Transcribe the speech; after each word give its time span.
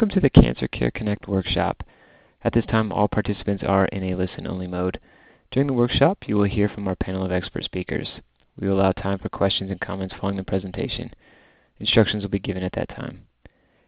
welcome 0.00 0.14
to 0.14 0.20
the 0.20 0.30
Cancer 0.30 0.68
Care 0.68 0.92
Connect 0.92 1.26
workshop. 1.26 1.82
At 2.44 2.52
this 2.52 2.66
time, 2.66 2.92
all 2.92 3.08
participants 3.08 3.64
are 3.66 3.86
in 3.86 4.04
a 4.04 4.14
listen-only 4.14 4.68
mode. 4.68 5.00
During 5.50 5.66
the 5.66 5.72
workshop, 5.72 6.18
you 6.28 6.36
will 6.36 6.44
hear 6.44 6.68
from 6.68 6.86
our 6.86 6.94
panel 6.94 7.24
of 7.24 7.32
expert 7.32 7.64
speakers. 7.64 8.08
We 8.56 8.68
will 8.68 8.80
allow 8.80 8.92
time 8.92 9.18
for 9.18 9.28
questions 9.28 9.72
and 9.72 9.80
comments 9.80 10.14
following 10.14 10.36
the 10.36 10.44
presentation. 10.44 11.12
Instructions 11.80 12.22
will 12.22 12.30
be 12.30 12.38
given 12.38 12.62
at 12.62 12.74
that 12.76 12.90
time. 12.90 13.26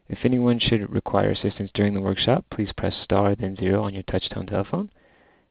If 0.09 0.25
anyone 0.25 0.59
should 0.59 0.93
require 0.93 1.31
assistance 1.31 1.71
during 1.75 1.94
the 1.94 2.01
workshop, 2.01 2.45
please 2.51 2.72
press 2.77 2.97
star 3.04 3.37
then 3.37 3.54
zero 3.54 3.85
on 3.85 3.95
your 3.95 4.03
touchtone 4.03 4.51
telephone. 4.51 4.90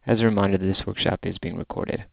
As 0.05 0.19
a 0.19 0.25
reminder, 0.25 0.57
this 0.57 0.85
workshop 0.85 1.19
is 1.23 1.37
being 1.37 1.55
recorded. 1.55 2.03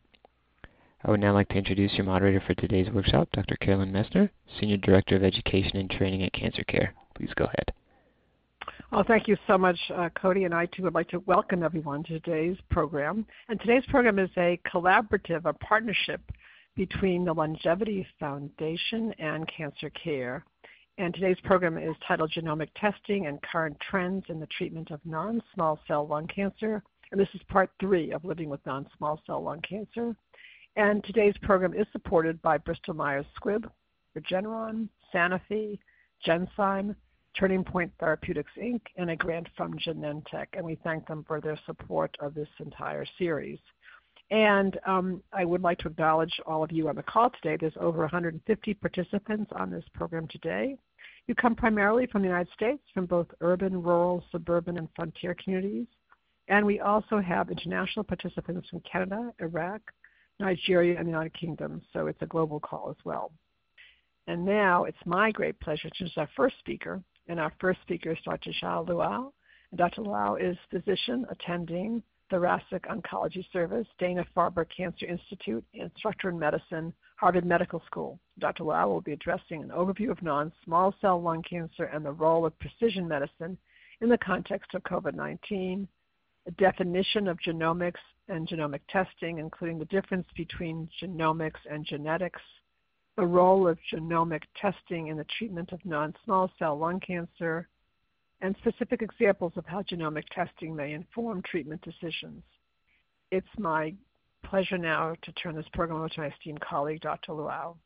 I 1.04 1.10
would 1.10 1.18
now 1.18 1.32
like 1.32 1.48
to 1.48 1.58
introduce 1.58 1.94
your 1.94 2.06
moderator 2.06 2.40
for 2.46 2.54
today's 2.54 2.90
workshop, 2.90 3.28
Dr. 3.32 3.56
Carolyn 3.56 3.90
Messner, 3.90 4.30
Senior 4.60 4.76
Director 4.76 5.16
of 5.16 5.24
Education 5.24 5.76
and 5.78 5.90
Training 5.90 6.22
at 6.22 6.32
Cancer 6.32 6.62
Care. 6.62 6.94
Please 7.16 7.30
go 7.34 7.46
ahead. 7.46 7.72
Oh, 8.98 9.04
thank 9.06 9.28
you 9.28 9.36
so 9.46 9.58
much, 9.58 9.78
uh, 9.94 10.08
Cody. 10.18 10.44
And 10.44 10.54
I 10.54 10.64
too 10.64 10.82
would 10.84 10.94
like 10.94 11.10
to 11.10 11.18
welcome 11.26 11.62
everyone 11.62 12.02
to 12.04 12.18
today's 12.18 12.56
program. 12.70 13.26
And 13.50 13.60
today's 13.60 13.84
program 13.90 14.18
is 14.18 14.30
a 14.38 14.58
collaborative, 14.66 15.44
a 15.44 15.52
partnership 15.52 16.22
between 16.76 17.22
the 17.22 17.34
Longevity 17.34 18.06
Foundation 18.18 19.12
and 19.18 19.46
Cancer 19.54 19.90
Care. 19.90 20.46
And 20.96 21.12
today's 21.12 21.36
program 21.44 21.76
is 21.76 21.94
titled 22.08 22.32
Genomic 22.34 22.68
Testing 22.74 23.26
and 23.26 23.38
Current 23.42 23.76
Trends 23.80 24.24
in 24.30 24.40
the 24.40 24.48
Treatment 24.56 24.90
of 24.90 25.00
Non 25.04 25.42
Small 25.52 25.78
Cell 25.86 26.06
Lung 26.06 26.26
Cancer. 26.28 26.82
And 27.12 27.20
this 27.20 27.28
is 27.34 27.42
part 27.50 27.68
three 27.78 28.12
of 28.12 28.24
Living 28.24 28.48
with 28.48 28.64
Non 28.64 28.86
Small 28.96 29.20
Cell 29.26 29.42
Lung 29.42 29.60
Cancer. 29.60 30.16
And 30.76 31.04
today's 31.04 31.36
program 31.42 31.74
is 31.74 31.86
supported 31.92 32.40
by 32.40 32.56
Bristol 32.56 32.94
Myers 32.94 33.26
Squibb, 33.38 33.70
Regeneron, 34.16 34.88
Sanofi, 35.14 35.78
Genzyme, 36.26 36.96
Turning 37.38 37.64
Point 37.64 37.92
Therapeutics 38.00 38.50
Inc., 38.58 38.80
and 38.96 39.10
a 39.10 39.16
grant 39.16 39.48
from 39.56 39.78
Genentech, 39.78 40.46
and 40.54 40.64
we 40.64 40.78
thank 40.82 41.06
them 41.06 41.24
for 41.26 41.40
their 41.40 41.58
support 41.66 42.16
of 42.20 42.34
this 42.34 42.48
entire 42.60 43.04
series. 43.18 43.58
And 44.30 44.78
um, 44.86 45.22
I 45.32 45.44
would 45.44 45.62
like 45.62 45.78
to 45.78 45.88
acknowledge 45.88 46.32
all 46.46 46.64
of 46.64 46.72
you 46.72 46.88
on 46.88 46.96
the 46.96 47.02
call 47.02 47.30
today. 47.30 47.56
There's 47.60 47.76
over 47.78 48.00
150 48.00 48.74
participants 48.74 49.52
on 49.54 49.70
this 49.70 49.84
program 49.94 50.26
today. 50.28 50.76
You 51.28 51.34
come 51.34 51.54
primarily 51.54 52.06
from 52.06 52.22
the 52.22 52.28
United 52.28 52.52
States, 52.52 52.82
from 52.94 53.06
both 53.06 53.26
urban, 53.40 53.82
rural, 53.82 54.24
suburban, 54.32 54.78
and 54.78 54.88
frontier 54.96 55.36
communities. 55.42 55.86
And 56.48 56.64
we 56.64 56.80
also 56.80 57.20
have 57.20 57.50
international 57.50 58.04
participants 58.04 58.68
from 58.68 58.80
Canada, 58.80 59.32
Iraq, 59.40 59.80
Nigeria, 60.38 60.96
and 60.98 61.06
the 61.06 61.10
United 61.10 61.34
Kingdom. 61.34 61.82
So 61.92 62.06
it's 62.06 62.22
a 62.22 62.26
global 62.26 62.60
call 62.60 62.90
as 62.90 63.04
well. 63.04 63.32
And 64.28 64.44
now 64.44 64.84
it's 64.84 64.98
my 65.04 65.30
great 65.30 65.58
pleasure 65.60 65.88
to 65.88 65.94
introduce 65.94 66.18
our 66.18 66.28
first 66.36 66.58
speaker, 66.58 67.02
and 67.28 67.40
our 67.40 67.52
first 67.60 67.80
speaker 67.82 68.12
is 68.12 68.18
Dr. 68.24 68.50
Jia 68.62 68.86
Luo. 68.86 69.32
And 69.70 69.78
Dr. 69.78 70.02
Luo 70.02 70.40
is 70.40 70.56
physician 70.70 71.26
attending 71.30 72.02
Thoracic 72.30 72.82
Oncology 72.84 73.44
Service, 73.52 73.86
Dana-Farber 73.98 74.66
Cancer 74.74 75.06
Institute, 75.06 75.64
instructor 75.74 76.28
in 76.28 76.38
medicine, 76.38 76.92
Harvard 77.16 77.44
Medical 77.44 77.82
School. 77.86 78.18
Dr. 78.38 78.64
Luo 78.64 78.88
will 78.88 79.00
be 79.00 79.12
addressing 79.12 79.62
an 79.62 79.70
overview 79.70 80.10
of 80.10 80.22
non-small 80.22 80.94
cell 81.00 81.20
lung 81.20 81.42
cancer 81.42 81.84
and 81.84 82.04
the 82.04 82.12
role 82.12 82.44
of 82.44 82.58
precision 82.58 83.06
medicine 83.06 83.56
in 84.00 84.08
the 84.08 84.18
context 84.18 84.74
of 84.74 84.82
COVID-19, 84.82 85.86
a 86.46 86.50
definition 86.52 87.28
of 87.28 87.38
genomics 87.38 87.94
and 88.28 88.48
genomic 88.48 88.80
testing, 88.88 89.38
including 89.38 89.78
the 89.78 89.84
difference 89.86 90.26
between 90.36 90.88
genomics 91.02 91.60
and 91.70 91.86
genetics, 91.86 92.42
the 93.16 93.26
role 93.26 93.66
of 93.66 93.78
genomic 93.92 94.42
testing 94.60 95.08
in 95.08 95.16
the 95.16 95.26
treatment 95.38 95.72
of 95.72 95.84
non-small 95.84 96.50
cell 96.58 96.78
lung 96.78 97.00
cancer, 97.00 97.68
and 98.42 98.54
specific 98.58 99.00
examples 99.00 99.52
of 99.56 99.64
how 99.66 99.82
genomic 99.82 100.24
testing 100.34 100.76
may 100.76 100.92
inform 100.92 101.42
treatment 101.42 101.80
decisions. 101.82 102.42
It's 103.32 103.46
my 103.58 103.94
pleasure 104.44 104.78
now 104.78 105.14
to 105.22 105.32
turn 105.32 105.56
this 105.56 105.66
program 105.72 105.98
over 105.98 106.08
to 106.10 106.20
my 106.20 106.26
esteemed 106.28 106.60
colleague, 106.60 107.00
Dr. 107.00 107.32
Luo. 107.32 107.76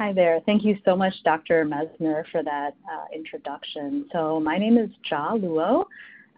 Hi 0.00 0.12
there. 0.12 0.40
Thank 0.44 0.64
you 0.64 0.76
so 0.84 0.96
much, 0.96 1.14
Dr. 1.24 1.64
Messner, 1.64 2.24
for 2.32 2.42
that 2.42 2.74
uh, 2.90 3.04
introduction. 3.14 4.06
So 4.12 4.40
my 4.40 4.58
name 4.58 4.76
is 4.76 4.90
Jia 5.08 5.40
Luo, 5.40 5.84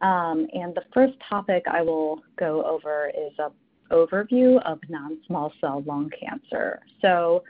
um, 0.07 0.47
and 0.53 0.75
the 0.75 0.83
first 0.93 1.15
topic 1.27 1.65
I 1.71 1.81
will 1.81 2.21
go 2.39 2.63
over 2.65 3.09
is 3.09 3.33
a 3.39 3.51
overview 3.91 4.61
of 4.65 4.79
non-small 4.89 5.53
cell 5.61 5.83
lung 5.87 6.11
cancer. 6.21 6.81
So 7.03 7.45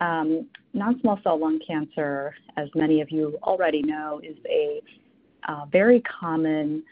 um, 0.00 0.48
non-small 0.74 1.20
cell 1.22 1.38
lung 1.38 1.60
cancer, 1.66 2.34
as 2.56 2.68
many 2.74 3.00
of 3.00 3.10
you 3.10 3.38
already 3.42 3.82
know, 3.82 4.20
is 4.22 4.36
a 4.48 4.82
uh, 5.48 5.66
very 5.70 6.02
common 6.02 6.82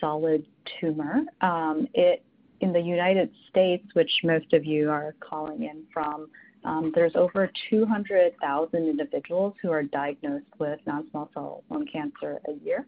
solid 0.00 0.44
tumor. 0.80 1.20
Um, 1.40 1.88
it 1.94 2.22
in 2.60 2.72
the 2.72 2.80
United 2.80 3.30
States, 3.48 3.86
which 3.94 4.10
most 4.24 4.52
of 4.52 4.64
you 4.64 4.90
are 4.90 5.14
calling 5.20 5.62
in 5.64 5.84
from, 5.92 6.28
um, 6.64 6.92
there's 6.94 7.12
over 7.14 7.50
200,000 7.70 8.88
individuals 8.88 9.54
who 9.62 9.70
are 9.70 9.84
diagnosed 9.84 10.46
with 10.58 10.80
non-small 10.86 11.30
cell 11.32 11.62
lung 11.70 11.86
cancer 11.90 12.40
a 12.48 12.64
year. 12.64 12.84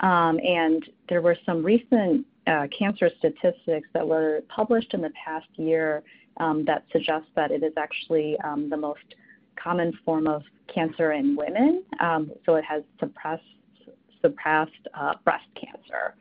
Um, 0.00 0.38
and 0.40 0.88
there 1.08 1.20
were 1.20 1.36
some 1.44 1.62
recent 1.62 2.26
uh, 2.46 2.66
cancer 2.76 3.10
statistics 3.18 3.88
that 3.92 4.06
were 4.06 4.42
published 4.48 4.94
in 4.94 5.02
the 5.02 5.10
past 5.10 5.48
year 5.56 6.02
um, 6.38 6.64
that 6.64 6.84
suggest 6.92 7.26
that 7.34 7.50
it 7.50 7.62
is 7.62 7.72
actually 7.76 8.38
um, 8.40 8.70
the 8.70 8.76
most 8.76 9.14
common 9.56 9.92
form 10.04 10.26
of 10.26 10.42
cancer 10.72 11.12
in 11.12 11.36
women. 11.36 11.82
So 12.46 12.54
it 12.54 12.64
has 12.64 12.82
suppressed, 13.00 13.42
uh, 14.94 15.14
breast 15.24 15.46
cancer. 15.54 16.14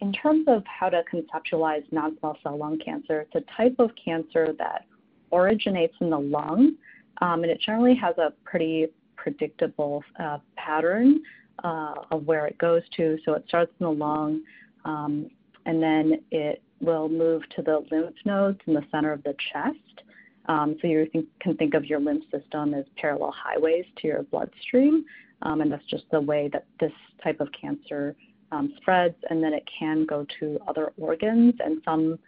In 0.00 0.12
terms 0.12 0.46
of 0.48 0.64
how 0.66 0.88
to 0.88 1.04
conceptualize 1.12 1.84
non-small 1.92 2.36
cell 2.42 2.58
lung 2.58 2.78
cancer, 2.78 3.20
it's 3.20 3.34
a 3.34 3.56
type 3.56 3.76
of 3.78 3.92
cancer 4.02 4.54
that 4.58 4.84
originates 5.32 5.94
in 6.00 6.10
the 6.10 6.18
lung, 6.18 6.74
and 7.20 7.44
it 7.44 7.60
generally 7.60 7.94
has 7.94 8.18
a 8.18 8.32
pretty 8.44 8.88
predictable 9.16 10.02
uh, 10.18 10.38
pattern 10.56 11.20
uh, 11.64 11.94
of 12.10 12.26
where 12.26 12.46
it 12.46 12.58
goes 12.58 12.82
to. 12.96 13.18
So 13.24 13.32
it 13.34 13.44
starts 13.48 13.72
in 13.80 13.84
the 13.84 13.92
lung, 13.92 14.42
um, 14.84 15.30
and 15.66 15.82
then 15.82 16.20
it 16.30 16.62
will 16.80 17.08
move 17.08 17.42
to 17.56 17.62
the 17.62 17.84
lymph 17.90 18.14
nodes 18.24 18.60
in 18.66 18.74
the 18.74 18.84
center 18.90 19.12
of 19.12 19.22
the 19.24 19.34
chest. 19.52 19.76
Um, 20.46 20.76
so 20.80 20.88
you 20.88 21.06
think, 21.12 21.26
can 21.40 21.56
think 21.56 21.74
of 21.74 21.84
your 21.84 22.00
lymph 22.00 22.24
system 22.30 22.74
as 22.74 22.84
parallel 22.96 23.34
highways 23.36 23.84
to 23.98 24.08
your 24.08 24.22
bloodstream, 24.22 25.04
um, 25.42 25.60
and 25.60 25.70
that's 25.70 25.84
just 25.86 26.04
the 26.10 26.20
way 26.20 26.48
that 26.52 26.66
this 26.80 26.92
type 27.22 27.40
of 27.40 27.48
cancer 27.58 28.16
um, 28.50 28.72
spreads. 28.78 29.16
And 29.28 29.42
then 29.42 29.52
it 29.52 29.68
can 29.78 30.06
go 30.06 30.26
to 30.40 30.58
other 30.66 30.92
organs, 30.96 31.54
and 31.62 31.82
some 31.84 32.18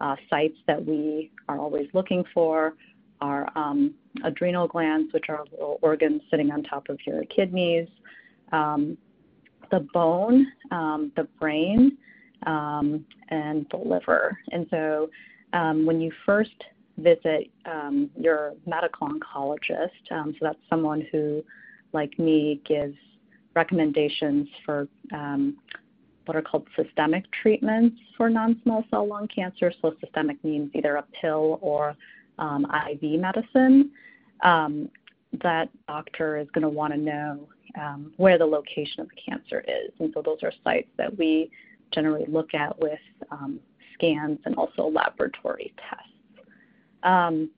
uh, 0.00 0.16
sites 0.28 0.56
that 0.66 0.84
we 0.84 1.30
are 1.48 1.58
always 1.58 1.88
looking 1.94 2.24
for 2.34 2.74
are 3.20 3.50
um, 3.56 3.94
adrenal 4.24 4.66
glands, 4.66 5.12
which 5.12 5.26
are 5.28 5.44
little 5.50 5.78
organs 5.82 6.22
sitting 6.30 6.50
on 6.50 6.62
top 6.62 6.88
of 6.88 6.98
your 7.06 7.24
kidneys, 7.24 7.88
the 8.52 9.86
bone, 9.92 10.46
um, 10.70 11.12
the 11.16 11.24
brain, 11.38 11.96
um, 12.46 13.04
and 13.28 13.66
the 13.70 13.76
liver. 13.76 14.38
And 14.52 14.66
so 14.70 15.10
um, 15.52 15.86
when 15.86 16.00
you 16.00 16.12
first 16.26 16.64
visit 16.98 17.50
um, 17.66 18.10
your 18.18 18.54
medical 18.66 19.08
oncologist, 19.08 19.90
um, 20.10 20.32
so 20.32 20.38
that's 20.46 20.58
someone 20.68 21.06
who, 21.12 21.42
like 21.92 22.18
me, 22.18 22.60
gives 22.66 22.96
recommendations 23.54 24.48
for 24.64 24.88
um, 25.12 25.56
what 26.26 26.36
are 26.36 26.42
called 26.42 26.66
systemic 26.76 27.24
treatments 27.42 27.96
for 28.16 28.30
non-small 28.30 28.84
cell 28.90 29.06
lung 29.06 29.26
cancer. 29.34 29.72
So 29.82 29.94
systemic 30.00 30.42
means 30.44 30.70
either 30.74 30.96
a 30.96 31.04
pill 31.20 31.58
or 31.60 31.96
um, 32.38 32.66
IV 32.90 33.20
medicine. 33.20 33.90
that 34.42 35.68
doctor 35.86 36.38
is 36.38 36.48
going 36.52 36.62
to 36.62 36.68
want 36.68 36.92
to 36.92 36.98
know 36.98 37.48
um, 37.78 38.12
where 38.16 38.38
the 38.38 38.46
location 38.46 39.00
of 39.00 39.08
the 39.08 39.16
cancer 39.28 39.64
is. 39.66 39.92
And 39.98 40.12
so 40.14 40.22
those 40.22 40.38
are 40.42 40.52
sites 40.64 40.88
that 40.96 41.16
we 41.16 41.50
generally 41.92 42.26
look 42.28 42.54
at 42.54 42.78
with 42.80 42.98
um, 43.30 43.60
scans 43.94 44.38
and 44.44 44.54
also 44.56 44.88
laboratory 44.88 45.72
tests. 45.88 46.48
Um, 47.02 47.50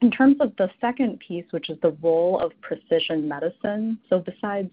in 0.00 0.10
terms 0.10 0.36
of 0.40 0.52
the 0.56 0.70
second 0.80 1.18
piece, 1.18 1.44
which 1.50 1.70
is 1.70 1.78
the 1.82 1.96
role 2.02 2.38
of 2.40 2.52
precision 2.60 3.28
medicine, 3.28 3.98
so 4.08 4.20
besides 4.20 4.70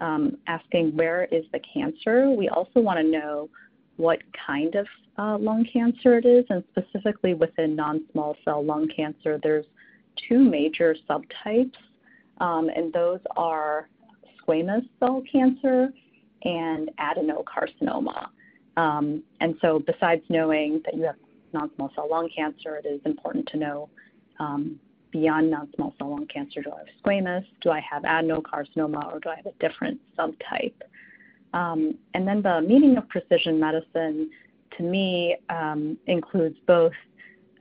um, 0.00 0.36
asking 0.46 0.94
where 0.96 1.24
is 1.26 1.44
the 1.52 1.60
cancer, 1.72 2.30
we 2.30 2.48
also 2.48 2.80
want 2.80 2.98
to 2.98 3.04
know 3.04 3.48
what 3.96 4.18
kind 4.46 4.74
of 4.74 4.86
uh, 5.18 5.36
lung 5.38 5.66
cancer 5.72 6.18
it 6.18 6.24
is, 6.24 6.44
and 6.50 6.62
specifically 6.70 7.34
within 7.34 7.74
non-small 7.74 8.36
cell 8.44 8.64
lung 8.64 8.88
cancer, 8.94 9.40
there's 9.42 9.66
two 10.28 10.38
major 10.38 10.94
subtypes, 11.08 11.72
um, 12.38 12.68
and 12.74 12.92
those 12.92 13.20
are 13.36 13.88
squamous 14.48 14.88
cell 14.98 15.22
cancer 15.30 15.88
and 16.44 16.90
adenocarcinoma. 16.98 18.28
Um, 18.76 19.22
and 19.40 19.56
so, 19.60 19.80
besides 19.80 20.22
knowing 20.28 20.80
that 20.84 20.94
you 20.94 21.02
have 21.02 21.16
non 21.52 21.70
small 21.74 21.90
cell 21.94 22.08
lung 22.10 22.28
cancer, 22.34 22.76
it 22.76 22.86
is 22.86 23.00
important 23.04 23.48
to 23.48 23.56
know 23.56 23.90
um, 24.38 24.78
beyond 25.10 25.50
non-small 25.50 25.94
cell 25.98 26.10
lung 26.10 26.26
cancer? 26.26 26.62
Do 26.62 26.72
I 26.72 26.78
have 26.78 26.86
squamous? 27.02 27.44
Do 27.60 27.70
I 27.70 27.80
have 27.80 28.02
adenocarcinoma, 28.02 29.12
or 29.12 29.20
do 29.20 29.28
I 29.28 29.36
have 29.36 29.46
a 29.46 29.52
different 29.60 30.00
subtype? 30.18 30.74
Um, 31.54 31.96
and 32.14 32.26
then 32.26 32.42
the 32.42 32.60
meaning 32.60 32.96
of 32.98 33.08
precision 33.08 33.58
medicine 33.58 34.30
to 34.76 34.82
me 34.82 35.36
um, 35.48 35.96
includes 36.06 36.56
both 36.66 36.92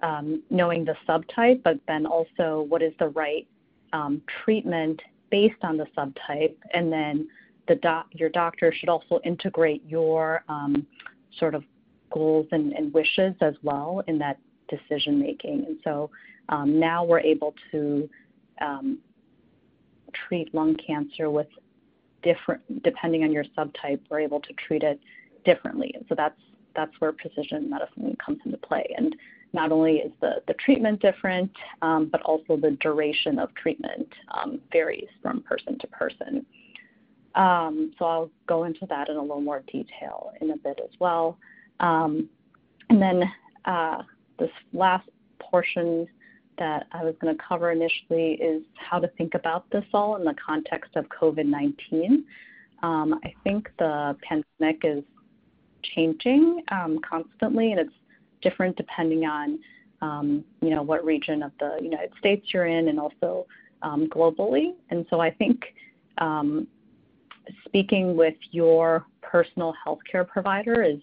um, 0.04 0.44
knowing 0.50 0.86
the 0.86 0.96
subtype, 1.08 1.64
but 1.64 1.80
then 1.88 2.06
also 2.06 2.66
what 2.68 2.82
is 2.82 2.94
the 3.00 3.10
right 3.10 3.48
um, 3.94 4.22
treatment 4.44 5.02
based 5.30 5.64
on 5.64 5.78
the 5.78 5.86
subtype, 5.98 6.56
and 6.74 6.92
then 6.92 7.28
the 7.68 7.76
doc- 7.76 8.08
your 8.12 8.30
doctor 8.30 8.74
should 8.74 8.90
also 8.90 9.20
integrate 9.24 9.84
your 9.88 10.44
um, 10.48 10.86
sort 11.38 11.56
of 11.56 11.64
goals 12.12 12.48
and, 12.52 12.72
and, 12.74 12.94
wishes 12.94 13.36
as 13.42 13.54
well 13.64 14.02
in 14.08 14.18
that 14.18 14.40
decision 14.70 15.20
making. 15.20 15.66
And 15.66 15.78
so 15.84 16.10
um, 16.48 16.80
now 16.80 17.04
we're 17.04 17.20
able 17.20 17.54
to 17.72 18.10
um, 18.62 19.00
treat 20.14 20.54
lung 20.54 20.76
cancer 20.76 21.30
with 21.30 21.48
different, 22.24 22.84
depending 22.84 23.24
on 23.24 23.32
your 23.32 23.44
subtype, 23.58 24.00
we're 24.10 24.22
able 24.22 24.40
to 24.40 24.54
treat 24.54 24.84
it 24.84 25.00
differently. 25.46 25.92
And 25.96 26.06
so 26.10 26.16
that's 26.16 26.40
that's 26.76 26.92
where 27.00 27.12
precision 27.12 27.70
medicine 27.70 28.16
comes 28.24 28.40
into 28.46 28.58
play. 28.58 28.86
And 28.96 29.16
not 29.54 29.72
only 29.72 29.98
is 29.98 30.12
the, 30.22 30.42
treatment 30.60 31.02
different, 31.02 31.52
um, 31.82 32.10
but 32.12 32.22
also 32.24 32.58
the 32.58 32.72
duration 32.82 33.40
of 33.40 33.54
treatment 33.56 34.08
um, 34.32 34.60
varies 34.72 35.08
from 35.22 35.42
person 35.42 35.78
to 35.80 35.88
person. 35.88 36.46
Um, 37.36 37.94
so 37.98 38.06
I'll 38.06 38.32
go 38.48 38.64
into 38.64 38.86
that 38.90 39.10
in 39.10 39.16
a 39.16 39.22
little 39.22 39.42
more 39.42 39.64
detail 39.72 40.32
in 40.42 40.52
a 40.52 40.58
bit 40.58 40.80
as 40.84 40.90
well. 41.00 41.38
And 42.90 43.02
then 43.02 43.24
uh, 43.66 44.04
this 44.40 44.50
last 44.74 45.08
portion 45.40 46.08
that 46.58 46.88
I 46.92 47.04
was 47.04 47.14
going 47.22 47.36
to 47.36 47.44
cover 47.48 47.72
initially 47.72 48.34
is 48.34 48.64
how 48.76 49.00
to 49.00 49.08
think 49.10 49.36
about 49.36 49.70
this 49.72 49.84
all 49.94 50.16
in 50.16 50.24
the 50.24 50.34
context 50.44 50.96
of 50.96 51.06
COVID 51.10 51.46
19. 51.46 52.26
Um, 52.84 53.20
I 53.24 53.34
think 53.44 53.70
the 53.78 54.16
pandemic 54.22 54.82
is 54.84 55.04
changing 55.96 56.64
constantly, 57.08 57.72
and 57.72 57.80
it's 57.80 57.94
different 58.42 58.76
depending 58.78 59.26
on 59.26 59.60
um, 60.02 60.44
you 60.62 60.70
know 60.70 60.82
what 60.82 61.04
region 61.04 61.44
of 61.44 61.52
the 61.60 61.80
United 61.82 62.12
States 62.20 62.48
you're 62.54 62.68
in, 62.68 62.90
and 62.90 63.00
also 63.00 63.48
um, 63.82 64.08
globally. 64.08 64.74
And 64.90 65.06
so 65.10 65.20
I 65.20 65.32
think 65.32 65.74
um, 66.20 66.68
speaking 67.66 68.16
with 68.16 68.36
your 68.52 69.06
personal 69.22 69.74
healthcare 69.86 70.28
provider 70.28 70.84
is 70.84 71.00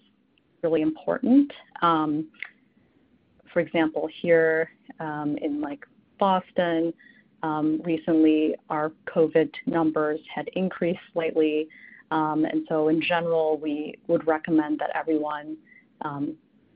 really 0.63 0.81
important. 0.81 1.51
For 1.81 3.61
example, 3.61 4.09
here 4.21 4.69
in 4.99 5.61
like 5.61 5.85
Boston, 6.19 6.93
recently 7.83 8.55
our 8.69 8.91
COVID 9.07 9.49
numbers 9.65 10.19
had 10.33 10.49
increased 10.55 10.99
slightly. 11.13 11.69
And 12.11 12.65
so, 12.67 12.89
in 12.89 13.01
general, 13.01 13.57
we 13.57 13.95
would 14.07 14.27
recommend 14.27 14.79
that 14.79 14.89
everyone 14.93 15.55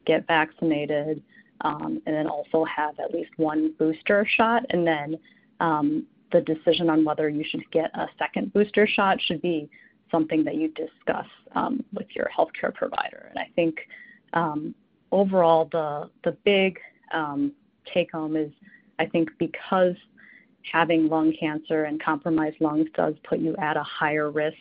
get 0.05 0.27
vaccinated 0.27 1.21
um, 1.61 2.01
and 2.05 2.15
then 2.15 2.27
also 2.27 2.63
have 2.65 2.99
at 2.99 3.13
least 3.13 3.31
one 3.37 3.73
booster 3.77 4.25
shot. 4.37 4.63
And 4.69 4.85
then 4.85 5.17
um, 5.59 6.05
the 6.31 6.41
decision 6.41 6.89
on 6.89 7.03
whether 7.03 7.29
you 7.29 7.43
should 7.47 7.69
get 7.71 7.91
a 7.95 8.07
second 8.17 8.53
booster 8.53 8.87
shot 8.87 9.19
should 9.21 9.41
be 9.41 9.69
something 10.11 10.43
that 10.43 10.55
you 10.55 10.69
discuss 10.69 11.27
um, 11.55 11.83
with 11.93 12.07
your 12.15 12.29
healthcare 12.35 12.73
provider. 12.73 13.27
And 13.29 13.39
I 13.39 13.49
think 13.55 13.79
um, 14.33 14.73
overall, 15.11 15.69
the 15.71 16.09
the 16.23 16.37
big 16.43 16.79
um, 17.13 17.51
take 17.93 18.11
home 18.11 18.35
is 18.35 18.51
I 18.99 19.05
think 19.05 19.29
because 19.37 19.95
having 20.71 21.07
lung 21.07 21.33
cancer 21.39 21.85
and 21.85 22.01
compromised 22.01 22.57
lungs 22.59 22.87
does 22.95 23.15
put 23.23 23.39
you 23.39 23.55
at 23.57 23.77
a 23.77 23.83
higher 23.83 24.29
risk 24.29 24.57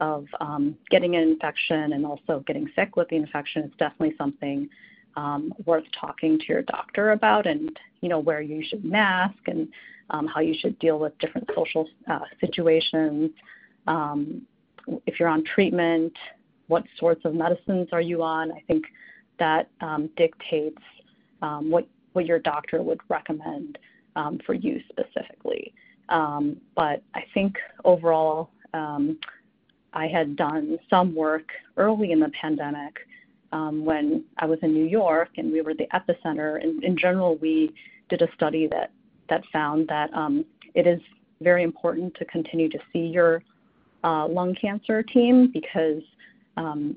of 0.00 0.26
um, 0.40 0.76
getting 0.90 1.16
an 1.16 1.22
infection 1.22 1.92
and 1.92 2.06
also 2.06 2.42
getting 2.46 2.68
sick 2.74 2.96
with 2.96 3.08
the 3.08 3.16
infection. 3.16 3.64
is 3.64 3.70
definitely 3.78 4.14
something 4.16 4.68
um, 5.16 5.52
worth 5.66 5.84
talking 5.98 6.38
to 6.38 6.44
your 6.48 6.62
doctor 6.62 7.10
about, 7.12 7.46
and 7.46 7.78
you 8.00 8.08
know 8.08 8.18
where 8.18 8.40
you 8.40 8.62
should 8.66 8.84
mask 8.84 9.38
and 9.46 9.68
um, 10.10 10.26
how 10.26 10.40
you 10.40 10.54
should 10.58 10.78
deal 10.78 10.98
with 10.98 11.16
different 11.18 11.48
social 11.54 11.88
uh, 12.10 12.20
situations. 12.40 13.30
Um, 13.86 14.42
if 15.06 15.20
you're 15.20 15.28
on 15.28 15.44
treatment, 15.44 16.12
what 16.68 16.84
sorts 16.98 17.24
of 17.24 17.34
medicines 17.34 17.88
are 17.92 18.00
you 18.00 18.22
on? 18.22 18.52
I 18.52 18.62
think 18.66 18.84
that 19.38 19.68
um, 19.80 20.08
dictates 20.16 20.82
um, 21.42 21.70
what 21.70 21.86
what 22.12 22.26
your 22.26 22.38
doctor 22.38 22.82
would 22.82 23.00
recommend 23.08 23.78
um, 24.16 24.40
for 24.44 24.54
you 24.54 24.80
specifically. 24.88 25.72
Um, 26.08 26.56
but 26.74 27.02
I 27.14 27.24
think 27.34 27.56
overall, 27.84 28.50
um, 28.74 29.18
I 29.92 30.06
had 30.06 30.36
done 30.36 30.78
some 30.88 31.14
work 31.14 31.48
early 31.76 32.12
in 32.12 32.20
the 32.20 32.30
pandemic 32.40 32.98
um, 33.52 33.84
when 33.84 34.24
I 34.38 34.46
was 34.46 34.58
in 34.62 34.72
New 34.72 34.86
York 34.86 35.30
and 35.36 35.52
we 35.52 35.62
were 35.62 35.74
the 35.74 35.88
epicenter. 35.92 36.62
And 36.62 36.82
in 36.84 36.96
general, 36.96 37.36
we 37.36 37.72
did 38.08 38.22
a 38.22 38.28
study 38.34 38.66
that 38.68 38.90
that 39.28 39.42
found 39.52 39.86
that 39.88 40.10
it 40.74 40.86
is 40.86 41.00
very 41.40 41.62
important 41.62 42.14
to 42.16 42.24
continue 42.26 42.68
to 42.68 42.78
see 42.92 43.06
your 43.06 43.42
uh, 44.04 44.26
lung 44.26 44.54
cancer 44.54 45.02
team 45.02 45.50
because 45.52 46.02
um, 46.56 46.96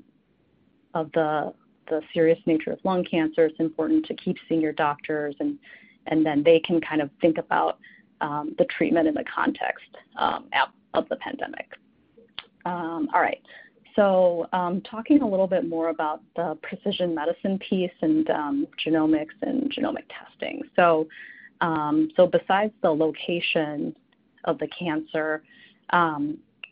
of 0.94 1.10
the 1.12 1.52
the 1.88 2.00
serious 2.14 2.38
nature 2.46 2.72
of 2.72 2.78
lung 2.82 3.04
cancer, 3.04 3.44
it's 3.44 3.60
important 3.60 4.06
to 4.06 4.14
keep 4.14 4.36
seeing 4.48 4.60
your 4.60 4.72
doctors, 4.72 5.34
and 5.40 5.58
and 6.06 6.24
then 6.24 6.42
they 6.42 6.60
can 6.60 6.80
kind 6.80 7.00
of 7.00 7.10
think 7.20 7.38
about 7.38 7.78
um, 8.20 8.54
the 8.58 8.64
treatment 8.64 9.08
in 9.08 9.14
the 9.14 9.24
context 9.24 9.96
um, 10.16 10.46
of 10.94 11.08
the 11.08 11.16
pandemic. 11.16 11.72
Um, 12.64 13.08
all 13.14 13.20
right. 13.20 13.42
So, 13.96 14.48
um, 14.52 14.80
talking 14.80 15.22
a 15.22 15.28
little 15.28 15.46
bit 15.46 15.68
more 15.68 15.90
about 15.90 16.20
the 16.34 16.58
precision 16.62 17.14
medicine 17.14 17.58
piece 17.60 17.92
and 18.00 18.28
um, 18.30 18.66
genomics 18.84 19.36
and 19.42 19.72
genomic 19.72 20.04
testing. 20.08 20.62
So, 20.74 21.06
um, 21.60 22.10
so 22.16 22.26
besides 22.26 22.72
the 22.82 22.90
location 22.90 23.94
of 24.44 24.58
the 24.58 24.66
cancer, 24.68 25.42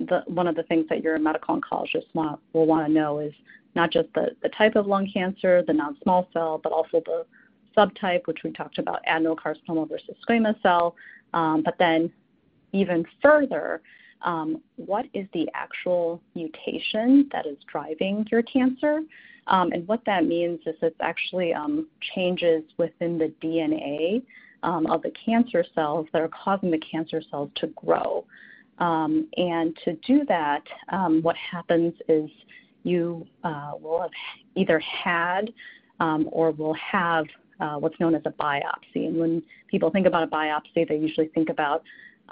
the, 0.09 0.23
one 0.27 0.47
of 0.47 0.57
the 0.57 0.63
things 0.65 0.87
that 0.89 1.03
your 1.03 1.19
medical 1.19 1.59
oncologist 1.59 2.07
want, 2.15 2.41
will 2.53 2.67
want 2.67 2.87
to 2.87 2.93
know 2.93 3.21
is 3.21 3.33
not 3.75 3.91
just 3.91 4.09
the, 4.15 4.31
the 4.43 4.49
type 4.51 4.77
of 4.77 4.87
lung 4.87 5.09
cancer, 5.13 5.63
the 5.67 5.73
non-small 5.73 6.29
cell, 6.33 6.61
but 6.63 6.73
also 6.73 7.03
the 7.07 7.25
subtype, 7.77 8.27
which 8.27 8.39
we 8.45 8.51
talked 8.53 8.79
about, 8.79 9.01
adenocarcinoma 9.09 9.89
versus 9.89 10.15
squamous 10.29 10.61
cell. 10.63 10.95
Um, 11.33 11.63
but 11.65 11.77
then 11.79 12.13
even 12.73 13.05
further, 13.23 13.81
um, 14.25 14.61
what 14.77 15.07
is 15.15 15.27
the 15.33 15.49
actual 15.55 16.21
mutation 16.35 17.29
that 17.33 17.47
is 17.47 17.57
driving 17.71 18.27
your 18.31 18.43
cancer? 18.43 19.01
Um, 19.49 19.73
and 19.73 19.87
what 19.89 20.05
that 20.07 20.25
means 20.25 20.61
is 20.67 20.77
it's 20.83 20.97
actually 21.01 21.53
um, 21.53 21.89
changes 22.15 22.63
within 22.79 23.19
the 23.19 23.33
DNA 23.43 24.23
um, 24.63 24.87
of 24.87 25.03
the 25.03 25.13
cancer 25.25 25.65
cells 25.75 26.07
that 26.13 26.23
are 26.23 26.29
causing 26.29 26.71
the 26.71 26.79
cancer 26.79 27.21
cells 27.31 27.51
to 27.57 27.67
grow. 27.69 28.25
Um, 28.79 29.29
and 29.37 29.77
to 29.85 29.95
do 30.07 30.25
that, 30.27 30.63
what 31.23 31.37
happens 31.37 31.95
is 32.09 32.31
you 32.85 33.27
uh, 33.45 33.73
will 33.81 34.03
have 34.03 34.11
either 34.55 34.79
had 34.81 35.53
um, 36.01 36.29
or 36.33 36.51
will 36.51 36.75
have 36.75 37.27
uh, 37.61 37.77
what's 37.77 37.99
known 38.01 38.15
as 38.15 38.23
a 38.25 38.31
biopsy. 38.31 39.07
And 39.07 39.17
when 39.17 39.43
people 39.69 39.91
think 39.91 40.07
about 40.07 40.25
a 40.25 40.27
biopsy, 40.27 40.89
they 40.89 40.97
usually 40.97 41.29
think 41.29 41.49
about 41.49 41.83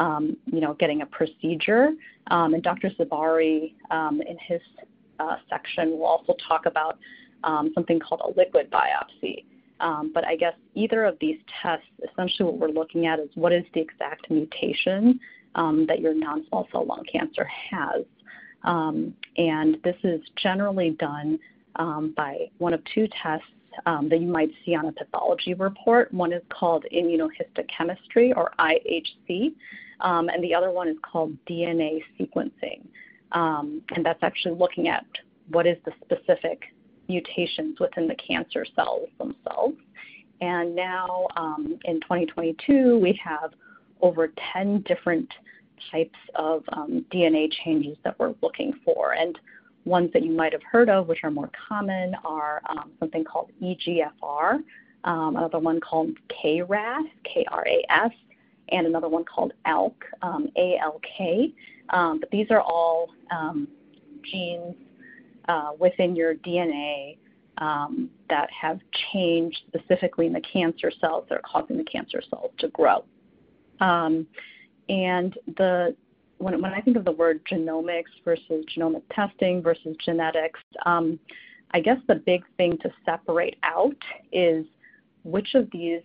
um, 0.01 0.37
you 0.47 0.61
know 0.61 0.75
getting 0.75 1.03
a 1.03 1.07
procedure. 1.07 1.91
Um, 2.29 2.55
and 2.55 2.63
Dr. 2.63 2.91
Sabari, 2.99 3.75
um, 3.91 4.21
in 4.21 4.37
his 4.39 4.61
uh, 5.21 5.37
section, 5.49 5.93
will 5.93 6.07
also 6.07 6.35
talk 6.49 6.67
about 6.67 6.99
um, 7.45 7.71
something 7.75 8.01
called 8.01 8.23
a 8.25 8.39
liquid 8.39 8.71
biopsy. 8.71 9.45
Um, 9.79 10.11
but 10.13 10.27
I 10.27 10.37
guess 10.37 10.55
either 10.75 11.05
of 11.05 11.17
these 11.21 11.39
tests, 11.63 11.87
essentially 12.11 12.51
what 12.51 12.59
we're 12.59 12.69
looking 12.69 13.07
at 13.07 13.19
is 13.19 13.29
what 13.35 13.53
is 13.53 13.65
the 13.73 13.81
exact 13.81 14.31
mutation 14.31 15.21
that 15.55 16.01
your 16.01 16.15
non-small 16.15 16.69
cell 16.71 16.87
lung 16.87 17.05
cancer 17.11 17.45
has. 17.45 18.05
Um, 18.63 19.15
and 19.37 19.79
this 19.83 19.97
is 20.05 20.21
generally 20.37 20.91
done 20.91 21.39
um, 21.77 22.13
by 22.17 22.51
one 22.59 22.75
of 22.75 22.83
two 22.95 23.09
tests 23.23 23.47
um, 23.87 24.09
that 24.09 24.21
you 24.21 24.27
might 24.27 24.51
see 24.65 24.75
on 24.75 24.87
a 24.87 24.93
pathology 24.93 25.55
report. 25.55 26.13
One 26.13 26.33
is 26.33 26.43
called 26.49 26.85
immunohistochemistry 26.93 28.37
or 28.37 28.53
IHC, 28.59 29.55
um, 30.01 30.29
and 30.29 30.43
the 30.43 30.55
other 30.55 30.71
one 30.71 30.89
is 30.89 30.97
called 31.03 31.37
DNA 31.49 32.01
sequencing. 32.19 32.87
Um, 33.33 33.83
and 33.95 34.05
that's 34.05 34.23
actually 34.23 34.57
looking 34.57 34.89
at 34.89 35.05
what 35.49 35.67
is 35.67 35.77
the 35.85 35.93
specific 36.05 36.65
mutations 37.09 37.79
within 37.81 38.09
the 38.09 38.15
cancer 38.15 38.65
cells 38.75 39.09
themselves. 39.19 39.77
And 40.41 40.75
now 40.75 41.27
um, 41.37 41.79
in 41.85 42.01
2022, 42.01 42.99
we 42.99 43.21
have 43.23 43.53
over 44.01 44.33
10 44.53 44.83
different 44.83 45.29
types 45.91 46.19
of 46.35 46.63
um, 46.73 47.05
DNA 47.13 47.51
changes 47.65 47.97
that 48.05 48.19
we're 48.19 48.35
looking 48.43 48.73
for. 48.85 49.15
And 49.15 49.39
ones 49.85 50.11
that 50.13 50.23
you 50.23 50.33
might 50.33 50.53
have 50.53 50.63
heard 50.63 50.89
of, 50.89 51.09
which 51.09 51.21
are 51.25 51.31
more 51.31 51.51
common, 51.69 52.15
are 52.25 52.61
um, 52.69 52.93
something 52.99 53.25
called 53.25 53.51
EGFR, 53.63 54.63
um, 55.05 55.37
another 55.37 55.59
one 55.59 55.81
called 55.81 56.11
KRAS, 56.29 57.05
K-R-A-S, 57.25 58.13
and 58.71 58.87
another 58.87 59.09
one 59.09 59.25
called 59.25 59.53
ALK, 59.67 59.95
um, 60.23 60.49
ALK. 60.57 61.53
Um, 61.91 62.21
but 62.21 62.31
these 62.31 62.47
are 62.51 62.61
all 62.61 63.09
um, 63.31 63.67
genes 64.31 64.75
uh, 65.49 65.71
within 65.79 66.15
your 66.15 66.35
DNA 66.35 67.17
um, 67.59 68.11
that 68.29 68.49
have 68.53 68.79
changed 69.13 69.63
specifically 69.69 70.27
in 70.27 70.33
the 70.33 70.41
cancer 70.41 70.93
cells 71.01 71.25
that 71.29 71.37
are 71.37 71.43
causing 71.45 71.77
the 71.77 71.85
cancer 71.85 72.23
cells 72.31 72.53
to 72.59 72.69
grow. 72.69 73.05
And 73.81 75.39
the 75.57 75.95
when, 76.41 76.61
when 76.61 76.73
I 76.73 76.81
think 76.81 76.97
of 76.97 77.05
the 77.05 77.13
word 77.13 77.43
genomics 77.51 78.11
versus 78.25 78.65
genomic 78.75 79.03
testing 79.13 79.63
versus 79.63 79.95
genetics, 80.05 80.61
um, 80.87 81.19
I 81.73 81.81
guess 81.81 81.99
the 82.09 82.15
big 82.15 82.43
thing 82.57 82.79
to 82.79 82.91
separate 83.05 83.57
out 83.63 83.97
is 84.33 84.65
which 85.23 85.55
of 85.55 85.69
these 85.71 86.01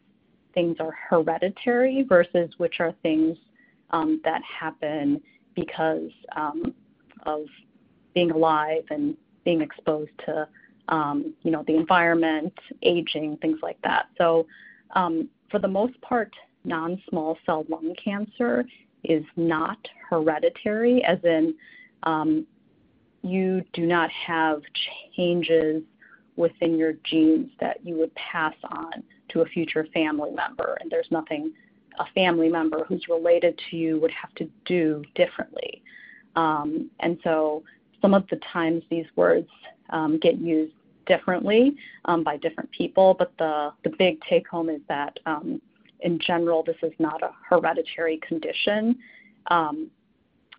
things 0.54 0.78
are 0.80 0.94
hereditary 1.10 2.06
versus 2.08 2.52
which 2.58 2.76
are 2.80 2.94
things 3.02 3.38
um, 3.92 4.22
that 4.26 4.42
happen 4.44 5.22
because 5.56 6.12
um, 6.36 6.74
of 7.26 7.46
being 8.14 8.32
alive 8.32 8.84
and 8.90 9.16
being 9.46 9.62
exposed 9.62 10.12
to 10.26 10.48
um, 10.90 11.34
you 11.44 11.50
know 11.50 11.64
the 11.66 11.76
environment, 11.76 12.54
aging, 12.84 13.38
things 13.38 13.60
like 13.64 13.78
that. 13.84 14.08
So 14.18 14.46
um, 14.96 15.30
for 15.50 15.60
the 15.60 15.68
most 15.68 16.00
part, 16.02 16.32
non-small 16.66 17.38
cell 17.46 17.66
lung 17.70 17.96
cancer 18.04 18.66
is 19.06 19.26
not 19.36 19.78
hereditary, 20.10 21.04
as 21.04 21.20
in 21.24 21.56
um, 22.04 22.46
you 23.22 23.64
do 23.74 23.86
not 23.86 24.10
have 24.12 24.62
changes 25.16 25.84
within 26.36 26.78
your 26.78 26.94
genes 27.04 27.50
that 27.60 27.78
you 27.84 27.96
would 27.96 28.14
pass 28.16 28.54
on 28.70 29.04
to 29.30 29.42
a 29.42 29.46
future 29.46 29.88
family 29.94 30.32
member, 30.32 30.78
and 30.82 30.92
there's 30.92 31.08
nothing 31.12 31.52
a 32.00 32.06
family 32.14 32.50
member 32.50 32.84
who's 32.84 33.08
related 33.08 33.60
to 33.70 33.78
you 33.78 34.00
would 34.00 34.12
have 34.12 34.34
to 34.36 34.50
do 34.66 35.02
differently. 35.16 35.82
Um, 36.36 36.90
and 37.00 37.18
so 37.24 37.64
some 38.02 38.14
of 38.14 38.28
the 38.30 38.36
times 38.54 38.84
these 38.90 39.06
words 39.16 39.48
um, 39.90 40.20
get 40.20 40.38
used 40.38 40.74
differently 41.06 41.76
um, 42.06 42.24
by 42.24 42.38
different 42.38 42.70
people, 42.72 43.16
but 43.18 43.32
the, 43.38 43.72
the 43.84 43.92
big 43.98 44.20
take 44.30 44.48
home 44.48 44.70
is 44.70 44.82
that 44.90 45.18
um, 45.26 45.62
in 46.06 46.20
general, 46.20 46.64
this 46.64 46.78
is 46.84 46.94
not 47.00 47.22
a 47.24 47.32
hereditary 47.50 48.20
condition, 48.26 48.96
um, 49.48 49.90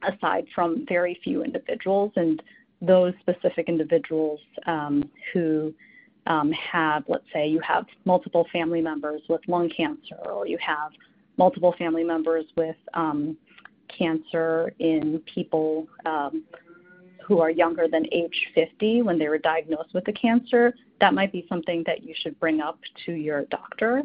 aside 0.02 0.44
from 0.54 0.84
very 0.88 1.18
few 1.22 1.42
individuals. 1.42 2.12
And 2.16 2.42
those 2.82 3.14
specific 3.20 3.68
individuals 3.68 4.40
um, 4.66 5.08
who 5.32 5.72
um, 6.26 6.50
have, 6.52 7.04
let's 7.06 7.24
say, 7.32 7.46
you 7.46 7.60
have 7.60 7.86
multiple 8.04 8.44
family 8.52 8.80
members 8.80 9.22
with 9.28 9.40
lung 9.46 9.70
cancer, 9.74 10.18
or 10.24 10.48
you 10.48 10.58
have 10.60 10.90
multiple 11.38 11.74
family 11.78 12.02
members 12.02 12.44
with 12.56 12.76
um, 12.94 13.36
cancer 13.96 14.72
in 14.80 15.22
people 15.32 15.86
um, 16.04 16.42
who 17.26 17.40
are 17.40 17.50
younger 17.50 17.88
than 17.88 18.06
age 18.12 18.46
50 18.54 19.02
when 19.02 19.18
they 19.18 19.28
were 19.28 19.38
diagnosed 19.38 19.92
with 19.92 20.04
the 20.04 20.12
cancer, 20.12 20.74
that 21.00 21.12
might 21.12 21.32
be 21.32 21.44
something 21.48 21.82
that 21.86 22.04
you 22.04 22.14
should 22.16 22.38
bring 22.38 22.60
up 22.60 22.78
to 23.04 23.12
your 23.12 23.44
doctor. 23.46 24.02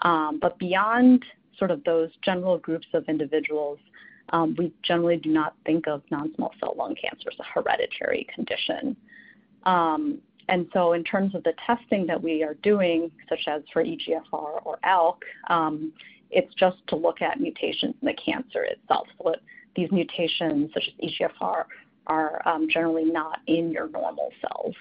Um, 0.00 0.38
but 0.40 0.58
beyond 0.58 1.24
sort 1.56 1.70
of 1.70 1.84
those 1.84 2.10
general 2.22 2.58
groups 2.58 2.86
of 2.92 3.04
individuals, 3.08 3.78
um, 4.30 4.56
we 4.58 4.72
generally 4.82 5.18
do 5.18 5.30
not 5.30 5.54
think 5.64 5.86
of 5.86 6.02
non-small 6.10 6.52
cell 6.58 6.74
lung 6.76 6.96
cancer 6.96 7.28
as 7.30 7.38
a 7.38 7.44
hereditary 7.44 8.26
condition. 8.34 8.96
Um, 9.64 10.18
and 10.48 10.66
so 10.72 10.94
in 10.94 11.04
terms 11.04 11.34
of 11.34 11.44
the 11.44 11.54
testing 11.64 12.06
that 12.08 12.20
we 12.20 12.42
are 12.42 12.54
doing, 12.54 13.10
such 13.28 13.44
as 13.46 13.62
for 13.72 13.84
EGFR 13.84 14.66
or 14.66 14.78
ALK, 14.84 15.22
um, 15.48 15.92
it's 16.30 16.52
just 16.54 16.78
to 16.88 16.96
look 16.96 17.22
at 17.22 17.40
mutations 17.40 17.94
in 18.02 18.06
the 18.06 18.14
cancer 18.14 18.64
itself. 18.64 19.06
So 19.22 19.30
it, 19.30 19.42
these 19.76 19.90
mutations, 19.90 20.70
such 20.74 20.88
as 20.88 21.10
EGFR, 21.10 21.64
are 22.06 22.46
um, 22.46 22.68
generally 22.68 23.04
not 23.04 23.40
in 23.46 23.70
your 23.70 23.88
normal 23.88 24.30
cells. 24.40 24.74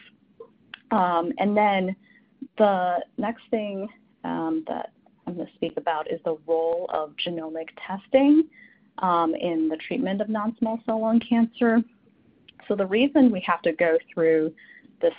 Um, 0.92 1.32
and 1.38 1.56
then 1.56 1.96
the 2.58 3.00
next 3.18 3.44
thing 3.50 3.88
um, 4.24 4.64
that 4.68 4.92
I'm 5.26 5.36
going 5.36 5.48
to 5.48 5.54
speak 5.54 5.74
about 5.78 6.12
is 6.12 6.20
the 6.26 6.38
role 6.46 6.90
of 6.94 7.14
genomic 7.26 7.70
testing 7.88 8.44
um, 9.00 9.34
in 9.36 9.70
the 9.70 9.78
treatment 9.78 10.22
of 10.22 10.30
non-small 10.30 10.80
cell 10.86 11.02
lung 11.02 11.20
cancer. 11.20 11.82
So 12.68 12.76
the 12.76 12.86
reason 12.86 13.32
we 13.32 13.42
have 13.42 13.62
to 13.64 13.74
go 13.74 13.98
through 14.14 14.54
this 15.02 15.14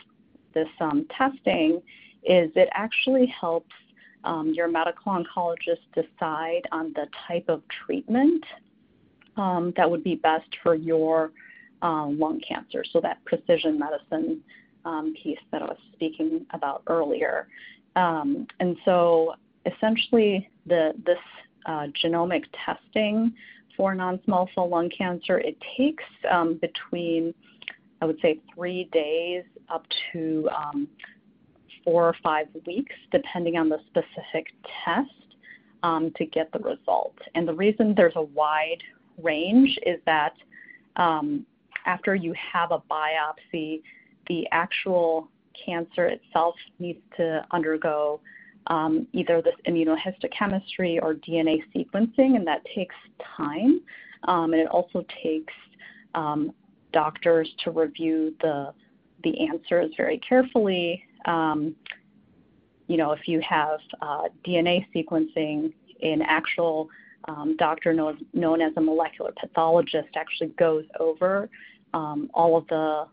this 0.54 0.68
um, 0.80 1.04
testing 1.18 1.82
is 2.23 2.50
it 2.54 2.68
actually 2.73 3.26
helps 3.26 3.73
um, 4.23 4.52
your 4.54 4.68
medical 4.68 5.12
oncologist 5.12 5.82
decide 5.94 6.62
on 6.70 6.92
the 6.94 7.06
type 7.26 7.46
of 7.49 7.62
treatment 7.84 8.44
that 9.37 9.90
would 9.90 10.04
be 10.04 10.14
best 10.14 10.49
for 10.62 10.75
your 10.75 11.32
lung 11.92 12.40
cancer. 12.46 12.84
So 12.92 13.00
that 13.00 13.24
precision 13.24 13.78
medicine 13.78 14.42
um, 14.84 15.14
piece 15.22 15.38
that 15.50 15.62
I 15.62 15.66
was 15.66 15.78
speaking 15.92 16.46
about 16.50 16.82
earlier. 16.86 17.48
Um, 17.96 18.46
and 18.60 18.76
so 18.84 19.34
essentially 19.66 20.50
the, 20.66 20.92
this 21.06 21.18
uh, 21.66 21.86
genomic 22.02 22.44
testing 22.64 23.32
for 23.76 23.94
non-small 23.94 24.48
cell 24.54 24.68
lung 24.68 24.90
cancer, 24.96 25.38
it 25.38 25.56
takes 25.76 26.04
um, 26.30 26.58
between, 26.60 27.34
I 28.00 28.06
would 28.06 28.20
say, 28.20 28.40
three 28.54 28.88
days 28.92 29.44
up 29.68 29.84
to 30.12 30.48
um, 30.56 30.88
four 31.84 32.04
or 32.04 32.16
five 32.22 32.46
weeks, 32.66 32.94
depending 33.10 33.56
on 33.56 33.68
the 33.68 33.78
specific 33.86 34.52
test, 34.84 35.10
um, 35.82 36.12
to 36.16 36.24
get 36.24 36.50
the 36.52 36.58
result. 36.60 37.16
And 37.34 37.46
the 37.46 37.54
reason 37.54 37.94
there's 37.94 38.16
a 38.16 38.22
wide 38.22 38.82
range 39.22 39.78
is 39.84 40.00
that 40.06 40.34
um, 40.96 41.44
after 41.86 42.14
you 42.14 42.34
have 42.52 42.70
a 42.72 42.78
biopsy, 42.90 43.82
the 44.28 44.46
actual 44.52 45.28
cancer 45.64 46.06
itself 46.06 46.54
needs 46.78 47.00
to 47.16 47.44
undergo 47.52 48.20
um, 48.68 49.06
either 49.12 49.42
this 49.42 49.54
immunohistochemistry 49.68 51.02
or 51.02 51.14
DNA 51.14 51.62
sequencing, 51.74 52.36
and 52.36 52.46
that 52.46 52.62
takes 52.74 52.94
time. 53.36 53.80
Um, 54.26 54.52
and 54.52 54.62
it 54.62 54.68
also 54.68 55.04
takes 55.22 55.52
um, 56.14 56.52
doctors 56.92 57.52
to 57.64 57.70
review 57.70 58.34
the 58.40 58.72
the 59.22 59.48
answers 59.48 59.90
very 59.96 60.18
carefully. 60.18 61.02
Um, 61.24 61.74
you 62.88 62.96
know, 62.98 63.12
if 63.12 63.26
you 63.26 63.40
have 63.40 63.80
uh, 64.02 64.24
DNA 64.46 64.86
sequencing, 64.94 65.72
an 66.02 66.20
actual 66.22 66.90
um, 67.26 67.56
doctor 67.56 67.94
known, 67.94 68.26
known 68.34 68.60
as 68.60 68.72
a 68.76 68.80
molecular 68.80 69.32
pathologist 69.38 70.08
actually 70.16 70.48
goes 70.58 70.84
over 71.00 71.48
all 72.34 72.56
of 72.56 72.66
the 72.68 73.06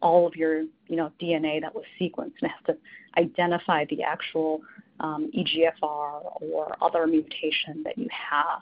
all 0.00 0.26
of 0.26 0.34
your 0.34 0.62
you 0.88 0.96
know 0.96 1.10
DNA 1.20 1.60
that 1.60 1.74
was 1.74 1.84
sequenced 2.00 2.34
and 2.42 2.50
has 2.50 2.66
to 2.66 2.76
identify 3.20 3.84
the 3.86 4.02
actual 4.02 4.60
um, 5.00 5.30
EGFR 5.36 6.40
or 6.40 6.76
other 6.80 7.06
mutation 7.06 7.82
that 7.84 7.96
you 7.96 8.08
have. 8.10 8.60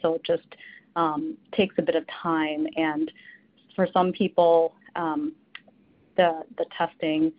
So 0.00 0.14
it 0.14 0.24
just 0.24 0.46
um, 0.96 1.36
takes 1.54 1.74
a 1.78 1.82
bit 1.82 1.94
of 1.94 2.04
time, 2.22 2.66
and 2.76 3.10
for 3.76 3.88
some 3.92 4.12
people, 4.12 4.74
um, 4.96 5.32
the 6.16 6.42
the 6.56 6.66
testing 6.76 7.32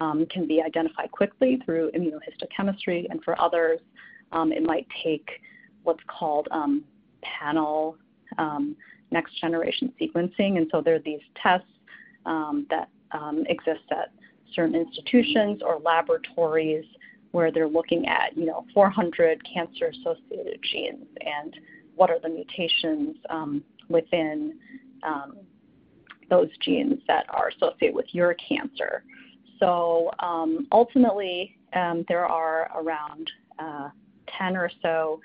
um, 0.00 0.26
can 0.26 0.46
be 0.46 0.62
identified 0.62 1.10
quickly 1.10 1.60
through 1.64 1.90
immunohistochemistry, 1.92 3.06
and 3.10 3.22
for 3.24 3.40
others, 3.40 3.80
um, 4.32 4.52
it 4.52 4.62
might 4.62 4.86
take 5.02 5.28
what's 5.84 6.02
called 6.06 6.48
um, 6.50 6.84
panel 7.22 7.96
next 9.10 9.40
generation 9.40 9.92
sequencing. 10.00 10.56
And 10.56 10.66
so 10.70 10.80
there 10.80 10.96
are 10.96 11.00
these 11.00 11.20
tests 11.42 11.66
that 12.24 12.88
exist 13.48 13.84
at 13.90 14.12
certain 14.54 14.74
institutions 14.74 15.62
or 15.64 15.78
laboratories 15.80 16.84
where 17.32 17.52
they're 17.52 17.68
looking 17.68 18.06
at, 18.06 18.36
you 18.36 18.44
know, 18.44 18.64
400 18.74 19.40
cancer-associated 19.52 20.58
genes 20.72 21.06
and 21.20 21.56
what 21.94 22.10
are 22.10 22.18
the 22.20 22.28
mutations 22.28 23.16
um, 23.28 23.62
within 23.88 24.58
um, 25.02 25.36
those 26.28 26.48
genes 26.60 27.00
that 27.06 27.26
are 27.30 27.48
associated 27.48 27.94
with 27.94 28.06
your 28.12 28.34
cancer. 28.34 29.04
So 29.58 30.10
um, 30.20 30.66
ultimately, 30.72 31.56
um, 31.74 32.04
there 32.08 32.26
are 32.26 32.70
around 32.74 33.30
uh, 33.58 33.90
10 34.38 34.56
or 34.56 34.70
so 34.82 35.20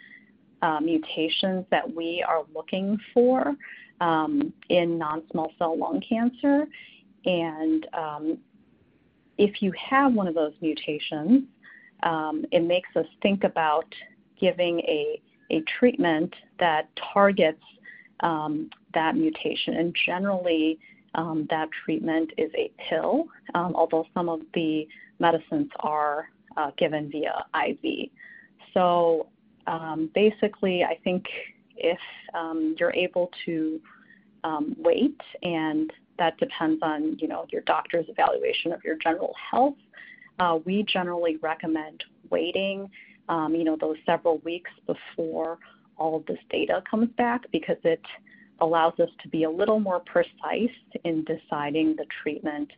mutations 0.82 1.66
that 1.72 1.96
we 1.96 2.24
are 2.28 2.44
looking 2.54 2.98
for 3.14 3.56
um, 4.02 4.54
in 4.70 4.98
non-small 4.98 5.52
cell 5.58 5.78
lung 5.78 6.02
cancer. 6.08 6.68
And 7.26 7.88
um, 7.94 8.38
if 9.38 9.62
you 9.62 9.72
have 9.74 10.14
one 10.14 10.28
of 10.28 10.36
those 10.36 10.54
mutations, 10.62 11.44
um, 12.04 12.46
it 12.52 12.64
makes 12.64 12.90
us 12.96 13.06
think 13.22 13.44
about 13.44 13.94
giving 14.40 14.80
a, 14.82 15.22
treatment 15.80 16.34
that 16.60 16.90
targets 17.14 17.62
that 18.22 19.16
mutation. 19.16 19.76
And 19.76 19.96
generally, 20.06 20.80
that 21.14 21.70
treatment 21.86 22.32
is 22.38 22.52
a 22.56 22.72
pill, 22.90 23.28
although 23.54 24.06
some 24.14 24.28
of 24.28 24.42
the 24.54 24.88
medicines 25.20 25.70
are 25.82 26.30
uh, 26.58 26.72
given 26.78 27.12
via 27.12 27.46
IV. 27.54 28.10
Um, 29.68 30.10
basically, 30.14 30.84
I 30.84 30.98
think 31.04 31.26
if 31.76 32.00
um, 32.34 32.76
you're 32.80 32.94
able 32.94 33.32
to 33.46 33.80
um, 34.44 34.76
wait, 34.78 35.20
and 35.44 35.92
that 36.18 36.38
depends 36.38 36.82
on 36.82 37.18
you 37.20 37.28
know 37.28 37.46
your 37.52 37.62
doctor's 37.62 38.06
evaluation 38.10 38.72
of 38.72 38.84
your 38.84 38.96
general 38.98 39.34
health, 39.52 39.76
uh, 40.40 40.60
we 40.66 40.84
generally 40.84 41.38
recommend 41.38 42.04
waiting, 42.30 42.90
you 43.30 43.64
know, 43.64 43.78
those 43.80 43.98
several 44.06 44.38
weeks 44.40 44.72
before 44.86 45.58
all 45.98 46.16
of 46.16 46.26
this 46.26 46.40
data 46.50 46.84
comes 46.90 47.10
back 47.18 47.42
because 47.52 47.78
it 47.84 48.02
allows 48.60 48.94
us 49.00 49.10
to 49.22 49.30
be 49.30 49.44
a 49.44 49.50
little 49.50 49.80
more 49.80 50.00
precise 50.00 50.76
in 51.04 51.26
deciding 51.26 51.96
the 51.96 52.06
treatment 52.22 52.70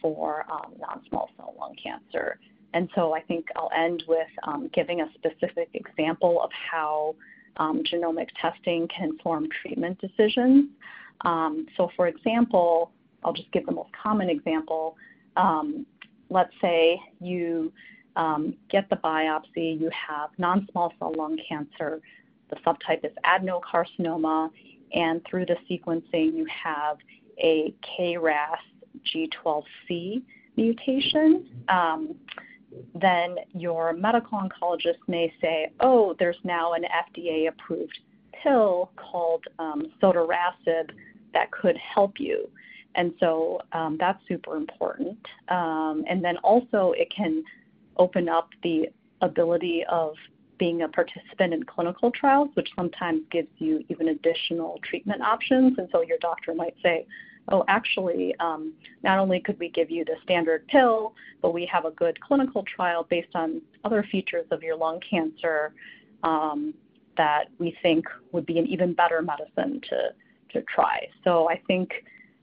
for 0.00 0.44
non-small 0.78 1.30
cell 1.36 1.54
lung 1.58 1.74
cancer. 1.82 2.38
And 2.74 2.88
so 2.94 3.14
I 3.14 3.20
think 3.22 3.46
I'll 3.56 3.70
end 3.76 4.04
with 4.06 4.28
um, 4.44 4.70
giving 4.74 5.00
a 5.00 5.08
specific 5.14 5.70
example 5.74 6.40
of 6.42 6.50
how 6.52 7.14
um, 7.56 7.82
genomic 7.82 8.28
testing 8.40 8.88
can 8.88 9.10
inform 9.10 9.48
treatment 9.62 10.00
decisions. 10.00 10.66
Um, 11.22 11.66
so, 11.76 11.90
for 11.96 12.06
example, 12.06 12.92
I'll 13.24 13.32
just 13.32 13.50
give 13.52 13.66
the 13.66 13.72
most 13.72 13.90
common 14.00 14.28
example. 14.28 14.96
Um, 15.36 15.86
let's 16.30 16.52
say 16.60 17.00
you 17.20 17.72
um, 18.16 18.54
get 18.70 18.88
the 18.90 18.96
biopsy, 18.96 19.80
you 19.80 19.90
have 19.90 20.30
non 20.38 20.68
small 20.70 20.92
cell 20.98 21.14
lung 21.16 21.38
cancer, 21.48 22.00
the 22.50 22.56
subtype 22.56 23.04
is 23.04 23.12
adenocarcinoma, 23.24 24.50
and 24.94 25.24
through 25.28 25.46
the 25.46 25.56
sequencing, 25.70 26.34
you 26.36 26.46
have 26.46 26.98
a 27.38 27.74
KRAS 27.82 28.58
G12C 29.06 30.22
mutation. 30.56 31.46
Um, 31.68 32.14
then 32.94 33.36
your 33.52 33.92
medical 33.92 34.38
oncologist 34.38 34.98
may 35.06 35.32
say, 35.40 35.72
oh, 35.80 36.14
there's 36.18 36.38
now 36.44 36.74
an 36.74 36.84
FDA 36.84 37.48
approved 37.48 37.98
pill 38.42 38.90
called 38.96 39.44
um, 39.58 39.86
sotorasib 40.02 40.90
that 41.34 41.50
could 41.50 41.76
help 41.76 42.18
you. 42.18 42.48
And 42.94 43.12
so 43.20 43.60
um, 43.72 43.96
that's 43.98 44.18
super 44.26 44.56
important. 44.56 45.18
Um, 45.48 46.04
and 46.08 46.24
then 46.24 46.36
also, 46.38 46.92
it 46.96 47.12
can 47.14 47.44
open 47.96 48.28
up 48.28 48.48
the 48.62 48.88
ability 49.20 49.84
of 49.90 50.14
being 50.58 50.82
a 50.82 50.88
participant 50.88 51.54
in 51.54 51.62
clinical 51.62 52.10
trials, 52.10 52.48
which 52.54 52.68
sometimes 52.74 53.22
gives 53.30 53.48
you 53.58 53.84
even 53.88 54.08
additional 54.08 54.80
treatment 54.82 55.22
options. 55.22 55.78
And 55.78 55.88
so 55.92 56.02
your 56.02 56.18
doctor 56.18 56.54
might 56.54 56.74
say, 56.82 57.06
oh, 57.50 57.64
actually, 57.68 58.34
um, 58.40 58.74
not 59.02 59.18
only 59.18 59.40
could 59.40 59.58
we 59.58 59.68
give 59.70 59.90
you 59.90 60.04
the 60.04 60.16
standard 60.22 60.66
pill, 60.68 61.14
but 61.42 61.52
we 61.52 61.66
have 61.66 61.84
a 61.84 61.90
good 61.92 62.20
clinical 62.20 62.64
trial 62.64 63.06
based 63.08 63.34
on 63.34 63.62
other 63.84 64.02
features 64.10 64.46
of 64.50 64.62
your 64.62 64.76
lung 64.76 65.00
cancer 65.08 65.72
um, 66.22 66.74
that 67.16 67.46
we 67.58 67.76
think 67.82 68.06
would 68.32 68.46
be 68.46 68.58
an 68.58 68.66
even 68.66 68.92
better 68.92 69.22
medicine 69.22 69.80
to, 69.88 70.10
to 70.52 70.64
try. 70.72 71.06
So 71.24 71.48
I 71.48 71.60
think 71.66 71.90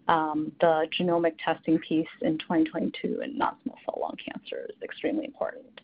um, 0.07 0.51
the 0.61 0.87
genomic 0.97 1.33
testing 1.43 1.79
piece 1.79 2.07
in 2.21 2.37
2022 2.39 3.21
in 3.21 3.37
non-small 3.37 3.77
cell 3.85 3.99
lung 4.01 4.17
cancer 4.23 4.67
is 4.69 4.81
extremely 4.83 5.25
important. 5.25 5.81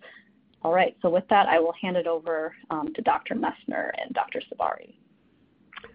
All 0.63 0.73
right, 0.73 0.95
so 1.01 1.09
with 1.09 1.27
that, 1.29 1.47
I 1.47 1.59
will 1.59 1.73
hand 1.81 1.97
it 1.97 2.05
over 2.05 2.53
um, 2.69 2.93
to 2.93 3.01
Dr. 3.01 3.33
Messner 3.33 3.91
and 3.99 4.13
Dr. 4.13 4.41
Sabari. 4.41 4.93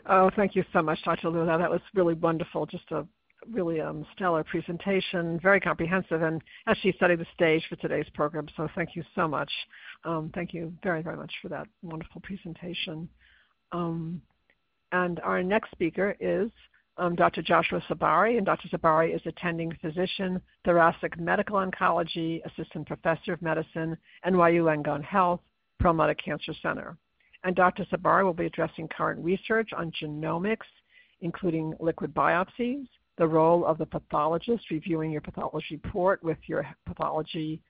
Oh, 0.09 0.31
thank 0.35 0.57
you 0.57 0.65
so 0.73 0.83
much, 0.83 0.99
Dr. 1.05 1.29
Lula. 1.29 1.59
That 1.59 1.71
was 1.71 1.81
really 1.95 2.15
wonderful. 2.15 2.67
Just 2.67 2.91
a 2.91 3.07
really 3.51 3.81
um, 3.81 4.07
stellar 4.15 4.45
presentation, 4.45 5.39
very 5.41 5.61
comprehensive, 5.61 6.23
and 6.23 6.43
actually 6.67 6.95
setting 6.99 7.19
the 7.19 7.27
stage 7.35 7.63
for 7.69 7.77
today's 7.77 8.07
program. 8.15 8.47
So 8.57 8.69
thank 8.75 8.97
you 8.97 9.05
so 9.15 9.29
much. 9.29 9.51
Um, 10.05 10.31
thank 10.35 10.53
you 10.53 10.73
very, 10.83 11.03
very 11.03 11.17
much 11.17 11.33
for 11.43 11.49
that 11.49 11.67
wonderful 11.83 12.21
presentation. 12.23 13.09
Um, 13.73 14.21
and 14.93 15.21
our 15.21 15.43
next 15.43 15.71
speaker 15.73 16.17
is 16.21 16.51
um, 16.99 17.15
Dr. 17.15 17.43
Joshua 17.43 17.83
Sabari, 17.89 18.37
and 18.39 18.47
Dr. 18.47 18.69
Sabari 18.69 19.15
is 19.15 19.21
attending 19.27 19.77
physician, 19.83 20.41
thoracic 20.65 21.19
medical 21.19 21.57
oncology, 21.57 22.41
assistant 22.47 22.87
professor 22.87 23.35
of 23.35 23.43
medicine, 23.43 23.97
NYU 24.27 24.65
Langone 24.65 25.05
Health, 25.05 25.41
Perlmutter 25.79 26.15
Cancer 26.15 26.55
Center. 26.63 26.97
And 27.45 27.55
Dr. 27.55 27.85
Sabari 27.93 28.25
will 28.25 28.33
be 28.33 28.47
addressing 28.47 28.89
current 28.89 29.23
research 29.23 29.71
on 29.77 29.93
genomics, 30.03 30.67
including 31.21 31.75
liquid 31.81 32.15
biopsies, 32.15 32.87
the 33.19 33.27
role 33.27 33.65
of 33.65 33.79
the 33.79 33.87
pathologist 33.87 34.71
reviewing 34.71 35.11
your 35.11 35.21
pathology 35.21 35.81
report 35.83 36.23
with 36.23 36.39
your 36.47 36.67
pathology 36.87 37.61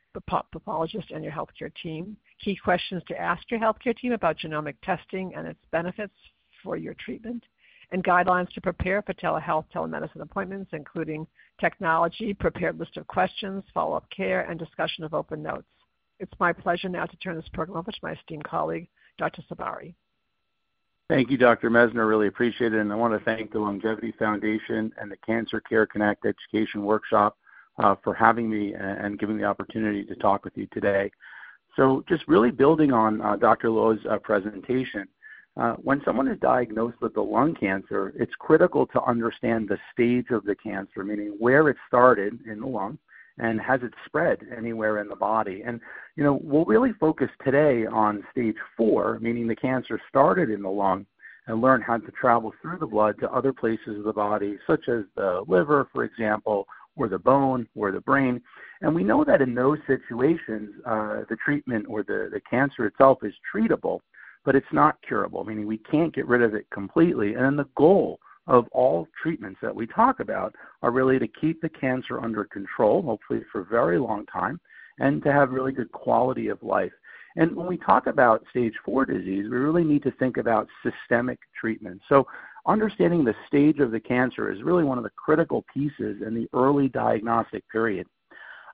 pathologist 0.52 1.10
and 1.10 1.22
your 1.22 1.32
healthcare 1.32 1.70
team, 1.82 2.16
key 2.42 2.56
questions 2.56 3.02
to 3.06 3.20
ask 3.20 3.42
your 3.50 3.60
healthcare 3.60 3.96
team 3.96 4.12
about 4.12 4.38
genomic 4.38 4.74
testing 4.82 5.34
and 5.34 5.46
its 5.46 5.60
benefits 5.70 6.14
for 6.62 6.76
your 6.76 6.94
treatment, 6.94 7.44
and 7.92 8.02
guidelines 8.02 8.50
to 8.52 8.60
prepare 8.60 9.02
for 9.02 9.14
telehealth 9.14 9.66
telemedicine 9.74 10.22
appointments, 10.22 10.70
including 10.72 11.26
technology, 11.60 12.34
prepared 12.34 12.78
list 12.78 12.96
of 12.96 13.06
questions, 13.06 13.62
follow-up 13.72 14.06
care, 14.14 14.48
and 14.50 14.58
discussion 14.58 15.04
of 15.04 15.14
open 15.14 15.42
notes. 15.42 15.68
It's 16.18 16.32
my 16.40 16.52
pleasure 16.52 16.88
now 16.88 17.04
to 17.04 17.16
turn 17.18 17.36
this 17.36 17.48
program 17.52 17.76
over 17.78 17.92
to 17.92 17.98
my 18.02 18.12
esteemed 18.12 18.44
colleague, 18.44 18.88
Dr. 19.18 19.42
Sabari. 19.50 19.94
Thank 21.08 21.30
you, 21.30 21.36
Dr. 21.36 21.70
Messner. 21.70 22.08
Really 22.08 22.26
appreciate 22.26 22.74
it. 22.74 22.80
And 22.80 22.92
I 22.92 22.96
want 22.96 23.16
to 23.16 23.24
thank 23.24 23.52
the 23.52 23.60
Longevity 23.60 24.12
Foundation 24.18 24.92
and 25.00 25.10
the 25.10 25.16
Cancer 25.18 25.60
Care 25.60 25.86
Connect 25.86 26.26
Education 26.26 26.82
Workshop 26.82 27.36
uh, 27.78 27.94
for 28.02 28.12
having 28.12 28.50
me 28.50 28.74
and 28.74 29.18
giving 29.18 29.38
the 29.38 29.44
opportunity 29.44 30.02
to 30.04 30.16
talk 30.16 30.44
with 30.44 30.56
you 30.56 30.66
today. 30.72 31.12
So, 31.76 32.02
just 32.08 32.26
really 32.26 32.50
building 32.50 32.92
on 32.92 33.20
uh, 33.20 33.36
Dr. 33.36 33.70
Luo's 33.70 34.00
uh, 34.10 34.18
presentation, 34.18 35.06
when 35.82 36.02
someone 36.04 36.26
is 36.26 36.40
diagnosed 36.40 37.00
with 37.00 37.16
lung 37.16 37.54
cancer, 37.54 38.12
it's 38.16 38.34
critical 38.38 38.86
to 38.88 39.02
understand 39.04 39.68
the 39.68 39.78
stage 39.92 40.30
of 40.30 40.44
the 40.44 40.56
cancer, 40.56 41.04
meaning 41.04 41.36
where 41.38 41.68
it 41.68 41.76
started 41.86 42.40
in 42.46 42.60
the 42.60 42.66
lung 42.66 42.98
and 43.38 43.60
has 43.60 43.80
it 43.82 43.92
spread 44.06 44.38
anywhere 44.56 44.98
in 44.98 45.08
the 45.08 45.16
body. 45.16 45.62
And, 45.66 45.80
you 46.16 46.24
know, 46.24 46.40
we'll 46.42 46.64
really 46.64 46.92
focus 46.98 47.28
today 47.44 47.86
on 47.86 48.24
stage 48.30 48.56
four, 48.76 49.18
meaning 49.20 49.46
the 49.46 49.56
cancer 49.56 50.00
started 50.08 50.50
in 50.50 50.62
the 50.62 50.70
lung 50.70 51.06
and 51.46 51.60
learn 51.60 51.80
how 51.80 51.98
to 51.98 52.10
travel 52.12 52.52
through 52.60 52.78
the 52.78 52.86
blood 52.86 53.18
to 53.20 53.30
other 53.30 53.52
places 53.52 53.98
of 53.98 54.04
the 54.04 54.12
body, 54.12 54.58
such 54.66 54.88
as 54.88 55.04
the 55.16 55.44
liver, 55.46 55.88
for 55.92 56.04
example, 56.04 56.66
or 56.96 57.08
the 57.08 57.18
bone 57.18 57.68
or 57.76 57.92
the 57.92 58.00
brain. 58.00 58.40
And 58.80 58.94
we 58.94 59.04
know 59.04 59.22
that 59.24 59.42
in 59.42 59.54
those 59.54 59.78
situations, 59.86 60.70
uh, 60.86 61.22
the 61.28 61.36
treatment 61.44 61.86
or 61.88 62.02
the, 62.02 62.30
the 62.32 62.40
cancer 62.50 62.86
itself 62.86 63.18
is 63.22 63.34
treatable 63.54 64.00
but 64.46 64.54
it's 64.54 64.72
not 64.72 64.96
curable, 65.06 65.44
meaning 65.44 65.66
we 65.66 65.76
can't 65.76 66.14
get 66.14 66.26
rid 66.28 66.40
of 66.40 66.54
it 66.54 66.70
completely. 66.70 67.34
And 67.34 67.44
then 67.44 67.56
the 67.56 67.68
goal 67.76 68.20
of 68.46 68.66
all 68.72 69.08
treatments 69.20 69.58
that 69.60 69.74
we 69.74 69.86
talk 69.86 70.20
about 70.20 70.54
are 70.82 70.90
really 70.90 71.18
to 71.18 71.28
keep 71.40 71.60
the 71.60 71.68
cancer 71.68 72.20
under 72.20 72.44
control, 72.44 73.02
hopefully 73.02 73.40
for 73.50 73.62
a 73.62 73.64
very 73.64 73.98
long 73.98 74.24
time, 74.26 74.60
and 74.98 75.22
to 75.22 75.32
have 75.32 75.50
really 75.50 75.72
good 75.72 75.90
quality 75.92 76.48
of 76.48 76.62
life. 76.62 76.92
And 77.36 77.54
when 77.54 77.66
we 77.66 77.76
talk 77.76 78.06
about 78.06 78.44
stage 78.50 78.72
four 78.84 79.04
disease, 79.04 79.44
we 79.50 79.56
really 79.56 79.84
need 79.84 80.02
to 80.04 80.10
think 80.12 80.38
about 80.38 80.68
systemic 80.82 81.38
treatment. 81.58 82.00
So, 82.08 82.26
understanding 82.66 83.24
the 83.24 83.34
stage 83.46 83.78
of 83.78 83.90
the 83.90 84.00
cancer 84.00 84.50
is 84.50 84.62
really 84.62 84.84
one 84.84 84.98
of 84.98 85.04
the 85.04 85.10
critical 85.10 85.64
pieces 85.72 86.22
in 86.26 86.34
the 86.34 86.48
early 86.54 86.88
diagnostic 86.88 87.68
period. 87.70 88.06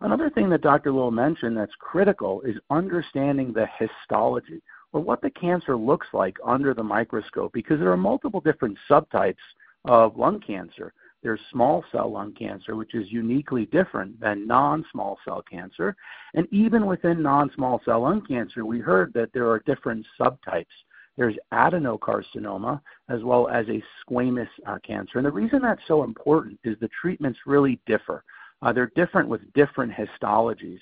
Another 0.01 0.31
thing 0.31 0.49
that 0.51 0.63
Dr. 0.63 0.91
Luo 0.91 1.13
mentioned 1.13 1.57
that's 1.57 1.73
critical 1.79 2.41
is 2.43 2.57
understanding 2.71 3.53
the 3.53 3.67
histology 3.79 4.63
or 4.93 5.01
what 5.01 5.23
the 5.23 5.31
cancer 5.31 5.77
looks 5.77 6.09
like 6.13 6.37
under 6.45 6.75
the 6.75 6.83
microscope 6.83 7.53
because 7.53 7.79
there 7.79 7.93
are 7.93 7.97
multiple 7.97 8.41
different 8.41 8.77
subtypes 8.91 9.37
of 9.85 10.17
lung 10.17 10.41
cancer. 10.41 10.93
There's 11.23 11.41
small 11.53 11.85
cell 11.93 12.11
lung 12.11 12.33
cancer, 12.33 12.75
which 12.75 12.95
is 12.95 13.13
uniquely 13.13 13.67
different 13.67 14.19
than 14.21 14.47
non 14.47 14.85
small 14.91 15.19
cell 15.25 15.43
cancer. 15.49 15.97
And 16.35 16.49
even 16.51 16.87
within 16.87 17.23
non 17.23 17.51
small 17.55 17.81
cell 17.85 18.01
lung 18.03 18.23
cancer, 18.27 18.65
we 18.65 18.81
heard 18.81 19.13
that 19.15 19.33
there 19.33 19.49
are 19.49 19.61
different 19.61 20.05
subtypes. 20.21 20.67
There's 21.17 21.37
adenocarcinoma 21.53 22.81
as 23.09 23.23
well 23.23 23.49
as 23.49 23.67
a 23.69 23.83
squamous 24.03 24.49
uh, 24.67 24.79
cancer. 24.85 25.19
And 25.19 25.27
the 25.27 25.31
reason 25.31 25.61
that's 25.63 25.83
so 25.87 26.03
important 26.03 26.59
is 26.65 26.77
the 26.81 26.91
treatments 27.01 27.39
really 27.47 27.81
differ. 27.87 28.25
Uh, 28.63 28.73
they're 28.73 28.93
different 28.97 29.29
with 29.29 29.41
different 29.53 29.93
histologies. 29.93 30.79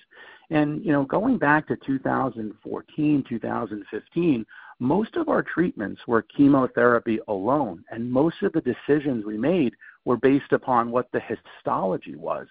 And 0.51 0.85
you 0.85 0.93
know, 0.93 1.05
going 1.05 1.37
back 1.39 1.67
to 1.69 1.77
2014, 1.85 3.25
2015, 3.29 4.47
most 4.81 5.17
of 5.17 5.29
our 5.29 5.43
treatments 5.43 6.01
were 6.07 6.23
chemotherapy 6.23 7.21
alone, 7.29 7.85
and 7.91 8.11
most 8.11 8.43
of 8.43 8.53
the 8.53 8.63
decisions 8.63 9.25
we 9.25 9.39
made 9.39 9.75
were 10.05 10.17
based 10.17 10.53
upon 10.53 10.91
what 10.91 11.09
the 11.13 11.21
histology 11.21 12.17
was 12.17 12.49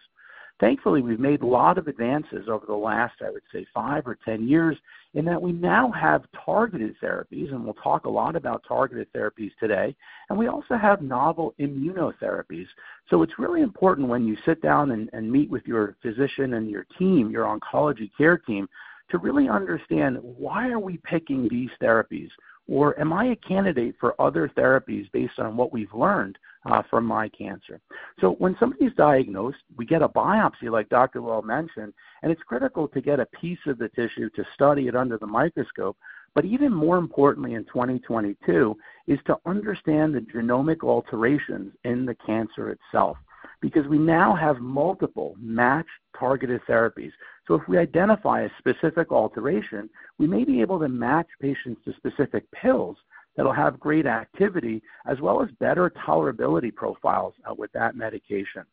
thankfully, 0.59 1.01
we've 1.01 1.19
made 1.19 1.41
a 1.41 1.47
lot 1.47 1.77
of 1.77 1.87
advances 1.87 2.47
over 2.49 2.65
the 2.65 2.73
last, 2.73 3.15
I 3.25 3.29
would 3.29 3.43
say, 3.51 3.65
five 3.73 4.05
or 4.05 4.17
10 4.25 4.47
years 4.47 4.77
in 5.13 5.25
that 5.25 5.41
we 5.41 5.51
now 5.51 5.91
have 5.91 6.25
targeted 6.45 6.95
therapies, 7.01 7.51
and 7.51 7.63
we'll 7.63 7.73
talk 7.75 8.05
a 8.05 8.09
lot 8.09 8.35
about 8.35 8.63
targeted 8.67 9.11
therapies 9.13 9.51
today, 9.59 9.95
and 10.29 10.37
we 10.37 10.47
also 10.47 10.75
have 10.75 11.01
novel 11.01 11.55
immunotherapies. 11.59 12.67
So 13.09 13.23
it's 13.23 13.39
really 13.39 13.61
important 13.61 14.07
when 14.07 14.27
you 14.27 14.37
sit 14.45 14.61
down 14.61 14.91
and, 14.91 15.09
and 15.13 15.31
meet 15.31 15.49
with 15.49 15.65
your 15.65 15.95
physician 16.01 16.55
and 16.55 16.69
your 16.69 16.85
team, 16.97 17.31
your 17.31 17.45
oncology 17.45 18.11
care 18.17 18.37
team, 18.37 18.67
to 19.09 19.17
really 19.17 19.49
understand 19.49 20.17
why 20.21 20.69
are 20.69 20.79
we 20.79 20.97
picking 21.03 21.47
these 21.49 21.69
therapies? 21.81 22.29
Or 22.67 22.99
am 22.99 23.11
I 23.11 23.25
a 23.25 23.35
candidate 23.35 23.95
for 23.99 24.19
other 24.21 24.51
therapies 24.55 25.11
based 25.11 25.39
on 25.39 25.57
what 25.57 25.73
we've 25.73 25.93
learned 25.93 26.37
uh, 26.69 26.83
from 26.87 27.03
my 27.03 27.27
cancer? 27.29 27.81
So 28.21 28.33
when 28.33 28.55
somebody's 28.59 28.93
diagnosed, 28.95 29.57
we 29.75 29.87
get 29.87 30.03
a 30.03 30.09
biopsy, 30.09 30.69
like 30.69 30.87
Dr. 30.89 31.19
Luo 31.19 31.43
mentioned, 31.43 31.93
and 32.21 32.31
it's 32.31 32.43
critical 32.43 32.87
to 32.89 33.01
get 33.01 33.19
a 33.19 33.25
piece 33.25 33.59
of 33.65 33.79
the 33.79 33.89
tissue 33.89 34.29
to 34.35 34.45
study 34.53 34.87
it 34.87 34.95
under 34.95 35.17
the 35.17 35.25
microscope. 35.25 35.97
But 36.35 36.45
even 36.45 36.71
more 36.71 36.99
importantly 36.99 37.55
in 37.55 37.65
2022 37.65 38.77
is 39.07 39.19
to 39.25 39.37
understand 39.47 40.13
the 40.13 40.19
genomic 40.19 40.83
alterations 40.83 41.73
in 41.85 42.05
the 42.05 42.15
cancer 42.23 42.69
itself 42.69 43.17
because 43.61 43.87
we 43.87 43.97
now 43.97 44.35
have 44.35 44.59
multiple 44.59 45.35
matched 45.39 45.89
targeted 46.17 46.61
therapies. 46.67 47.11
So 47.49 47.55
if 47.55 47.67
we 47.67 47.79
identify 47.79 48.43
a 48.43 48.49
specific 48.59 49.11
alteration, 49.11 49.89
we 50.19 50.27
may 50.27 50.43
be 50.43 50.61
able 50.61 50.79
to 50.79 50.87
match 50.87 51.25
patients 51.41 51.81
to 51.83 51.93
specific 51.95 52.49
pills 52.51 52.95
that'll 53.35 53.51
have 53.51 53.79
great 53.79 54.05
activity 54.05 54.83
as 55.07 55.19
well 55.19 55.41
as 55.41 55.49
better 55.59 55.89
tolerability 55.89 56.73
profiles 56.73 57.33
uh, 57.49 57.55
with 57.55 57.71
that 57.71 57.95
medication. 57.95 58.65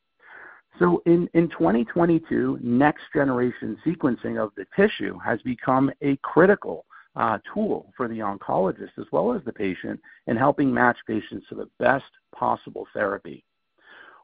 So 0.78 1.02
in, 1.06 1.26
in 1.32 1.48
2022, 1.48 2.58
next 2.62 3.04
generation 3.14 3.78
sequencing 3.86 4.38
of 4.38 4.52
the 4.58 4.66
tissue 4.76 5.18
has 5.20 5.40
become 5.40 5.90
a 6.02 6.16
critical 6.16 6.84
uh, 7.16 7.38
tool 7.54 7.94
for 7.96 8.08
the 8.08 8.18
oncologist 8.18 8.98
as 8.98 9.06
well 9.10 9.32
as 9.32 9.40
the 9.46 9.54
patient 9.54 9.98
in 10.26 10.36
helping 10.36 10.74
match 10.74 10.98
patients 11.06 11.46
to 11.48 11.54
the 11.54 11.70
best 11.78 12.04
possible 12.34 12.86
therapy. 12.92 13.42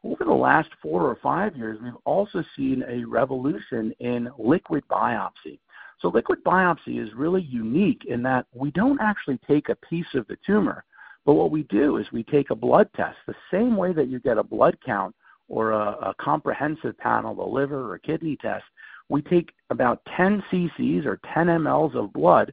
Over 0.04 0.24
the 0.24 0.32
last 0.32 0.70
four 0.82 1.02
or 1.02 1.16
five 1.22 1.56
years, 1.56 1.78
we've 1.82 1.92
also 2.04 2.42
seen 2.56 2.82
a 2.88 3.04
revolution 3.04 3.92
in 4.00 4.30
liquid 4.36 4.82
biopsy. 4.90 5.60
So 6.00 6.08
liquid 6.08 6.42
biopsy 6.42 7.00
is 7.00 7.14
really 7.14 7.42
unique 7.42 8.04
in 8.06 8.22
that 8.24 8.46
we 8.52 8.72
don't 8.72 9.00
actually 9.00 9.38
take 9.46 9.68
a 9.68 9.76
piece 9.76 10.12
of 10.14 10.26
the 10.26 10.36
tumor, 10.44 10.84
but 11.24 11.34
what 11.34 11.52
we 11.52 11.62
do 11.64 11.98
is 11.98 12.06
we 12.10 12.24
take 12.24 12.50
a 12.50 12.56
blood 12.56 12.88
test, 12.96 13.16
the 13.26 13.34
same 13.52 13.76
way 13.76 13.92
that 13.92 14.08
you 14.08 14.18
get 14.18 14.38
a 14.38 14.42
blood 14.42 14.76
count 14.84 15.14
or 15.48 15.70
a, 15.70 15.90
a 16.08 16.14
comprehensive 16.20 16.98
panel, 16.98 17.40
a 17.40 17.48
liver 17.48 17.92
or 17.92 17.98
kidney 17.98 18.36
test. 18.40 18.64
We 19.08 19.22
take 19.22 19.52
about 19.70 20.00
10 20.16 20.42
cc's 20.50 21.06
or 21.06 21.20
10 21.32 21.46
mLs 21.46 21.94
of 21.94 22.12
blood, 22.12 22.52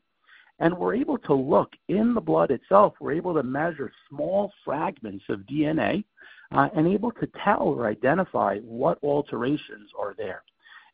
and 0.60 0.78
we're 0.78 0.96
able 0.96 1.18
to 1.20 1.34
look 1.34 1.72
in 1.88 2.14
the 2.14 2.22
blood 2.22 2.52
itself. 2.52 2.94
We're 3.00 3.14
able 3.14 3.34
to 3.34 3.44
measure 3.44 3.92
small 4.10 4.52
fragments 4.64 5.24
of 5.30 5.40
DNA 5.42 6.04
and 6.52 6.88
able 6.88 7.12
to 7.12 7.28
tell 7.44 7.62
or 7.62 7.88
identify 7.88 8.58
what 8.60 8.98
alterations 9.04 9.90
are 9.98 10.16
there. 10.18 10.44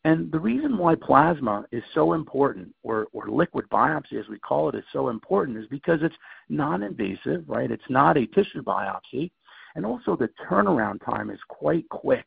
And 0.03 0.31
the 0.31 0.39
reason 0.39 0.77
why 0.77 0.93
plasma 0.93 1.65
is 1.71 1.83
so 1.95 2.13
important, 2.13 2.73
or, 2.83 3.07
or 3.11 3.27
liquid 3.27 3.65
biopsy 3.71 4.19
as 4.19 4.27
we 4.29 4.37
call 4.37 4.69
it, 4.69 4.75
is 4.75 4.83
so 4.93 5.09
important 5.09 5.57
is 5.57 5.65
because 5.67 5.99
it's 6.03 6.15
non 6.47 6.83
invasive, 6.83 7.43
right? 7.47 7.71
It's 7.71 7.89
not 7.89 8.15
a 8.15 8.27
tissue 8.27 8.61
biopsy. 8.61 9.31
And 9.75 9.83
also 9.85 10.15
the 10.15 10.29
turnaround 10.47 11.03
time 11.03 11.31
is 11.31 11.39
quite 11.47 11.89
quick. 11.89 12.25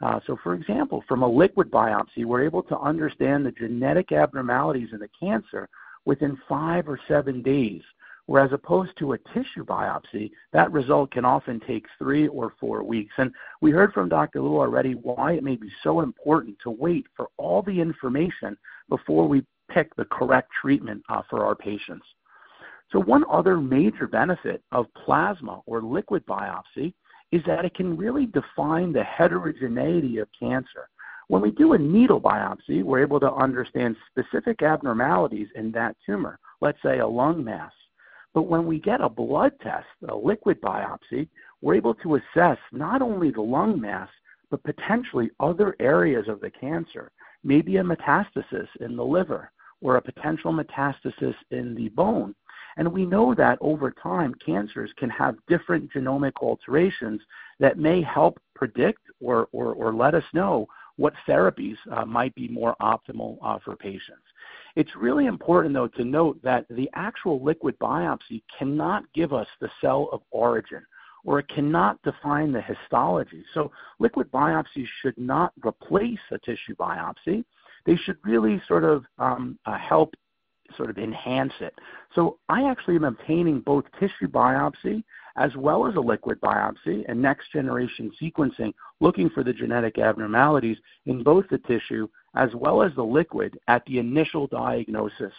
Uh, 0.00 0.20
so, 0.26 0.38
for 0.42 0.54
example, 0.54 1.04
from 1.06 1.22
a 1.22 1.28
liquid 1.28 1.70
biopsy, 1.70 2.24
we're 2.24 2.44
able 2.44 2.62
to 2.62 2.78
understand 2.78 3.44
the 3.44 3.52
genetic 3.52 4.10
abnormalities 4.10 4.88
in 4.92 5.00
the 5.00 5.10
cancer 5.20 5.68
within 6.06 6.38
five 6.48 6.88
or 6.88 6.98
seven 7.08 7.42
days. 7.42 7.82
Whereas 8.28 8.52
opposed 8.52 8.92
to 8.98 9.14
a 9.14 9.18
tissue 9.32 9.64
biopsy, 9.64 10.30
that 10.52 10.70
result 10.70 11.12
can 11.12 11.24
often 11.24 11.60
take 11.60 11.86
three 11.96 12.28
or 12.28 12.52
four 12.60 12.82
weeks. 12.82 13.14
And 13.16 13.32
we 13.62 13.70
heard 13.70 13.94
from 13.94 14.10
Dr. 14.10 14.40
Luo 14.40 14.58
already 14.58 14.92
why 14.92 15.32
it 15.32 15.42
may 15.42 15.56
be 15.56 15.70
so 15.82 16.00
important 16.00 16.58
to 16.62 16.70
wait 16.70 17.06
for 17.16 17.28
all 17.38 17.62
the 17.62 17.80
information 17.80 18.54
before 18.90 19.26
we 19.26 19.46
pick 19.70 19.96
the 19.96 20.04
correct 20.04 20.50
treatment 20.60 21.02
uh, 21.08 21.22
for 21.30 21.46
our 21.46 21.54
patients. 21.54 22.04
So 22.92 23.00
one 23.00 23.24
other 23.32 23.56
major 23.56 24.06
benefit 24.06 24.62
of 24.72 24.92
plasma 24.92 25.62
or 25.64 25.80
liquid 25.80 26.26
biopsy 26.26 26.92
is 27.32 27.40
that 27.46 27.64
it 27.64 27.74
can 27.74 27.96
really 27.96 28.26
define 28.26 28.92
the 28.92 29.04
heterogeneity 29.04 30.18
of 30.18 30.28
cancer. 30.38 30.90
When 31.28 31.40
we 31.40 31.50
do 31.50 31.72
a 31.72 31.78
needle 31.78 32.20
biopsy, 32.20 32.82
we're 32.82 33.00
able 33.00 33.20
to 33.20 33.32
understand 33.32 33.96
specific 34.10 34.60
abnormalities 34.60 35.48
in 35.54 35.72
that 35.72 35.96
tumor, 36.04 36.38
let's 36.60 36.82
say 36.82 36.98
a 36.98 37.08
lung 37.08 37.42
mass 37.42 37.72
but 38.38 38.46
when 38.46 38.66
we 38.66 38.78
get 38.78 39.00
a 39.00 39.08
blood 39.08 39.50
test, 39.64 39.88
a 40.08 40.14
liquid 40.14 40.60
biopsy, 40.60 41.26
we're 41.60 41.74
able 41.74 41.94
to 41.94 42.14
assess 42.14 42.56
not 42.70 43.02
only 43.02 43.32
the 43.32 43.40
lung 43.40 43.80
mass, 43.80 44.08
but 44.48 44.62
potentially 44.62 45.28
other 45.40 45.74
areas 45.80 46.28
of 46.28 46.40
the 46.40 46.48
cancer, 46.48 47.10
maybe 47.42 47.78
a 47.78 47.82
metastasis 47.82 48.68
in 48.78 48.94
the 48.94 49.04
liver 49.04 49.50
or 49.80 49.96
a 49.96 50.00
potential 50.00 50.52
metastasis 50.52 51.34
in 51.50 51.74
the 51.74 51.88
bone. 51.88 52.32
And 52.76 52.92
we 52.92 53.04
know 53.04 53.34
that 53.34 53.58
over 53.60 53.90
time, 53.90 54.36
cancers 54.36 54.92
can 54.96 55.10
have 55.10 55.34
different 55.48 55.92
genomic 55.92 56.34
alterations 56.40 57.20
that 57.58 57.76
may 57.76 58.02
help 58.02 58.38
predict 58.54 59.02
or, 59.20 59.48
or, 59.50 59.74
or 59.74 59.92
let 59.92 60.14
us 60.14 60.22
know 60.32 60.68
what 60.94 61.12
therapies 61.26 61.76
uh, 61.90 62.04
might 62.04 62.36
be 62.36 62.46
more 62.46 62.76
optimal 62.80 63.38
uh, 63.42 63.58
for 63.64 63.74
patients. 63.74 64.22
It's 64.78 64.94
really 64.94 65.26
important, 65.26 65.74
though, 65.74 65.88
to 65.88 66.04
note 66.04 66.40
that 66.44 66.64
the 66.70 66.88
actual 66.94 67.42
liquid 67.42 67.76
biopsy 67.80 68.44
cannot 68.56 69.02
give 69.12 69.32
us 69.32 69.48
the 69.60 69.68
cell 69.80 70.08
of 70.12 70.20
origin 70.30 70.86
or 71.24 71.40
it 71.40 71.48
cannot 71.48 72.00
define 72.02 72.52
the 72.52 72.62
histology. 72.62 73.44
So 73.54 73.72
liquid 73.98 74.30
biopsies 74.30 74.86
should 75.02 75.18
not 75.18 75.52
replace 75.66 76.20
a 76.30 76.38
tissue 76.38 76.76
biopsy. 76.78 77.44
They 77.86 77.96
should 77.96 78.18
really 78.22 78.62
sort 78.68 78.84
of 78.84 79.04
um, 79.18 79.58
uh, 79.66 79.76
help 79.76 80.14
sort 80.76 80.90
of 80.90 80.98
enhance 80.98 81.54
it. 81.58 81.74
So 82.14 82.38
I 82.48 82.70
actually 82.70 82.94
am 82.94 83.04
obtaining 83.04 83.58
both 83.62 83.84
tissue 83.98 84.28
biopsy 84.28 85.02
as 85.38 85.54
well 85.56 85.86
as 85.86 85.94
a 85.94 86.00
liquid 86.00 86.40
biopsy 86.40 87.04
and 87.08 87.20
next 87.20 87.52
generation 87.52 88.10
sequencing 88.20 88.72
looking 89.00 89.30
for 89.30 89.44
the 89.44 89.52
genetic 89.52 89.98
abnormalities 89.98 90.76
in 91.06 91.22
both 91.22 91.44
the 91.50 91.58
tissue 91.58 92.08
as 92.34 92.50
well 92.54 92.82
as 92.82 92.92
the 92.94 93.04
liquid 93.04 93.58
at 93.68 93.84
the 93.86 93.98
initial 93.98 94.46
diagnosis. 94.46 95.32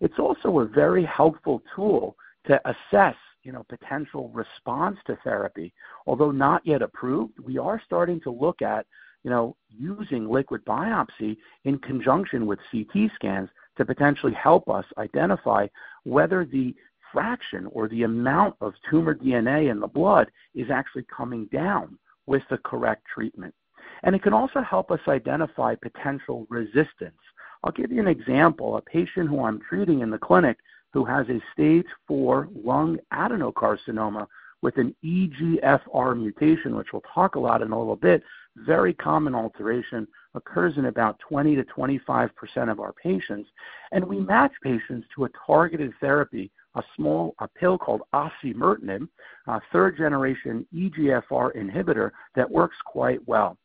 It's 0.00 0.18
also 0.18 0.60
a 0.60 0.66
very 0.66 1.04
helpful 1.04 1.62
tool 1.74 2.16
to 2.46 2.60
assess 2.68 3.16
you 3.42 3.50
know, 3.50 3.64
potential 3.68 4.28
response 4.28 4.98
to 5.06 5.18
therapy. 5.24 5.72
Although 6.06 6.30
not 6.30 6.64
yet 6.64 6.80
approved, 6.80 7.40
we 7.40 7.58
are 7.58 7.82
starting 7.84 8.20
to 8.20 8.30
look 8.30 8.62
at 8.62 8.86
you 9.24 9.30
know, 9.30 9.56
using 9.68 10.28
liquid 10.28 10.64
biopsy 10.64 11.36
in 11.64 11.78
conjunction 11.78 12.46
with 12.46 12.58
CT 12.70 13.10
scans 13.14 13.48
to 13.76 13.84
potentially 13.84 14.34
help 14.34 14.68
us 14.68 14.84
identify 14.98 15.66
whether 16.04 16.44
the 16.44 16.74
fraction 17.12 17.66
or 17.72 17.88
the 17.88 18.04
amount 18.04 18.56
of 18.60 18.74
tumor 18.90 19.14
DNA 19.14 19.70
in 19.70 19.80
the 19.80 19.86
blood 19.86 20.30
is 20.54 20.70
actually 20.70 21.04
coming 21.14 21.46
down 21.52 21.98
with 22.26 22.42
the 22.50 22.58
correct 22.58 23.02
treatment. 23.12 23.54
And 24.02 24.14
it 24.14 24.22
can 24.22 24.32
also 24.32 24.60
help 24.60 24.90
us 24.90 25.00
identify 25.08 25.74
potential 25.74 26.46
resistance. 26.48 27.18
I'll 27.64 27.72
give 27.72 27.92
you 27.92 28.00
an 28.00 28.08
example. 28.08 28.76
A 28.76 28.82
patient 28.82 29.28
who 29.28 29.44
I'm 29.44 29.60
treating 29.68 30.00
in 30.00 30.10
the 30.10 30.18
clinic 30.18 30.58
who 30.92 31.04
has 31.04 31.26
a 31.28 31.40
stage 31.52 31.86
4 32.06 32.48
lung 32.64 32.98
adenocarcinoma 33.12 34.26
with 34.62 34.76
an 34.76 34.94
EGFR 35.04 36.16
mutation, 36.16 36.76
which 36.76 36.88
we'll 36.92 37.02
talk 37.12 37.34
a 37.34 37.40
lot 37.40 37.62
in 37.62 37.72
a 37.72 37.78
little 37.78 37.96
bit, 37.96 38.22
very 38.56 38.94
common 38.94 39.34
alteration, 39.34 40.06
occurs 40.34 40.76
in 40.76 40.86
about 40.86 41.18
20 41.18 41.56
to 41.56 41.64
25% 41.64 42.30
of 42.70 42.78
our 42.78 42.92
patients. 42.92 43.48
And 43.90 44.04
we 44.04 44.20
match 44.20 44.52
patients 44.62 45.06
to 45.14 45.24
a 45.24 45.30
targeted 45.46 45.92
therapy, 46.00 46.50
a 46.74 46.82
small 46.96 47.34
a 47.40 47.48
pill 47.48 47.78
called 47.78 48.02
osimertinib, 48.14 49.08
a 49.46 49.60
third 49.72 49.96
generation 49.96 50.66
EGFR 50.74 51.54
inhibitor 51.56 52.10
that 52.34 52.50
works 52.50 52.76
quite 52.84 53.26
well. 53.26 53.56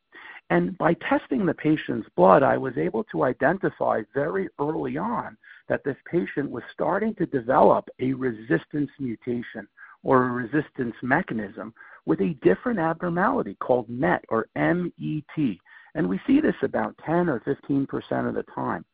And 0.49 0.77
by 0.77 0.93
testing 0.95 1.45
the 1.45 1.53
patient's 1.53 2.07
blood, 2.15 2.41
I 2.41 2.57
was 2.57 2.77
able 2.77 3.03
to 3.05 3.23
identify 3.23 4.03
very 4.13 4.47
early 4.59 4.97
on 4.97 5.37
that 5.67 5.83
this 5.83 5.97
patient 6.09 6.49
was 6.49 6.63
starting 6.71 7.13
to 7.15 7.25
develop 7.25 7.89
a 7.99 8.13
resistance 8.13 8.89
mutation 8.99 9.67
or 10.03 10.25
a 10.25 10.31
resistance 10.31 10.95
mechanism 11.01 11.73
with 12.05 12.21
a 12.21 12.37
different 12.41 12.79
abnormality 12.79 13.55
called 13.59 13.89
MET 13.89 14.23
or 14.29 14.47
MET. 14.55 15.57
And 15.95 16.07
we 16.07 16.19
see 16.25 16.39
this 16.39 16.55
about 16.61 16.97
10 17.05 17.27
or 17.27 17.41
15% 17.41 18.29
of 18.29 18.35
the 18.35 18.45
time. 18.55 18.85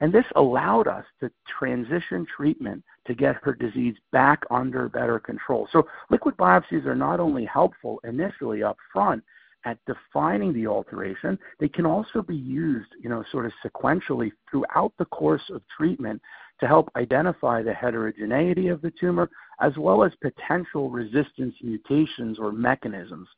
And 0.00 0.12
this 0.12 0.26
allowed 0.36 0.86
us 0.86 1.04
to 1.20 1.30
transition 1.48 2.24
treatment 2.24 2.84
to 3.10 3.14
get 3.16 3.34
her 3.42 3.54
disease 3.54 3.96
back 4.12 4.44
under 4.52 4.88
better 4.88 5.18
control. 5.18 5.68
So 5.72 5.86
liquid 6.10 6.36
biopsies 6.36 6.86
are 6.86 6.94
not 6.94 7.18
only 7.18 7.44
helpful 7.44 8.00
initially 8.04 8.62
up 8.62 8.76
front, 8.92 9.24
at 9.64 9.78
defining 9.86 10.52
the 10.52 10.66
alteration. 10.66 11.38
They 11.58 11.68
can 11.68 11.84
also 11.84 12.22
be 12.22 12.36
used, 12.36 12.88
you 13.02 13.10
know, 13.10 13.22
sort 13.30 13.46
of 13.46 13.52
sequentially 13.64 14.32
throughout 14.50 14.92
the 14.98 15.04
course 15.06 15.42
of 15.50 15.60
treatment 15.76 16.22
to 16.60 16.66
help 16.66 16.90
identify 16.96 17.62
the 17.62 17.74
heterogeneity 17.74 18.68
of 18.68 18.80
the 18.80 18.92
tumor 18.98 19.28
as 19.60 19.76
well 19.76 20.02
as 20.02 20.12
potential 20.22 20.88
resistance 20.88 21.54
mutations 21.62 22.38
or 22.38 22.52
mechanisms. 22.52 23.28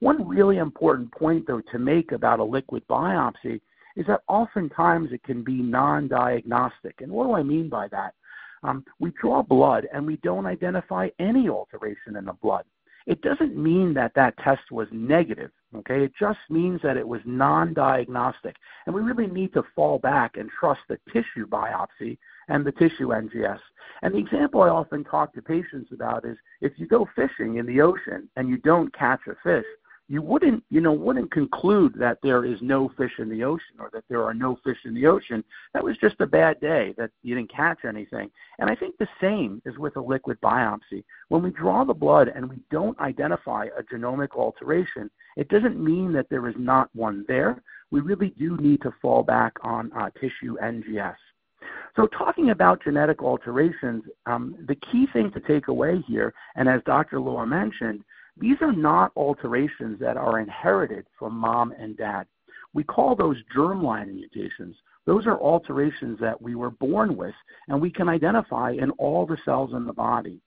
One 0.00 0.28
really 0.28 0.58
important 0.58 1.10
point, 1.12 1.46
though, 1.46 1.62
to 1.72 1.78
make 1.78 2.12
about 2.12 2.40
a 2.40 2.44
liquid 2.44 2.82
biopsy 2.86 3.60
is 3.96 4.06
that 4.06 4.22
oftentimes 4.28 5.12
it 5.12 5.22
can 5.22 5.42
be 5.42 5.62
non 5.62 6.08
diagnostic. 6.08 7.00
And 7.00 7.10
what 7.10 7.26
do 7.26 7.32
I 7.32 7.42
mean 7.42 7.68
by 7.68 7.88
that? 7.88 8.14
Um, 8.62 8.84
we 9.00 9.12
draw 9.20 9.42
blood 9.42 9.88
and 9.92 10.06
we 10.06 10.16
don't 10.18 10.46
identify 10.46 11.08
any 11.18 11.48
alteration 11.48 12.16
in 12.16 12.26
the 12.26 12.32
blood. 12.34 12.64
It 13.06 13.20
doesn't 13.22 13.56
mean 13.56 13.94
that 13.94 14.14
that 14.14 14.38
test 14.38 14.70
was 14.70 14.86
negative, 14.92 15.50
okay? 15.74 16.04
It 16.04 16.12
just 16.18 16.38
means 16.48 16.80
that 16.82 16.96
it 16.96 17.06
was 17.06 17.20
non 17.24 17.74
diagnostic. 17.74 18.56
And 18.86 18.94
we 18.94 19.02
really 19.02 19.26
need 19.26 19.52
to 19.54 19.64
fall 19.74 19.98
back 19.98 20.36
and 20.36 20.48
trust 20.48 20.82
the 20.88 20.98
tissue 21.12 21.46
biopsy 21.48 22.18
and 22.48 22.64
the 22.64 22.72
tissue 22.72 23.08
NGS. 23.08 23.58
And 24.02 24.14
the 24.14 24.18
example 24.18 24.62
I 24.62 24.68
often 24.68 25.04
talk 25.04 25.34
to 25.34 25.42
patients 25.42 25.90
about 25.92 26.24
is 26.24 26.36
if 26.60 26.72
you 26.76 26.86
go 26.86 27.08
fishing 27.16 27.56
in 27.56 27.66
the 27.66 27.80
ocean 27.80 28.28
and 28.36 28.48
you 28.48 28.56
don't 28.58 28.94
catch 28.94 29.20
a 29.26 29.34
fish, 29.42 29.66
you 30.12 30.20
wouldn't, 30.20 30.62
you 30.68 30.82
know, 30.82 30.92
wouldn't 30.92 31.30
conclude 31.30 31.94
that 31.98 32.18
there 32.22 32.44
is 32.44 32.58
no 32.60 32.92
fish 32.98 33.12
in 33.18 33.30
the 33.30 33.42
ocean 33.42 33.76
or 33.78 33.88
that 33.94 34.04
there 34.10 34.22
are 34.22 34.34
no 34.34 34.58
fish 34.62 34.76
in 34.84 34.92
the 34.92 35.06
ocean. 35.06 35.42
That 35.72 35.82
was 35.82 35.96
just 35.96 36.20
a 36.20 36.26
bad 36.26 36.60
day 36.60 36.92
that 36.98 37.10
you 37.22 37.34
didn't 37.34 37.50
catch 37.50 37.86
anything. 37.88 38.30
And 38.58 38.68
I 38.68 38.74
think 38.74 38.98
the 38.98 39.08
same 39.22 39.62
is 39.64 39.78
with 39.78 39.96
a 39.96 40.02
liquid 40.02 40.38
biopsy. 40.42 41.02
When 41.30 41.42
we 41.42 41.48
draw 41.48 41.82
the 41.84 41.94
blood 41.94 42.28
and 42.28 42.46
we 42.46 42.56
don't 42.70 43.00
identify 43.00 43.68
a 43.74 43.82
genomic 43.82 44.36
alteration, 44.36 45.10
it 45.38 45.48
doesn't 45.48 45.82
mean 45.82 46.12
that 46.12 46.26
there 46.28 46.46
is 46.46 46.56
not 46.58 46.90
one 46.92 47.24
there. 47.26 47.62
We 47.90 48.00
really 48.00 48.34
do 48.38 48.58
need 48.58 48.82
to 48.82 48.92
fall 49.00 49.22
back 49.22 49.54
on 49.62 49.90
uh, 49.94 50.10
tissue 50.20 50.58
NGS. 50.62 51.16
So, 51.96 52.06
talking 52.06 52.50
about 52.50 52.84
genetic 52.84 53.22
alterations, 53.22 54.02
um, 54.26 54.56
the 54.66 54.74
key 54.74 55.06
thing 55.14 55.30
to 55.32 55.40
take 55.40 55.68
away 55.68 56.04
here, 56.06 56.34
and 56.56 56.68
as 56.68 56.82
Dr. 56.84 57.16
Luo 57.18 57.48
mentioned, 57.48 58.02
these 58.36 58.56
are 58.60 58.72
not 58.72 59.12
alterations 59.16 59.98
that 60.00 60.16
are 60.16 60.40
inherited 60.40 61.06
from 61.18 61.34
mom 61.36 61.72
and 61.72 61.96
dad. 61.96 62.26
We 62.74 62.84
call 62.84 63.14
those 63.14 63.36
germline 63.54 64.14
mutations. 64.14 64.76
Those 65.04 65.26
are 65.26 65.38
alterations 65.40 66.18
that 66.20 66.40
we 66.40 66.54
were 66.54 66.70
born 66.70 67.16
with 67.16 67.34
and 67.68 67.80
we 67.80 67.90
can 67.90 68.08
identify 68.08 68.72
in 68.72 68.90
all 68.92 69.26
the 69.26 69.36
cells 69.44 69.72
in 69.74 69.84
the 69.84 69.92
body. 69.92 70.40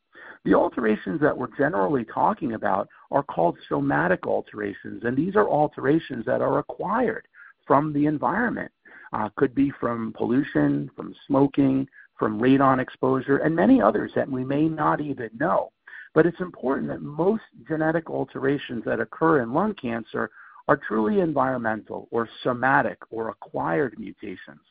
The 0.44 0.56
alterations 0.56 1.22
that 1.22 1.38
we're 1.38 1.56
generally 1.58 2.06
talking 2.06 2.54
about 2.54 2.88
are 3.12 3.24
called 3.24 3.58
somatic 3.68 4.26
alterations, 4.26 5.04
and 5.04 5.16
these 5.16 5.36
are 5.36 5.50
alterations 5.50 6.26
that 6.26 6.42
are 6.42 6.60
acquired 6.60 7.28
from 7.66 7.94
the 7.94 8.06
environment. 8.06 8.72
Uh, 9.14 9.30
could 9.38 9.56
be 9.56 9.72
from 9.80 10.14
pollution, 10.14 10.90
from 10.96 11.16
smoking, 11.28 11.88
from 12.18 12.40
radon 12.40 12.80
exposure, 12.80 13.38
and 13.38 13.56
many 13.56 13.82
others 13.82 14.12
that 14.16 14.30
we 14.30 14.44
may 14.44 14.68
not 14.68 15.00
even 15.00 15.30
know. 15.40 15.72
But 16.16 16.26
it's 16.26 16.40
important 16.40 16.88
that 16.88 17.02
most 17.02 17.44
genetic 17.68 18.10
alterations 18.10 18.84
that 18.86 19.02
occur 19.02 19.42
in 19.42 19.54
lung 19.54 19.76
cancer 19.76 20.32
are 20.68 20.78
truly 20.88 21.20
environmental 21.20 22.08
or 22.10 22.28
somatic 22.42 22.98
or 23.12 23.30
acquired 23.30 24.00
mutations. 24.00 24.62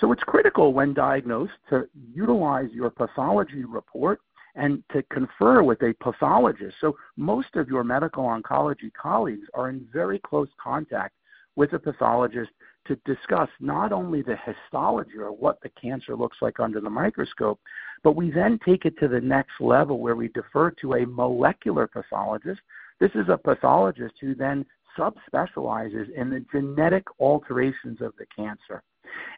So 0.00 0.12
it's 0.12 0.22
critical 0.24 0.74
when 0.74 0.92
diagnosed 0.92 1.52
to 1.70 1.88
utilize 2.12 2.70
your 2.72 2.90
pathology 2.90 3.64
report 3.64 4.20
and 4.56 4.82
to 4.92 5.02
confer 5.04 5.62
with 5.62 5.80
a 5.82 5.94
pathologist. 6.02 6.76
So 6.80 6.96
most 7.16 7.54
of 7.54 7.68
your 7.68 7.84
medical 7.84 8.24
oncology 8.24 8.92
colleagues 9.00 9.46
are 9.54 9.68
in 9.68 9.86
very 9.92 10.18
close 10.18 10.48
contact 10.62 11.14
with 11.56 11.72
a 11.72 11.78
pathologist 11.78 12.50
to 12.86 12.96
discuss 13.04 13.48
not 13.60 13.92
only 13.92 14.22
the 14.22 14.36
histology 14.44 15.16
or 15.18 15.32
what 15.32 15.60
the 15.62 15.70
cancer 15.70 16.14
looks 16.16 16.38
like 16.42 16.60
under 16.60 16.80
the 16.80 16.90
microscope, 16.90 17.60
but 18.02 18.16
we 18.16 18.30
then 18.30 18.58
take 18.64 18.84
it 18.84 18.98
to 18.98 19.08
the 19.08 19.20
next 19.20 19.60
level 19.60 19.98
where 19.98 20.16
we 20.16 20.28
defer 20.28 20.70
to 20.70 20.94
a 20.94 21.06
molecular 21.06 21.86
pathologist. 21.86 22.60
This 23.00 23.12
is 23.14 23.28
a 23.28 23.38
pathologist 23.38 24.14
who 24.20 24.34
then 24.34 24.66
subspecializes 24.98 26.12
in 26.14 26.30
the 26.30 26.44
genetic 26.52 27.04
alterations 27.18 28.00
of 28.00 28.12
the 28.18 28.26
cancer. 28.36 28.82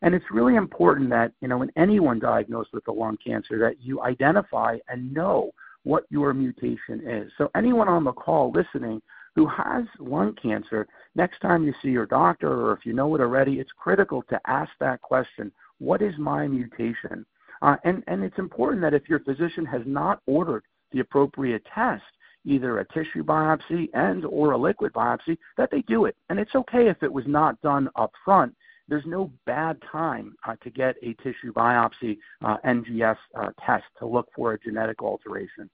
And 0.03 0.15
it's 0.15 0.25
really 0.31 0.57
important 0.57 1.11
that, 1.11 1.33
you 1.41 1.49
know, 1.49 1.63
in 1.63 1.71
anyone 1.77 2.19
diagnosed 2.19 2.71
with 2.73 2.87
a 2.89 2.93
lung 2.93 3.17
cancer, 3.25 3.59
that 3.59 3.81
you 3.81 4.03
identify 4.03 4.79
and 4.89 5.13
know 5.13 5.51
what 5.85 6.05
your 6.11 6.35
mutation 6.35 7.07
is. 7.07 7.31
So 7.39 7.51
anyone 7.55 7.89
on 7.89 8.05
the 8.05 8.13
call 8.13 8.53
listening 8.53 9.01
who 9.37 9.47
has 9.47 9.85
lung 10.01 10.35
cancer, 10.43 10.89
next 11.15 11.41
time 11.41 11.63
you 11.63 11.75
see 11.83 11.91
your 11.91 12.07
doctor 12.07 12.49
or 12.49 12.73
if 12.73 12.85
you 12.85 12.95
know 12.95 13.15
it 13.15 13.21
already, 13.21 13.61
it's 13.61 13.71
critical 13.79 14.23
to 14.23 14.41
ask 14.47 14.73
that 14.81 15.01
question 15.03 15.53
What 15.79 16.03
is 16.03 16.15
my 16.19 16.49
mutation? 16.49 17.25
Uh, 17.63 17.77
and, 17.85 18.03
and 18.07 18.25
it's 18.25 18.39
important 18.39 18.83
that 18.83 18.95
if 18.95 19.09
your 19.09 19.21
physician 19.21 19.65
has 19.67 19.83
not 19.87 20.21
ordered 20.27 20.65
the 20.93 21.01
appropriate 21.01 21.63
test, 21.73 22.03
either 22.45 22.79
a 22.79 22.89
tissue 22.89 23.23
biopsy 23.23 23.89
and 23.93 24.25
or 24.25 24.53
a 24.53 24.59
liquid 24.59 24.93
biopsy, 24.93 25.37
that 25.57 25.71
they 25.71 25.83
do 25.83 26.07
it. 26.07 26.17
And 26.31 26.39
it's 26.39 26.55
okay 26.55 26.89
if 26.89 27.03
it 27.03 27.13
was 27.13 27.25
not 27.27 27.61
done 27.61 27.89
up 27.97 28.13
front. 28.25 28.55
There's 28.89 29.07
no 29.07 29.33
bad 29.47 29.79
time 29.91 30.35
uh, 30.47 30.55
to 30.63 30.71
get 30.71 30.97
a 31.03 31.13
tissue 31.15 31.53
biopsy 31.53 32.19
uh, 32.45 32.57
NGS 32.65 33.17
uh, 33.39 33.51
test 33.65 33.85
to 33.99 34.07
look 34.07 34.29
for 34.35 34.53
a 34.53 34.61
genetic 34.61 35.03
alteration. 35.03 35.69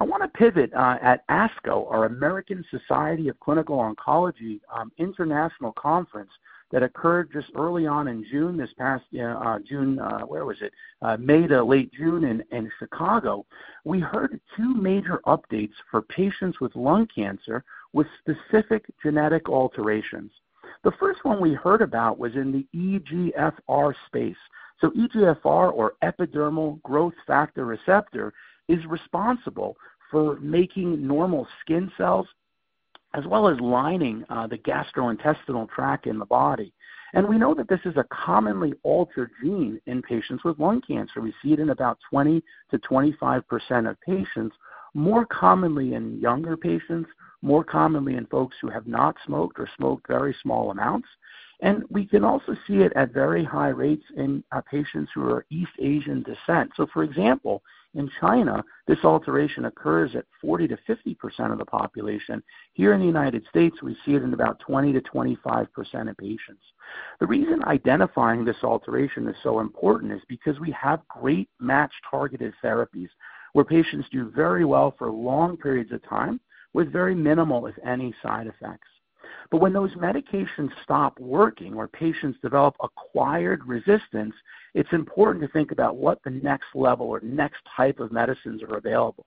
I 0.00 0.04
want 0.04 0.22
to 0.22 0.38
pivot 0.38 0.72
uh, 0.74 0.98
at 1.00 1.26
ASCO, 1.28 1.90
our 1.90 2.06
American 2.06 2.64
Society 2.70 3.28
of 3.28 3.38
Clinical 3.40 3.78
Oncology 3.78 4.60
um, 4.74 4.90
International 4.98 5.72
Conference 5.72 6.30
that 6.72 6.82
occurred 6.82 7.30
just 7.32 7.48
early 7.54 7.86
on 7.86 8.08
in 8.08 8.26
June, 8.30 8.56
this 8.56 8.72
past 8.76 9.04
uh, 9.14 9.58
June, 9.68 9.98
uh, 10.00 10.20
where 10.22 10.44
was 10.44 10.56
it? 10.60 10.72
Uh, 11.02 11.16
May 11.18 11.46
to 11.46 11.62
late 11.62 11.92
June 11.92 12.24
in, 12.24 12.42
in 12.50 12.70
Chicago. 12.78 13.46
We 13.84 14.00
heard 14.00 14.40
two 14.56 14.74
major 14.74 15.20
updates 15.26 15.74
for 15.90 16.02
patients 16.02 16.60
with 16.60 16.74
lung 16.74 17.06
cancer 17.14 17.64
with 17.92 18.08
specific 18.18 18.86
genetic 19.02 19.48
alterations. 19.48 20.32
The 20.82 20.92
first 20.98 21.24
one 21.24 21.40
we 21.40 21.54
heard 21.54 21.80
about 21.80 22.18
was 22.18 22.34
in 22.34 22.50
the 22.50 22.66
EGFR 22.74 23.94
space. 24.06 24.36
So, 24.80 24.90
EGFR, 24.90 25.72
or 25.72 25.94
epidermal 26.02 26.82
growth 26.82 27.14
factor 27.26 27.64
receptor, 27.64 28.34
is 28.68 28.84
responsible 28.86 29.76
for 30.10 30.38
making 30.40 31.06
normal 31.06 31.46
skin 31.60 31.90
cells 31.96 32.26
as 33.14 33.24
well 33.26 33.48
as 33.48 33.58
lining 33.60 34.24
uh, 34.28 34.46
the 34.46 34.58
gastrointestinal 34.58 35.68
tract 35.70 36.06
in 36.06 36.18
the 36.18 36.26
body. 36.26 36.72
And 37.14 37.28
we 37.28 37.38
know 37.38 37.54
that 37.54 37.68
this 37.68 37.80
is 37.84 37.96
a 37.96 38.06
commonly 38.10 38.74
altered 38.82 39.30
gene 39.40 39.80
in 39.86 40.02
patients 40.02 40.42
with 40.42 40.58
lung 40.58 40.80
cancer. 40.80 41.20
We 41.20 41.32
see 41.42 41.52
it 41.52 41.60
in 41.60 41.70
about 41.70 41.98
20 42.10 42.42
to 42.72 42.78
25 42.78 43.46
percent 43.46 43.86
of 43.86 44.00
patients, 44.00 44.56
more 44.94 45.24
commonly 45.26 45.94
in 45.94 46.18
younger 46.20 46.56
patients, 46.56 47.08
more 47.40 47.62
commonly 47.62 48.16
in 48.16 48.26
folks 48.26 48.56
who 48.60 48.68
have 48.68 48.88
not 48.88 49.14
smoked 49.26 49.60
or 49.60 49.68
smoked 49.76 50.08
very 50.08 50.34
small 50.42 50.72
amounts. 50.72 51.06
And 51.60 51.84
we 51.88 52.04
can 52.04 52.24
also 52.24 52.56
see 52.66 52.78
it 52.78 52.92
at 52.96 53.12
very 53.12 53.44
high 53.44 53.68
rates 53.68 54.04
in 54.16 54.42
uh, 54.50 54.60
patients 54.68 55.12
who 55.14 55.22
are 55.22 55.46
East 55.50 55.70
Asian 55.78 56.24
descent. 56.24 56.72
So, 56.76 56.88
for 56.92 57.04
example, 57.04 57.62
in 57.94 58.10
China, 58.20 58.64
this 58.86 59.04
alteration 59.04 59.66
occurs 59.66 60.14
at 60.14 60.26
40 60.40 60.68
to 60.68 60.76
50 60.86 61.14
percent 61.14 61.52
of 61.52 61.58
the 61.58 61.64
population. 61.64 62.42
Here 62.72 62.92
in 62.92 63.00
the 63.00 63.06
United 63.06 63.44
States, 63.48 63.82
we 63.82 63.96
see 64.04 64.14
it 64.14 64.22
in 64.22 64.34
about 64.34 64.60
20 64.60 64.92
to 64.92 65.00
25 65.00 65.72
percent 65.72 66.08
of 66.08 66.16
patients. 66.16 66.62
The 67.20 67.26
reason 67.26 67.64
identifying 67.64 68.44
this 68.44 68.62
alteration 68.62 69.28
is 69.28 69.36
so 69.42 69.60
important 69.60 70.12
is 70.12 70.22
because 70.28 70.60
we 70.60 70.70
have 70.72 71.06
great 71.08 71.48
match 71.60 71.92
targeted 72.10 72.54
therapies 72.62 73.08
where 73.52 73.64
patients 73.64 74.08
do 74.10 74.30
very 74.34 74.64
well 74.64 74.94
for 74.98 75.10
long 75.10 75.56
periods 75.56 75.92
of 75.92 76.06
time 76.08 76.40
with 76.72 76.92
very 76.92 77.14
minimal, 77.14 77.66
if 77.66 77.74
any, 77.84 78.14
side 78.22 78.48
effects. 78.48 78.88
But 79.50 79.60
when 79.60 79.72
those 79.72 79.94
medications 79.94 80.70
stop 80.82 81.18
working 81.18 81.74
or 81.74 81.88
patients 81.88 82.38
develop 82.42 82.76
acquired 82.82 83.64
resistance, 83.66 84.34
it's 84.74 84.92
important 84.92 85.44
to 85.44 85.52
think 85.52 85.70
about 85.70 85.96
what 85.96 86.18
the 86.24 86.30
next 86.30 86.66
level 86.74 87.06
or 87.06 87.20
next 87.20 87.60
type 87.76 88.00
of 88.00 88.12
medicines 88.12 88.62
are 88.62 88.76
available. 88.76 89.26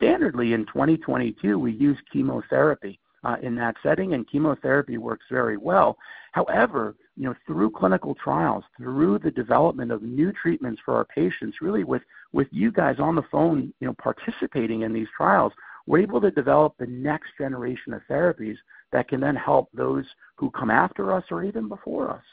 Standardly 0.00 0.54
in 0.54 0.66
2022, 0.66 1.58
we 1.58 1.72
use 1.72 1.98
chemotherapy 2.12 2.98
uh, 3.24 3.36
in 3.42 3.54
that 3.56 3.76
setting, 3.82 4.14
and 4.14 4.28
chemotherapy 4.28 4.98
works 4.98 5.24
very 5.30 5.56
well. 5.56 5.96
However, 6.32 6.94
you 7.16 7.24
know, 7.24 7.34
through 7.46 7.70
clinical 7.70 8.14
trials, 8.14 8.62
through 8.76 9.18
the 9.18 9.30
development 9.30 9.90
of 9.90 10.02
new 10.02 10.32
treatments 10.32 10.80
for 10.84 10.94
our 10.94 11.06
patients, 11.06 11.58
really 11.60 11.82
with, 11.82 12.02
with 12.32 12.46
you 12.50 12.70
guys 12.70 12.96
on 12.98 13.14
the 13.14 13.24
phone, 13.32 13.72
you 13.80 13.86
know, 13.86 13.94
participating 13.94 14.82
in 14.82 14.92
these 14.92 15.08
trials, 15.16 15.52
we're 15.86 16.00
able 16.02 16.20
to 16.20 16.30
develop 16.30 16.74
the 16.78 16.86
next 16.86 17.30
generation 17.38 17.94
of 17.94 18.02
therapies 18.10 18.56
that 18.92 19.08
can 19.08 19.20
then 19.20 19.36
help 19.36 19.68
those 19.72 20.04
who 20.36 20.50
come 20.50 20.70
after 20.70 21.12
us 21.12 21.24
or 21.30 21.44
even 21.44 21.68
before 21.68 22.10
us. 22.10 22.24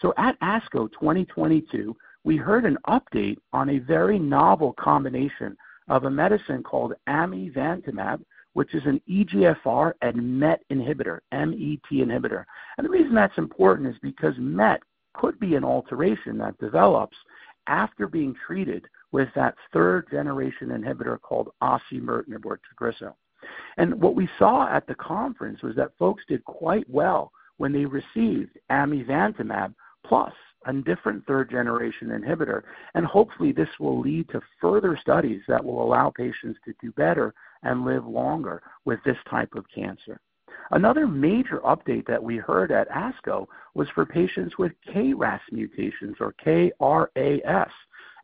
So 0.00 0.12
at 0.16 0.38
ASCO 0.40 0.90
2022, 0.92 1.96
we 2.24 2.36
heard 2.36 2.64
an 2.64 2.78
update 2.88 3.38
on 3.52 3.70
a 3.70 3.78
very 3.78 4.18
novel 4.18 4.74
combination 4.78 5.56
of 5.88 6.04
a 6.04 6.10
medicine 6.10 6.62
called 6.62 6.94
amivantamab, 7.08 8.20
which 8.54 8.74
is 8.74 8.82
an 8.86 9.00
EGFR 9.08 9.92
and 10.02 10.40
MET 10.40 10.62
inhibitor, 10.70 11.20
MET 11.32 11.80
inhibitor. 11.90 12.44
And 12.78 12.84
the 12.84 12.90
reason 12.90 13.14
that's 13.14 13.38
important 13.38 13.88
is 13.88 13.96
because 14.02 14.34
MET 14.38 14.80
could 15.14 15.38
be 15.38 15.54
an 15.54 15.64
alteration 15.64 16.38
that 16.38 16.58
develops 16.58 17.16
after 17.66 18.06
being 18.06 18.34
treated 18.46 18.86
with 19.12 19.28
that 19.34 19.54
third 19.72 20.08
generation 20.10 20.68
inhibitor 20.68 21.20
called 21.20 21.50
osimertinib 21.62 22.44
or 22.44 22.58
Tagrisso. 22.58 23.14
And 23.76 24.00
what 24.00 24.14
we 24.14 24.28
saw 24.38 24.68
at 24.68 24.86
the 24.86 24.94
conference 24.94 25.62
was 25.62 25.76
that 25.76 25.96
folks 25.98 26.22
did 26.28 26.44
quite 26.44 26.88
well 26.88 27.32
when 27.56 27.72
they 27.72 27.84
received 27.84 28.58
amivantamab 28.70 29.74
plus 30.06 30.32
a 30.66 30.72
different 30.72 31.24
third 31.26 31.50
generation 31.50 32.08
inhibitor. 32.08 32.62
And 32.94 33.04
hopefully 33.04 33.52
this 33.52 33.68
will 33.78 34.00
lead 34.00 34.28
to 34.30 34.40
further 34.60 34.98
studies 35.00 35.42
that 35.48 35.64
will 35.64 35.82
allow 35.82 36.10
patients 36.10 36.58
to 36.64 36.74
do 36.80 36.90
better 36.92 37.34
and 37.62 37.84
live 37.84 38.06
longer 38.06 38.62
with 38.84 38.98
this 39.04 39.18
type 39.28 39.54
of 39.54 39.64
cancer. 39.74 40.20
Another 40.70 41.06
major 41.06 41.60
update 41.60 42.06
that 42.06 42.22
we 42.22 42.36
heard 42.36 42.72
at 42.72 42.88
ASCO 42.88 43.46
was 43.74 43.88
for 43.94 44.06
patients 44.06 44.56
with 44.58 44.72
KRAS 44.88 45.40
mutations 45.52 46.16
or 46.20 46.34
KRAS. 46.44 47.70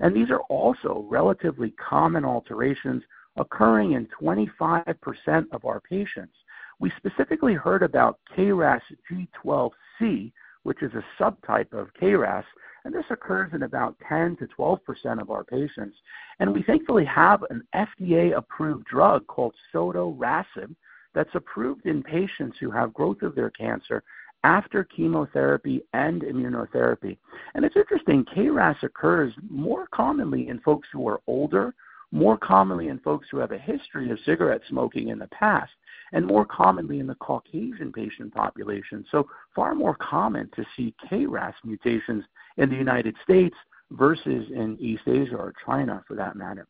And 0.01 0.17
these 0.17 0.31
are 0.31 0.41
also 0.49 1.07
relatively 1.11 1.73
common 1.73 2.25
alterations 2.25 3.03
occurring 3.37 3.93
in 3.93 4.09
25% 4.21 5.47
of 5.53 5.65
our 5.65 5.81
patients. 5.81 6.35
We 6.79 6.93
specifically 6.97 7.55
heard 7.55 7.83
about 7.83 8.19
KRAS 8.37 8.81
G12C, 9.11 10.33
which 10.63 10.83
is 10.83 10.93
a 10.95 11.23
subtype 11.23 11.73
of 11.73 11.93
KRAS, 12.01 12.45
and 12.85 12.95
this 12.95 13.05
occurs 13.11 13.51
in 13.53 13.63
about 13.63 13.97
10 14.09 14.37
to 14.37 14.49
12% 14.59 15.21
of 15.21 15.31
our 15.31 15.45
patients. 15.45 15.97
And 16.39 16.53
we 16.53 16.63
thankfully 16.63 17.05
have 17.05 17.45
an 17.51 17.63
FDA 17.75 18.37
approved 18.37 18.87
drug 18.87 19.27
called 19.27 19.55
sotorasib 19.75 20.75
that's 21.15 21.35
approved 21.35 21.87
in 21.87 22.03
patients 22.03 22.57
who 22.59 22.71
have 22.71 22.95
growth 22.95 23.23
of 23.23 23.35
their 23.35 23.51
cancer 23.51 24.03
after 24.45 24.85
chemotherapy 24.85 25.83
and 25.93 26.23
immunotherapy. 26.23 27.19
And 27.55 27.65
it's 27.65 27.77
interesting, 27.77 28.25
KRAS 28.25 28.83
occurs 28.83 29.35
more 29.51 29.87
commonly 29.93 30.49
in 30.49 30.61
folks 30.61 30.89
who 30.93 31.07
are 31.09 31.21
older, 31.27 31.75
more 32.13 32.37
commonly 32.37 32.89
in 32.89 32.99
folks 32.99 33.29
who 33.31 33.39
have 33.39 33.53
a 33.53 33.59
history 33.59 34.11
of 34.11 34.19
cigarette 34.25 34.63
smoking 34.69 35.09
in 35.09 35.19
the 35.19 35.29
past, 35.29 35.73
and 36.13 36.27
more 36.27 36.45
commonly 36.45 36.99
in 36.99 37.07
the 37.07 37.15
Caucasian 37.17 37.93
patient 37.93 38.35
population. 38.35 39.05
So 39.11 39.29
far 39.55 39.75
more 39.75 39.95
common 39.95 40.51
to 40.57 40.65
see 40.77 40.95
KRAS 41.09 41.55
mutations 41.65 42.25
in 42.57 42.69
the 42.69 42.77
United 42.77 43.15
States 43.23 43.57
versus 43.93 44.47
in 44.55 44.77
East 44.81 45.03
Asia 45.07 45.37
or 45.37 45.55
China 45.65 46.03
for 46.07 46.15
that 46.15 46.37
matter. 46.37 46.67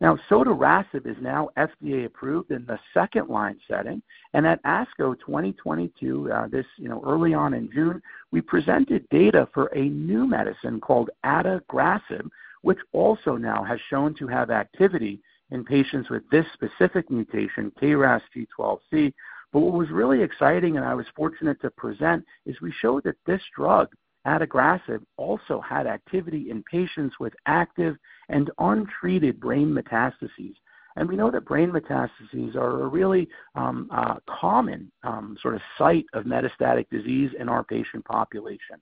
Now, 0.00 0.18
sotorasib 0.28 1.06
is 1.06 1.16
now 1.20 1.50
FDA 1.56 2.06
approved 2.06 2.50
in 2.50 2.66
the 2.66 2.78
second 2.92 3.28
line 3.28 3.56
setting, 3.68 4.02
and 4.34 4.44
at 4.44 4.60
ASCO 4.64 5.14
2022, 5.20 6.32
uh, 6.32 6.48
this 6.48 6.66
you 6.76 6.88
know 6.88 7.00
early 7.06 7.34
on 7.34 7.54
in 7.54 7.70
June, 7.72 8.02
we 8.32 8.40
presented 8.40 9.08
data 9.10 9.48
for 9.54 9.66
a 9.66 9.88
new 9.88 10.26
medicine 10.26 10.80
called 10.80 11.10
adagrasib, 11.24 12.28
which 12.62 12.78
also 12.92 13.36
now 13.36 13.62
has 13.62 13.78
shown 13.90 14.14
to 14.14 14.26
have 14.26 14.50
activity 14.50 15.20
in 15.50 15.64
patients 15.64 16.08
with 16.08 16.22
this 16.30 16.46
specific 16.54 17.10
mutation, 17.10 17.70
KRAS 17.80 18.22
G12C. 18.34 19.12
But 19.52 19.60
what 19.60 19.74
was 19.74 19.90
really 19.90 20.22
exciting, 20.22 20.76
and 20.76 20.84
I 20.84 20.94
was 20.94 21.06
fortunate 21.14 21.60
to 21.60 21.70
present, 21.70 22.24
is 22.46 22.60
we 22.60 22.72
showed 22.80 23.04
that 23.04 23.16
this 23.26 23.42
drug, 23.54 23.88
adagrasib, 24.26 25.02
also 25.18 25.60
had 25.60 25.86
activity 25.86 26.50
in 26.50 26.62
patients 26.62 27.16
with 27.20 27.34
active 27.46 27.96
and 28.30 28.50
untreated 28.58 29.38
brain 29.40 29.68
metastases. 29.68 30.54
And 30.96 31.08
we 31.08 31.16
know 31.16 31.30
that 31.30 31.44
brain 31.44 31.70
metastases 31.70 32.54
are 32.54 32.82
a 32.82 32.86
really 32.86 33.28
um, 33.54 33.88
uh, 33.92 34.16
common 34.28 34.90
um, 35.02 35.36
sort 35.42 35.54
of 35.54 35.60
site 35.76 36.06
of 36.14 36.24
metastatic 36.24 36.86
disease 36.90 37.30
in 37.38 37.48
our 37.48 37.64
patient 37.64 38.04
population. 38.04 38.76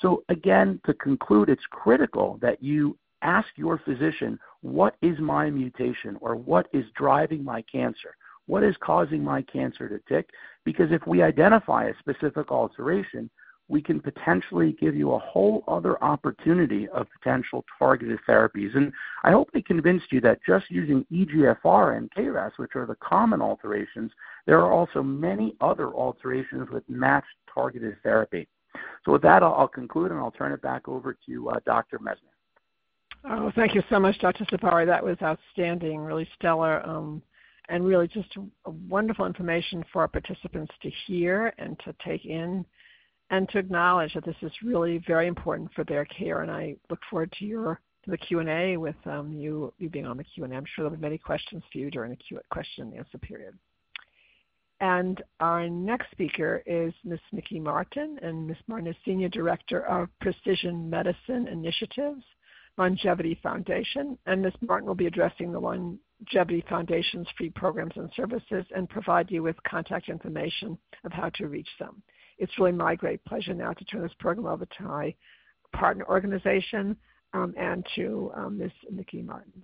So, 0.00 0.24
again, 0.28 0.80
to 0.86 0.94
conclude, 0.94 1.50
it's 1.50 1.64
critical 1.70 2.38
that 2.40 2.62
you 2.62 2.96
ask 3.22 3.48
your 3.56 3.78
physician, 3.78 4.38
what 4.62 4.96
is 5.02 5.18
my 5.18 5.50
mutation 5.50 6.16
or 6.20 6.34
what 6.36 6.68
is 6.72 6.84
driving 6.96 7.44
my 7.44 7.62
cancer? 7.62 8.16
What 8.46 8.64
is 8.64 8.74
causing 8.80 9.22
my 9.22 9.42
cancer 9.42 9.88
to 9.88 10.00
tick? 10.08 10.28
Because 10.64 10.90
if 10.90 11.06
we 11.06 11.22
identify 11.22 11.88
a 11.88 11.98
specific 12.00 12.50
alteration, 12.50 13.30
we 13.70 13.80
can 13.80 14.00
potentially 14.00 14.76
give 14.80 14.96
you 14.96 15.12
a 15.12 15.18
whole 15.18 15.62
other 15.68 16.02
opportunity 16.02 16.88
of 16.88 17.06
potential 17.16 17.64
targeted 17.78 18.18
therapies. 18.28 18.76
And 18.76 18.92
I 19.22 19.30
hope 19.30 19.48
I 19.54 19.62
convinced 19.64 20.10
you 20.10 20.20
that 20.22 20.40
just 20.44 20.68
using 20.70 21.06
EGFR 21.12 21.96
and 21.96 22.10
KRAS, 22.10 22.50
which 22.56 22.74
are 22.74 22.86
the 22.86 22.96
common 22.96 23.40
alterations, 23.40 24.10
there 24.46 24.58
are 24.58 24.72
also 24.72 25.04
many 25.04 25.54
other 25.60 25.88
alterations 25.94 26.68
with 26.72 26.82
matched 26.88 27.28
targeted 27.54 27.96
therapy. 28.02 28.48
So 29.04 29.12
with 29.12 29.22
that, 29.22 29.44
I'll, 29.44 29.54
I'll 29.54 29.68
conclude 29.68 30.10
and 30.10 30.18
I'll 30.18 30.32
turn 30.32 30.52
it 30.52 30.62
back 30.62 30.88
over 30.88 31.16
to 31.26 31.50
uh, 31.50 31.60
Dr. 31.64 32.00
Messner. 32.00 32.29
Oh, 33.24 33.52
thank 33.54 33.74
you 33.74 33.82
so 33.90 34.00
much, 34.00 34.18
Dr. 34.18 34.44
Sabari. 34.46 34.86
That 34.86 35.04
was 35.04 35.16
outstanding, 35.22 36.00
really 36.00 36.28
stellar, 36.36 36.84
um, 36.86 37.22
and 37.68 37.84
really 37.84 38.08
just 38.08 38.34
wonderful 38.88 39.26
information 39.26 39.84
for 39.92 40.00
our 40.02 40.08
participants 40.08 40.72
to 40.82 40.90
hear 41.06 41.52
and 41.58 41.78
to 41.84 41.94
take 42.04 42.24
in 42.24 42.64
and 43.30 43.48
to 43.50 43.58
acknowledge 43.58 44.14
that 44.14 44.24
this 44.24 44.36
is 44.42 44.50
really 44.62 44.98
very 45.06 45.26
important 45.26 45.70
for 45.74 45.84
their 45.84 46.04
care. 46.06 46.42
And 46.42 46.50
I 46.50 46.76
look 46.88 47.00
forward 47.10 47.32
to 47.38 47.44
your 47.44 47.80
to 48.04 48.10
the 48.10 48.16
Q&A 48.16 48.78
with 48.78 48.96
um, 49.04 49.30
you, 49.30 49.72
you 49.78 49.90
being 49.90 50.06
on 50.06 50.16
the 50.16 50.24
Q&A. 50.24 50.48
I'm 50.48 50.64
sure 50.64 50.84
there'll 50.84 50.96
be 50.96 51.02
many 51.02 51.18
questions 51.18 51.62
for 51.70 51.78
you 51.78 51.90
during 51.90 52.10
the 52.10 52.16
Q- 52.16 52.40
question 52.50 52.84
and 52.84 52.94
answer 52.94 53.18
period. 53.18 53.58
And 54.80 55.22
our 55.40 55.68
next 55.68 56.10
speaker 56.10 56.62
is 56.64 56.94
Ms. 57.04 57.20
Nikki 57.32 57.60
Martin, 57.60 58.18
and 58.22 58.46
Ms. 58.46 58.56
Martin 58.66 58.86
is 58.86 58.96
Senior 59.04 59.28
Director 59.28 59.86
of 59.86 60.08
Precision 60.22 60.88
Medicine 60.88 61.46
Initiatives, 61.48 62.22
LUNGevity 62.80 63.40
Foundation. 63.42 64.16
And 64.26 64.40
Ms. 64.42 64.54
Martin 64.62 64.88
will 64.88 64.94
be 64.94 65.06
addressing 65.06 65.52
the 65.52 65.60
LUNGevity 65.60 66.66
Foundation's 66.68 67.28
free 67.36 67.50
programs 67.50 67.92
and 67.96 68.10
services 68.16 68.64
and 68.74 68.88
provide 68.88 69.30
you 69.30 69.42
with 69.42 69.62
contact 69.68 70.08
information 70.08 70.78
of 71.04 71.12
how 71.12 71.28
to 71.34 71.46
reach 71.48 71.68
them. 71.78 72.02
It's 72.38 72.58
really 72.58 72.72
my 72.72 72.94
great 72.94 73.22
pleasure 73.26 73.52
now 73.52 73.74
to 73.74 73.84
turn 73.84 74.02
this 74.02 74.12
program 74.18 74.46
over 74.46 74.64
to 74.64 74.82
my 74.82 75.14
partner 75.74 76.06
organization 76.08 76.96
um, 77.34 77.54
and 77.58 77.86
to 77.96 78.32
um, 78.34 78.58
Ms. 78.58 78.72
Nikki 78.90 79.20
Martin. 79.20 79.62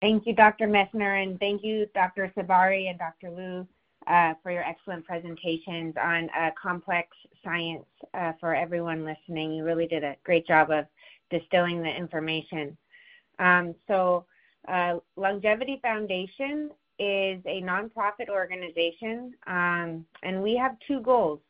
Thank 0.00 0.26
you, 0.26 0.34
Dr. 0.34 0.66
Messner, 0.68 1.22
and 1.22 1.38
thank 1.40 1.62
you, 1.64 1.86
Dr. 1.94 2.32
Sabari 2.36 2.88
and 2.88 2.98
Dr. 2.98 3.30
Luo, 3.30 3.66
uh, 4.06 4.34
for 4.42 4.50
your 4.52 4.62
excellent 4.62 5.04
presentations 5.04 5.94
on 6.00 6.28
uh, 6.38 6.50
complex 6.60 7.08
science 7.44 7.84
uh, 8.14 8.32
for 8.40 8.54
everyone 8.54 9.04
listening. 9.04 9.52
You 9.52 9.64
really 9.64 9.86
did 9.86 10.04
a 10.04 10.16
great 10.24 10.46
job 10.46 10.70
of 10.70 10.86
distilling 11.30 11.82
the 11.82 11.90
information. 11.90 12.76
Um, 13.38 13.74
so, 13.86 14.24
uh, 14.66 14.98
LUNGevity 15.16 15.80
Foundation 15.80 16.70
is 16.98 17.40
a 17.46 17.62
nonprofit 17.62 18.28
organization, 18.28 19.32
um, 19.46 20.04
and 20.22 20.42
we 20.42 20.56
have 20.56 20.76
two 20.86 21.00
goals. 21.00 21.40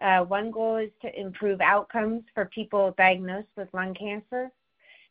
Uh, 0.00 0.20
one 0.20 0.50
goal 0.50 0.76
is 0.76 0.90
to 1.02 1.20
improve 1.20 1.60
outcomes 1.60 2.22
for 2.34 2.46
people 2.46 2.94
diagnosed 2.98 3.48
with 3.56 3.68
lung 3.72 3.94
cancer, 3.94 4.50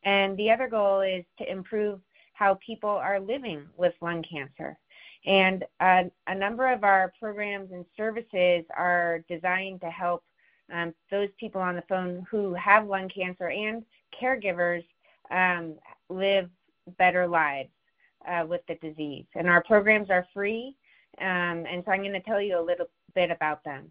and 0.04 0.38
the 0.38 0.52
other 0.52 0.68
goal 0.68 1.02
is 1.02 1.24
to 1.38 1.50
improve 1.50 2.00
how 2.34 2.58
people 2.66 2.90
are 2.90 3.20
living 3.20 3.66
with 3.78 3.94
lung 4.02 4.24
cancer. 4.24 4.78
And 5.26 5.66
uh, 5.80 6.04
a 6.28 6.36
number 6.36 6.72
of 6.72 6.84
our 6.84 7.12
programs 7.20 7.72
and 7.72 7.86
services 7.98 8.64
are 8.76 9.24
designed 9.28 9.82
to 9.82 9.90
help 9.90 10.24
um, 10.72 10.94
those 11.10 11.30
people 11.40 11.62
on 11.62 11.76
the 11.76 11.84
phone 11.90 12.26
who 12.30 12.54
have 12.54 12.88
lung 12.88 13.10
cancer 13.10 13.50
and 13.50 13.84
caregivers 14.22 14.84
um, 15.32 15.76
live 16.10 16.50
better 16.98 17.28
lives 17.28 17.70
uh, 18.28 18.46
with 18.46 18.62
the 18.68 18.76
disease. 18.76 19.26
And 19.36 19.48
our 19.48 19.64
programs 19.64 20.10
are 20.10 20.26
free, 20.34 20.76
um, 21.20 21.66
and 21.70 21.84
so 21.86 21.92
I'm 21.92 22.02
going 22.02 22.14
to 22.14 22.22
tell 22.22 22.42
you 22.42 22.60
a 22.60 22.62
little 22.62 22.88
bit 23.16 23.32
about 23.32 23.64
them. 23.64 23.90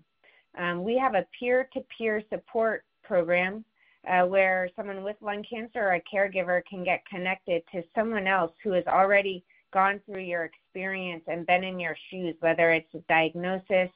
Um, 0.59 0.85
we 0.85 0.97
have 0.99 1.15
a 1.15 1.27
peer 1.39 1.69
to 1.75 1.85
peer 1.97 2.23
support 2.31 2.85
program 3.03 3.65
uh, 4.09 4.23
where 4.25 4.71
someone 4.77 5.03
with 5.03 5.17
lung 5.21 5.45
cancer 5.49 5.81
or 5.81 5.95
a 5.95 6.03
caregiver 6.03 6.63
can 6.69 6.85
get 6.85 7.05
connected 7.07 7.63
to 7.73 7.83
someone 7.95 8.27
else 8.27 8.53
who 8.63 8.73
has 8.73 8.85
already 8.87 9.45
gone 9.73 10.01
through 10.07 10.23
your 10.23 10.45
experience 10.45 11.23
and 11.27 11.47
been 11.47 11.65
in 11.65 11.79
your 11.79 11.97
shoes, 12.11 12.35
whether 12.41 12.71
it's 12.71 12.95
a 12.95 12.99
diagnosis 13.09 13.91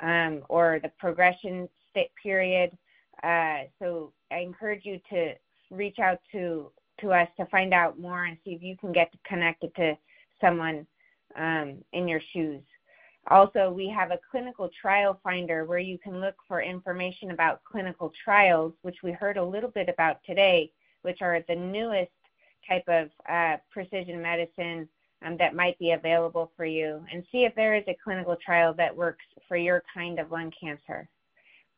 um, 0.00 0.42
or 0.48 0.80
the 0.82 0.90
progression 0.98 1.68
period. 2.22 2.70
Uh, 3.22 3.64
so 3.78 4.12
I 4.30 4.38
encourage 4.38 4.84
you 4.84 5.00
to 5.10 5.34
reach 5.70 5.98
out 5.98 6.20
to 6.32 6.70
to 7.00 7.12
us 7.12 7.28
to 7.38 7.46
find 7.46 7.72
out 7.72 7.98
more 7.98 8.24
and 8.24 8.36
see 8.44 8.50
if 8.52 8.62
you 8.62 8.76
can 8.76 8.92
get 8.92 9.10
connected 9.24 9.74
to 9.74 9.96
someone 10.40 10.86
um, 11.36 11.78
in 11.92 12.06
your 12.06 12.20
shoes. 12.32 12.62
Also, 13.28 13.70
we 13.70 13.88
have 13.88 14.10
a 14.10 14.18
clinical 14.30 14.70
trial 14.80 15.18
finder 15.22 15.64
where 15.64 15.78
you 15.78 15.98
can 15.98 16.20
look 16.20 16.34
for 16.48 16.62
information 16.62 17.30
about 17.30 17.62
clinical 17.64 18.12
trials, 18.24 18.72
which 18.82 18.96
we 19.02 19.12
heard 19.12 19.36
a 19.36 19.44
little 19.44 19.70
bit 19.70 19.88
about 19.88 20.18
today, 20.24 20.70
which 21.02 21.22
are 21.22 21.42
the 21.48 21.54
newest 21.54 22.10
type 22.68 22.84
of 22.88 23.10
uh, 23.28 23.56
precision 23.70 24.20
medicine 24.20 24.88
um, 25.24 25.36
that 25.36 25.54
might 25.54 25.78
be 25.78 25.92
available 25.92 26.50
for 26.56 26.64
you, 26.64 27.04
and 27.12 27.24
see 27.30 27.44
if 27.44 27.54
there 27.54 27.74
is 27.74 27.84
a 27.88 27.96
clinical 28.02 28.36
trial 28.36 28.72
that 28.74 28.94
works 28.94 29.24
for 29.46 29.56
your 29.56 29.82
kind 29.92 30.18
of 30.18 30.30
lung 30.30 30.52
cancer. 30.58 31.08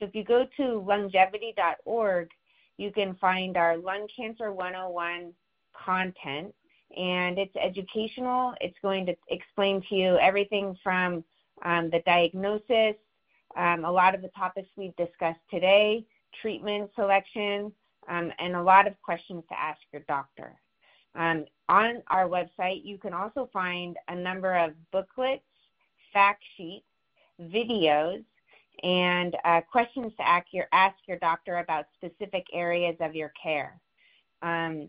So 0.00 0.06
if 0.06 0.14
you 0.14 0.24
go 0.24 0.46
to 0.56 0.62
lungevity.org, 0.62 2.30
you 2.78 2.90
can 2.90 3.14
find 3.16 3.58
our 3.58 3.76
Lung 3.76 4.08
Cancer 4.16 4.50
101 4.50 5.34
content, 5.74 6.54
and 6.96 7.38
it's 7.38 7.54
educational. 7.56 8.54
It's 8.62 8.78
going 8.80 9.04
to 9.06 9.14
explain 9.28 9.82
to 9.90 9.94
you 9.94 10.16
everything 10.16 10.74
from 10.82 11.22
um, 11.62 11.90
the 11.90 12.00
diagnosis, 12.06 12.96
um, 13.56 13.84
a 13.84 13.92
lot 13.92 14.14
of 14.14 14.22
the 14.22 14.28
topics 14.28 14.68
we've 14.74 14.96
discussed 14.96 15.40
today, 15.50 16.06
treatment 16.40 16.90
selection, 16.94 17.70
um, 18.08 18.32
and 18.38 18.56
a 18.56 18.62
lot 18.62 18.86
of 18.86 18.94
questions 19.02 19.44
to 19.50 19.60
ask 19.60 19.80
your 19.92 20.02
doctor. 20.08 20.58
Um, 21.14 21.44
on 21.68 22.02
our 22.08 22.26
website, 22.26 22.84
you 22.84 22.96
can 22.96 23.12
also 23.12 23.50
find 23.52 23.98
a 24.08 24.16
number 24.16 24.56
of 24.56 24.72
booklets, 24.92 25.44
fact 26.14 26.42
sheets, 26.56 26.86
videos, 27.38 28.24
and 28.82 29.36
uh, 29.44 29.60
questions 29.62 30.12
to 30.16 30.26
ask 30.26 30.46
your, 30.52 30.66
ask 30.72 30.96
your 31.06 31.18
doctor 31.18 31.58
about 31.58 31.86
specific 31.94 32.46
areas 32.52 32.96
of 33.00 33.14
your 33.14 33.32
care. 33.40 33.80
Um, 34.42 34.88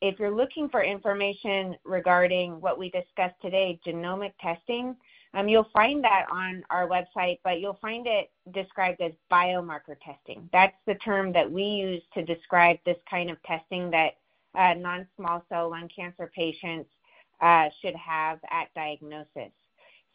if 0.00 0.18
you're 0.18 0.34
looking 0.34 0.68
for 0.68 0.82
information 0.82 1.76
regarding 1.84 2.60
what 2.60 2.78
we 2.78 2.90
discussed 2.90 3.40
today, 3.40 3.80
genomic 3.86 4.32
testing, 4.40 4.96
um, 5.32 5.48
you'll 5.48 5.68
find 5.72 6.04
that 6.04 6.26
on 6.30 6.62
our 6.70 6.86
website, 6.88 7.38
but 7.42 7.60
you'll 7.60 7.78
find 7.80 8.06
it 8.06 8.30
described 8.52 9.00
as 9.00 9.12
biomarker 9.32 9.96
testing. 10.04 10.48
That's 10.52 10.76
the 10.86 10.94
term 10.96 11.32
that 11.32 11.50
we 11.50 11.62
use 11.62 12.02
to 12.14 12.24
describe 12.24 12.78
this 12.84 12.98
kind 13.10 13.30
of 13.30 13.42
testing 13.42 13.90
that 13.90 14.12
uh, 14.54 14.74
non 14.74 15.06
small 15.16 15.44
cell 15.48 15.70
lung 15.70 15.88
cancer 15.94 16.30
patients 16.34 16.88
uh, 17.40 17.68
should 17.80 17.96
have 17.96 18.38
at 18.50 18.72
diagnosis. 18.74 19.50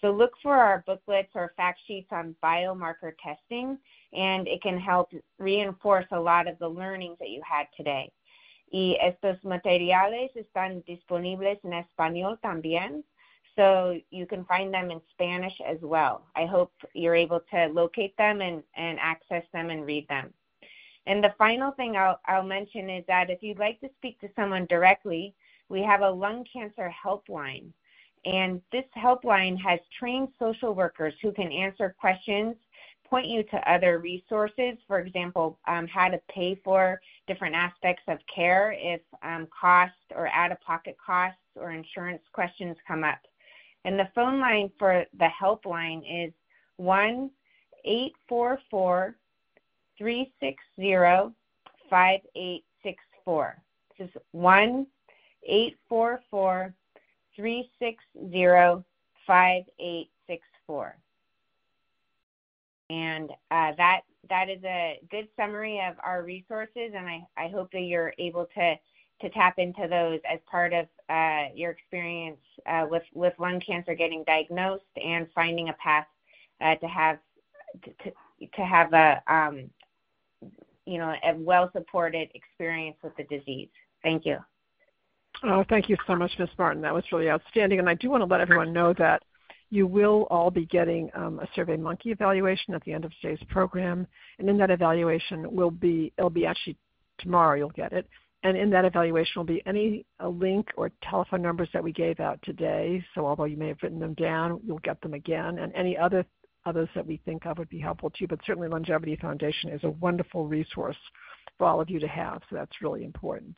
So 0.01 0.11
look 0.11 0.31
for 0.41 0.55
our 0.55 0.83
booklets 0.87 1.31
or 1.35 1.53
fact 1.57 1.79
sheets 1.85 2.07
on 2.11 2.35
biomarker 2.43 3.13
testing, 3.21 3.77
and 4.13 4.47
it 4.47 4.61
can 4.61 4.79
help 4.79 5.11
reinforce 5.37 6.05
a 6.11 6.19
lot 6.19 6.47
of 6.47 6.57
the 6.59 6.67
learnings 6.67 7.17
that 7.19 7.29
you 7.29 7.41
had 7.49 7.67
today. 7.75 8.11
Y 8.71 8.95
estos 9.01 9.43
materiales 9.43 10.29
están 10.35 10.83
disponibles 10.85 11.57
en 11.65 11.73
español 11.73 12.39
también, 12.41 13.03
so 13.55 13.99
you 14.11 14.25
can 14.25 14.45
find 14.45 14.73
them 14.73 14.91
in 14.91 15.01
Spanish 15.11 15.59
as 15.67 15.79
well. 15.81 16.23
I 16.35 16.45
hope 16.45 16.71
you're 16.93 17.15
able 17.15 17.41
to 17.51 17.67
locate 17.67 18.15
them 18.17 18.41
and, 18.41 18.63
and 18.75 18.97
access 19.01 19.43
them 19.51 19.69
and 19.69 19.85
read 19.85 20.07
them. 20.07 20.33
And 21.07 21.23
the 21.23 21.33
final 21.37 21.71
thing 21.71 21.97
I'll, 21.97 22.19
I'll 22.27 22.43
mention 22.43 22.89
is 22.89 23.03
that 23.07 23.29
if 23.29 23.41
you'd 23.41 23.59
like 23.59 23.79
to 23.81 23.89
speak 23.97 24.19
to 24.21 24.29
someone 24.35 24.65
directly, 24.67 25.33
we 25.67 25.81
have 25.81 26.01
a 26.01 26.09
lung 26.09 26.45
cancer 26.51 26.93
helpline. 27.03 27.73
And 28.25 28.61
this 28.71 28.85
helpline 28.97 29.57
has 29.61 29.79
trained 29.97 30.29
social 30.37 30.73
workers 30.73 31.13
who 31.21 31.31
can 31.31 31.51
answer 31.51 31.95
questions, 31.99 32.55
point 33.09 33.27
you 33.27 33.43
to 33.43 33.71
other 33.71 33.99
resources, 33.99 34.77
for 34.87 34.99
example, 34.99 35.57
um, 35.67 35.87
how 35.87 36.09
to 36.09 36.19
pay 36.29 36.59
for 36.63 37.01
different 37.27 37.55
aspects 37.55 38.03
of 38.07 38.19
care 38.33 38.75
if 38.77 39.01
um, 39.23 39.47
cost 39.57 39.93
or 40.15 40.27
out 40.29 40.51
of 40.51 40.61
pocket 40.61 40.95
costs 41.03 41.39
or 41.55 41.71
insurance 41.71 42.21
questions 42.33 42.75
come 42.87 43.03
up. 43.03 43.19
And 43.85 43.97
the 43.97 44.09
phone 44.13 44.39
line 44.39 44.69
for 44.77 45.05
the 45.17 45.29
helpline 45.41 46.01
is 46.27 46.33
1 46.77 47.29
844 47.85 49.15
360 49.97 51.35
5864. 51.89 53.61
This 53.97 54.09
is 54.09 54.21
1 54.31 54.87
844 55.43 56.73
360 57.39 58.83
5864. 59.25 60.97
And 62.89 63.29
uh, 63.51 63.71
that 63.77 64.01
that 64.29 64.49
is 64.49 64.61
a 64.65 64.99
good 65.09 65.27
summary 65.37 65.79
of 65.79 65.95
our 66.03 66.23
resources, 66.23 66.91
and 66.95 67.07
I, 67.07 67.25
I 67.37 67.47
hope 67.47 67.71
that 67.71 67.81
you're 67.81 68.13
able 68.17 68.47
to 68.55 68.75
to 69.21 69.29
tap 69.29 69.59
into 69.59 69.87
those 69.87 70.19
as 70.29 70.39
part 70.49 70.73
of 70.73 70.87
uh, 71.09 71.45
your 71.55 71.71
experience 71.71 72.39
uh, 72.65 72.85
with 72.89 73.03
with 73.13 73.33
lung 73.39 73.61
cancer 73.61 73.93
getting 73.93 74.23
diagnosed 74.25 74.83
and 75.01 75.27
finding 75.33 75.69
a 75.69 75.73
path 75.73 76.07
uh, 76.61 76.75
to 76.75 76.87
have 76.87 77.19
to, 77.83 78.11
to 78.55 78.65
have 78.65 78.91
a 78.93 79.21
um, 79.27 79.69
you 80.85 80.97
know 80.97 81.13
a 81.23 81.35
well 81.35 81.69
supported 81.73 82.29
experience 82.33 82.97
with 83.03 83.15
the 83.15 83.23
disease. 83.25 83.69
Thank 84.03 84.25
you. 84.25 84.39
Oh, 85.43 85.63
thank 85.69 85.87
you 85.89 85.95
so 86.05 86.15
much, 86.15 86.31
Ms. 86.37 86.49
Martin. 86.57 86.81
That 86.81 86.93
was 86.93 87.03
really 87.11 87.29
outstanding. 87.29 87.79
And 87.79 87.89
I 87.89 87.93
do 87.93 88.09
want 88.09 88.21
to 88.21 88.25
let 88.25 88.41
everyone 88.41 88.73
know 88.73 88.93
that 88.97 89.23
you 89.69 89.87
will 89.87 90.27
all 90.29 90.51
be 90.51 90.65
getting 90.65 91.09
um, 91.13 91.39
a 91.39 91.47
Survey 91.55 91.77
Monkey 91.77 92.11
evaluation 92.11 92.73
at 92.73 92.83
the 92.83 92.91
end 92.91 93.05
of 93.05 93.11
today's 93.21 93.39
program. 93.49 94.05
And 94.39 94.49
in 94.49 94.57
that 94.57 94.71
evaluation 94.71 95.53
will 95.53 95.71
be 95.71 96.11
it'll 96.17 96.29
be 96.29 96.45
actually 96.45 96.77
tomorrow 97.19 97.55
you'll 97.55 97.69
get 97.69 97.93
it 97.93 98.07
and 98.43 98.57
in 98.57 98.69
that 98.69 98.85
evaluation 98.85 99.33
will 99.35 99.45
be 99.45 99.61
any 99.65 100.05
link 100.23 100.69
or 100.77 100.91
telephone 101.09 101.41
numbers 101.41 101.69
that 101.73 101.83
we 101.83 101.91
gave 101.91 102.19
out 102.19 102.39
today. 102.43 103.03
So 103.13 103.25
although 103.25 103.45
you 103.45 103.57
may 103.57 103.67
have 103.67 103.79
written 103.83 103.99
them 103.99 104.13
down, 104.13 104.61
you'll 104.65 104.79
get 104.79 105.01
them 105.01 105.13
again, 105.13 105.59
and 105.59 105.73
any 105.75 105.97
other 105.97 106.25
others 106.65 106.89
that 106.93 107.05
we 107.05 107.17
think 107.25 107.45
of 107.45 107.57
would 107.57 107.69
be 107.69 107.79
helpful 107.79 108.09
to 108.09 108.17
you. 108.21 108.27
But 108.27 108.39
certainly 108.45 108.67
LUNGevity 108.67 109.19
Foundation 109.19 109.69
is 109.71 109.83
a 109.83 109.89
wonderful 109.91 110.45
resource 110.47 110.97
for 111.57 111.67
all 111.67 111.81
of 111.81 111.89
you 111.89 111.99
to 111.99 112.07
have, 112.07 112.41
so 112.49 112.55
that's 112.55 112.81
really 112.81 113.03
important. 113.03 113.57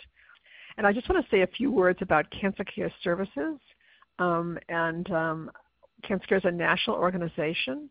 And 0.78 0.88
I 0.88 0.94
just 0.94 1.10
want 1.10 1.24
to 1.24 1.32
say 1.32 1.42
a 1.42 1.48
few 1.48 1.72
words 1.72 2.00
about 2.02 2.30
Cancer 2.32 2.64
Care 2.64 2.92
Services. 3.04 3.60
Um, 4.20 4.58
and 4.70 5.10
um, 5.12 5.52
Cancer 6.04 6.26
Care 6.28 6.38
is 6.38 6.46
a 6.46 6.52
national 6.52 6.96
organization, 6.98 7.90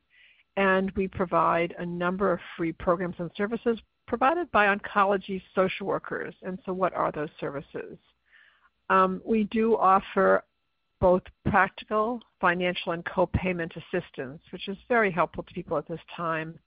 and 0.56 0.90
we 0.92 1.08
provide 1.08 1.74
a 1.78 1.86
number 1.86 2.32
of 2.32 2.40
free 2.56 2.72
programs 2.72 3.16
and 3.18 3.30
services 3.36 3.78
provided 4.06 4.50
by 4.50 4.74
oncology 4.74 5.40
social 5.54 5.86
workers. 5.86 6.34
And 6.42 6.58
so, 6.66 6.72
what 6.72 6.92
are 6.94 7.12
those 7.12 7.28
services? 7.38 7.96
Um, 8.88 9.22
we 9.24 9.44
do 9.44 9.76
offer 9.76 10.42
both 11.00 11.22
practical, 11.48 12.20
financial, 12.40 12.92
and 12.92 13.04
co-payment 13.06 13.72
assistance, 13.76 14.40
which 14.52 14.68
is 14.68 14.76
very 14.88 15.10
helpful 15.10 15.44
to 15.44 15.54
people 15.54 15.78
at 15.78 15.88
this 15.88 16.00
time. 16.14 16.58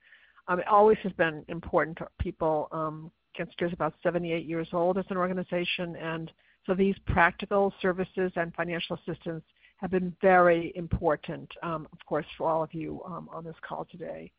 Um, 0.47 0.59
it 0.59 0.67
always 0.67 0.97
has 1.03 1.11
been 1.13 1.45
important 1.49 1.97
to 1.97 2.07
people. 2.19 2.67
Um, 2.71 3.11
Cancer 3.35 3.65
is 3.65 3.73
about 3.73 3.93
78 4.03 4.45
years 4.45 4.67
old 4.73 4.97
as 4.97 5.05
an 5.09 5.17
organization, 5.17 5.95
and 5.95 6.31
so 6.65 6.73
these 6.73 6.95
practical 7.05 7.73
services 7.81 8.31
and 8.35 8.53
financial 8.53 8.97
assistance 8.97 9.43
have 9.77 9.91
been 9.91 10.15
very 10.21 10.71
important, 10.75 11.49
um, 11.61 11.87
of 11.91 11.99
course, 12.05 12.25
for 12.37 12.49
all 12.49 12.63
of 12.63 12.73
you 12.73 13.01
um, 13.05 13.29
on 13.31 13.43
this 13.43 13.55
call 13.67 13.85
today. 13.91 14.31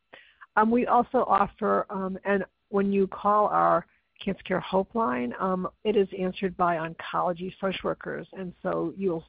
Um, 0.56 0.70
we 0.70 0.86
also 0.86 1.24
offer 1.28 1.86
um, 1.90 2.18
an 2.24 2.44
when 2.70 2.92
you 2.92 3.06
call 3.06 3.46
our 3.48 3.86
Cancer 4.22 4.42
Care 4.44 4.60
Hope 4.60 4.94
Line, 4.94 5.34
um, 5.38 5.68
it 5.84 5.96
is 5.96 6.08
answered 6.18 6.56
by 6.56 6.76
oncology 6.76 7.52
social 7.60 7.80
workers, 7.84 8.26
and 8.32 8.52
so 8.62 8.94
you'll 8.96 9.24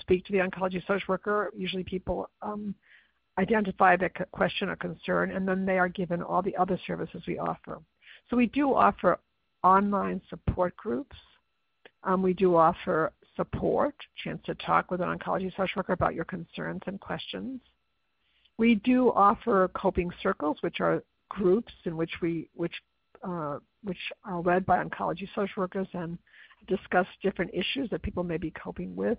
speak 0.00 0.24
to 0.26 0.32
the 0.32 0.38
oncology 0.38 0.80
social 0.86 1.04
worker. 1.08 1.50
Usually, 1.56 1.84
people 1.84 2.28
um, 2.40 2.74
identify 3.38 3.96
the 3.96 4.10
question 4.32 4.68
or 4.68 4.76
concern, 4.76 5.32
and 5.32 5.46
then 5.46 5.64
they 5.64 5.78
are 5.78 5.88
given 5.88 6.22
all 6.22 6.42
the 6.42 6.56
other 6.56 6.78
services 6.86 7.22
we 7.26 7.38
offer. 7.38 7.78
So 8.30 8.36
we 8.36 8.46
do 8.46 8.74
offer 8.74 9.18
online 9.62 10.20
support 10.30 10.76
groups. 10.76 11.16
Um, 12.04 12.22
we 12.22 12.32
do 12.32 12.56
offer 12.56 13.12
support, 13.36 13.94
chance 14.22 14.40
to 14.46 14.54
talk 14.56 14.90
with 14.90 15.00
an 15.00 15.18
oncology 15.18 15.50
social 15.56 15.74
worker 15.76 15.92
about 15.92 16.14
your 16.14 16.24
concerns 16.24 16.82
and 16.86 17.00
questions. 17.00 17.60
We 18.58 18.76
do 18.76 19.10
offer 19.12 19.70
coping 19.74 20.10
circles, 20.22 20.58
which 20.60 20.80
are 20.80 21.02
groups 21.28 21.72
in 21.84 21.96
which 21.96 22.10
we 22.20 22.48
which 22.54 22.74
uh, 23.26 23.58
which 23.84 23.98
are 24.24 24.40
led 24.40 24.66
by 24.66 24.82
oncology 24.82 25.28
social 25.34 25.62
workers 25.62 25.88
and 25.94 26.18
discuss 26.68 27.06
different 27.22 27.52
issues 27.54 27.88
that 27.90 28.02
people 28.02 28.22
may 28.22 28.36
be 28.36 28.50
coping 28.50 28.94
with. 28.94 29.18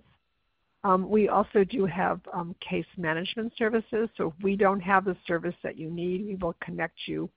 Um, 0.84 1.08
we 1.08 1.28
also 1.28 1.64
do 1.64 1.86
have 1.86 2.20
um, 2.32 2.54
case 2.60 2.86
management 2.98 3.52
services. 3.56 4.08
So 4.16 4.34
if 4.36 4.44
we 4.44 4.54
don't 4.54 4.80
have 4.80 5.06
the 5.06 5.16
service 5.26 5.54
that 5.62 5.78
you 5.78 5.90
need, 5.90 6.26
we 6.26 6.36
will 6.36 6.54
connect 6.62 6.96
you 7.06 7.30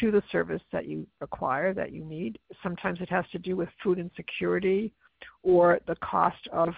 to 0.00 0.10
the 0.10 0.22
service 0.30 0.62
that 0.72 0.86
you 0.86 1.06
require, 1.20 1.74
that 1.74 1.92
you 1.92 2.04
need. 2.04 2.38
Sometimes 2.62 3.00
it 3.00 3.08
has 3.10 3.24
to 3.32 3.38
do 3.38 3.56
with 3.56 3.68
food 3.82 3.98
insecurity 3.98 4.92
or 5.42 5.80
the 5.86 5.96
cost 5.96 6.48
of 6.52 6.74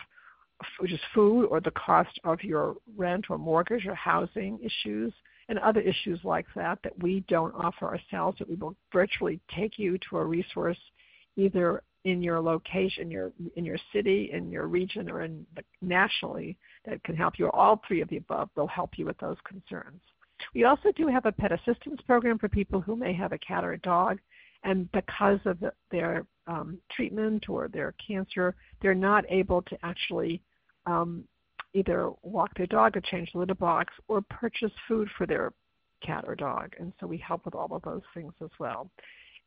is 0.83 0.99
food 1.15 1.45
or 1.47 1.61
the 1.61 1.71
cost 1.73 2.19
of 2.25 2.43
your 2.43 2.77
rent 2.97 3.27
or 3.29 3.37
mortgage 3.37 3.87
or 3.87 3.95
housing 3.95 4.59
issues 4.63 5.13
and 5.49 5.59
other 5.59 5.81
issues 5.81 6.19
like 6.25 6.47
that 6.57 6.79
that 6.83 6.99
we 7.03 7.21
don't 7.29 7.55
offer 7.55 7.87
ourselves, 7.87 8.39
that 8.39 8.49
we 8.49 8.57
will 8.57 8.75
virtually 8.93 9.39
take 9.55 9.79
you 9.79 9.99
to 10.09 10.17
a 10.17 10.25
resource 10.25 10.79
either 11.37 11.83
in 12.05 12.23
your 12.23 12.41
location, 12.41 13.11
your 13.11 13.33
in 13.57 13.65
your 13.65 13.79
city, 13.93 14.31
in 14.33 14.51
your 14.51 14.67
region, 14.67 15.11
or 15.11 15.23
in 15.23 15.45
nationally 15.83 16.57
that 16.85 17.03
can 17.05 17.17
help 17.17 17.39
you. 17.39 17.51
All 17.51 17.83
three 17.87 18.01
of 18.01 18.09
the 18.09 18.17
above 18.17 18.49
will 18.57 18.69
help 18.69 18.91
you 18.97 19.07
with 19.07 19.19
those 19.19 19.37
concerns. 19.47 20.01
We 20.55 20.65
also 20.65 20.93
do 20.93 21.07
have 21.07 21.27
a 21.27 21.33
pet 21.33 21.53
assistance 21.53 22.01
program 22.07 22.39
for 22.39 22.49
people 22.49 22.81
who 22.81 22.97
may 22.97 23.13
have 23.15 23.33
a 23.33 23.39
cat 23.39 23.65
or 23.65 23.73
a 23.73 23.79
dog, 23.79 24.19
and 24.65 24.91
because 24.93 25.39
of 25.45 25.61
the, 25.61 25.73
their 25.91 26.27
um, 26.47 26.79
treatment 26.91 27.49
or 27.49 27.69
their 27.69 27.95
cancer, 28.05 28.55
they're 28.81 28.95
not 28.95 29.25
able 29.29 29.63
to 29.63 29.77
actually 29.83 30.43
um, 30.87 31.25
either 31.75 32.11
walk 32.23 32.51
their 32.57 32.67
dog 32.67 32.97
or 32.97 33.01
change 33.01 33.31
the 33.33 33.39
litter 33.39 33.55
box 33.55 33.93
or 34.09 34.23
purchase 34.23 34.73
food 34.89 35.09
for 35.17 35.27
their 35.27 35.53
cat 36.05 36.25
or 36.27 36.35
dog. 36.35 36.75
And 36.79 36.93
so 36.99 37.07
we 37.07 37.19
help 37.19 37.45
with 37.45 37.55
all 37.55 37.69
of 37.75 37.83
those 37.83 38.03
things 38.15 38.33
as 38.43 38.51
well. 38.59 38.91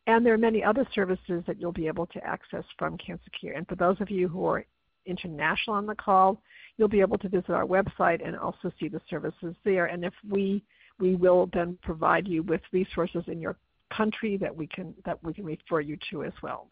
And 0.07 0.25
there 0.25 0.33
are 0.33 0.39
many 0.39 0.63
other 0.63 0.87
services 0.93 1.43
that 1.47 1.59
you'll 1.59 1.71
be 1.71 1.87
able 1.87 2.07
to 2.07 2.23
access 2.23 2.63
from 2.77 2.97
Cancer 2.97 3.29
Care. 3.39 3.53
And 3.53 3.67
for 3.67 3.75
those 3.75 3.99
of 3.99 4.09
you 4.09 4.27
who 4.27 4.45
are 4.45 4.65
international 5.05 5.75
on 5.75 5.85
the 5.85 5.95
call, 5.95 6.41
you'll 6.77 6.87
be 6.87 7.01
able 7.01 7.17
to 7.19 7.29
visit 7.29 7.49
our 7.49 7.65
website 7.65 8.25
and 8.25 8.37
also 8.37 8.71
see 8.79 8.87
the 8.87 9.01
services 9.09 9.55
there. 9.63 9.87
And 9.87 10.05
if 10.05 10.13
we 10.27 10.63
we 10.99 11.15
will 11.15 11.49
then 11.53 11.77
provide 11.81 12.27
you 12.27 12.43
with 12.43 12.61
resources 12.71 13.23
in 13.27 13.39
your 13.39 13.57
country 13.95 14.37
that 14.37 14.55
we 14.55 14.67
can 14.67 14.93
that 15.05 15.21
we 15.23 15.33
can 15.33 15.45
refer 15.45 15.79
you 15.79 15.97
to 16.11 16.23
as 16.23 16.33
well. 16.43 16.67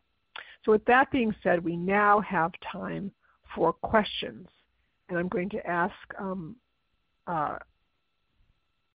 So 0.63 0.71
with 0.71 0.85
that 0.85 1.11
being 1.11 1.33
said, 1.43 1.63
we 1.63 1.75
now 1.75 2.19
have 2.21 2.51
time 2.71 3.11
for 3.55 3.73
questions, 3.73 4.47
and 5.09 5.17
I'm 5.17 5.27
going 5.29 5.49
to 5.49 5.65
ask 5.67 5.95
um, 6.19 6.55
uh, 7.25 7.57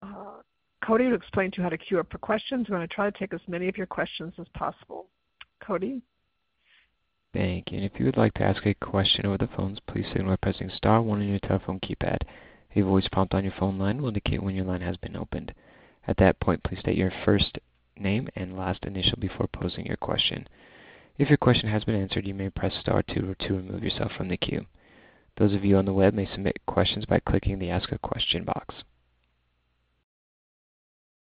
uh, 0.01 0.41
Cody 0.84 1.09
to 1.09 1.13
explain 1.13 1.51
to 1.51 1.57
you 1.57 1.63
how 1.63 1.69
to 1.69 1.77
queue 1.77 1.99
up 1.99 2.11
for 2.11 2.17
questions. 2.17 2.67
We're 2.69 2.77
going 2.77 2.88
to 2.88 2.93
try 2.93 3.09
to 3.09 3.17
take 3.17 3.34
as 3.34 3.41
many 3.47 3.67
of 3.67 3.77
your 3.77 3.88
questions 3.88 4.34
as 4.39 4.47
possible. 4.55 5.07
Cody? 5.61 6.01
Thank 7.34 7.71
you. 7.71 7.77
And 7.77 7.86
if 7.86 7.99
you 7.99 8.05
would 8.05 8.17
like 8.17 8.34
to 8.36 8.43
ask 8.43 8.65
a 8.65 8.73
question 8.73 9.25
over 9.25 9.38
the 9.38 9.49
phones, 9.55 9.77
please 9.88 10.05
signal 10.11 10.32
by 10.32 10.38
pressing 10.38 10.71
star 10.75 11.01
one 11.01 11.21
on 11.21 11.27
your 11.27 11.39
telephone 11.39 11.80
keypad. 11.80 12.17
A 12.76 12.82
voice 12.82 13.07
prompt 13.11 13.34
on 13.34 13.43
your 13.43 13.53
phone 13.59 13.80
line 13.80 14.01
will 14.01 14.09
indicate 14.09 14.43
when 14.43 14.55
your 14.55 14.65
line 14.65 14.82
has 14.82 14.97
been 14.97 15.15
opened. 15.15 15.53
At 16.07 16.17
that 16.17 16.39
point, 16.39 16.63
please 16.63 16.80
state 16.80 16.97
your 16.97 17.11
first 17.26 17.57
name 17.97 18.30
and 18.36 18.57
last 18.57 18.84
initial 18.84 19.17
before 19.20 19.47
posing 19.47 19.86
your 19.86 19.97
question. 19.97 20.47
If 21.17 21.30
your 21.30 21.38
question 21.38 21.70
has 21.70 21.84
been 21.84 21.95
answered, 21.99 22.26
you 22.26 22.34
may 22.34 22.49
press 22.49 22.74
star 22.80 23.03
two 23.03 23.36
to 23.39 23.53
remove 23.53 23.84
yourself 23.84 24.11
from 24.13 24.30
the 24.30 24.38
queue. 24.38 24.65
Those 25.38 25.53
of 25.53 25.65
you 25.65 25.78
on 25.78 25.86
the 25.86 25.93
web 25.93 26.13
may 26.13 26.26
submit 26.26 26.59
questions 26.65 27.05
by 27.05 27.20
clicking 27.20 27.59
the 27.59 27.70
Ask 27.70 27.91
a 27.91 27.97
Question 27.97 28.43
box. 28.43 28.76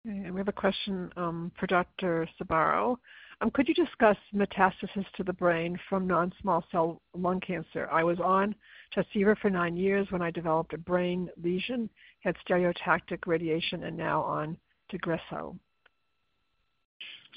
We 0.04 0.38
have 0.38 0.48
a 0.48 0.54
question 0.54 1.12
um, 1.18 1.52
for 1.60 1.66
Dr. 1.68 2.28
Sabari. 2.39 2.96
Um, 3.42 3.52
could 3.52 3.68
you 3.68 3.74
discuss 3.74 4.18
metastasis 4.34 5.06
to 5.18 5.24
the 5.24 5.34
brain 5.34 5.78
from 5.90 6.08
non-small 6.08 6.64
cell 6.72 7.02
lung 7.14 7.42
cancer? 7.42 7.90
I 7.92 8.04
was 8.04 8.20
on 8.20 8.56
Tarceva 8.96 9.38
for 9.40 9.50
nine 9.50 9.76
years 9.76 10.08
when 10.10 10.22
I 10.22 10.32
developed 10.32 10.74
a 10.74 10.78
brain 10.78 11.30
lesion, 11.42 11.90
had 12.22 12.36
stereotactic 12.48 13.28
radiation, 13.28 13.84
and 13.84 13.98
now 13.98 14.22
on 14.22 14.58
Tagrisso. 14.92 15.58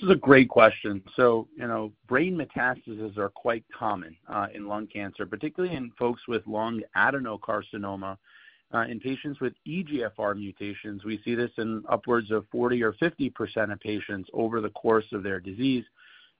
This 0.01 0.05
is 0.05 0.11
a 0.11 0.17
great 0.17 0.49
question. 0.49 1.03
So, 1.17 1.49
you 1.57 1.67
know, 1.67 1.93
brain 2.07 2.37
metastases 2.37 3.19
are 3.19 3.31
quite 3.31 3.65
common 3.77 4.17
uh, 4.29 4.47
in 4.55 4.69
lung 4.69 4.87
cancer, 4.87 5.27
particularly 5.27 5.75
in 5.75 5.91
folks 5.99 6.23
with 6.29 6.47
lung 6.47 6.83
adenocarcinoma. 6.97 8.17
Uh, 8.75 8.81
in 8.81 9.01
patients 9.01 9.41
with 9.41 9.55
EGFR 9.67 10.37
mutations, 10.37 11.05
we 11.05 11.21
see 11.25 11.35
this 11.35 11.51
in 11.57 11.83
upwards 11.89 12.31
of 12.31 12.45
40 12.53 12.83
or 12.83 12.93
50 12.95 13.31
percent 13.31 13.73
of 13.73 13.81
patients 13.81 14.29
over 14.33 14.61
the 14.61 14.71
course 14.71 15.07
of 15.13 15.23
their 15.23 15.41
disease. 15.41 15.85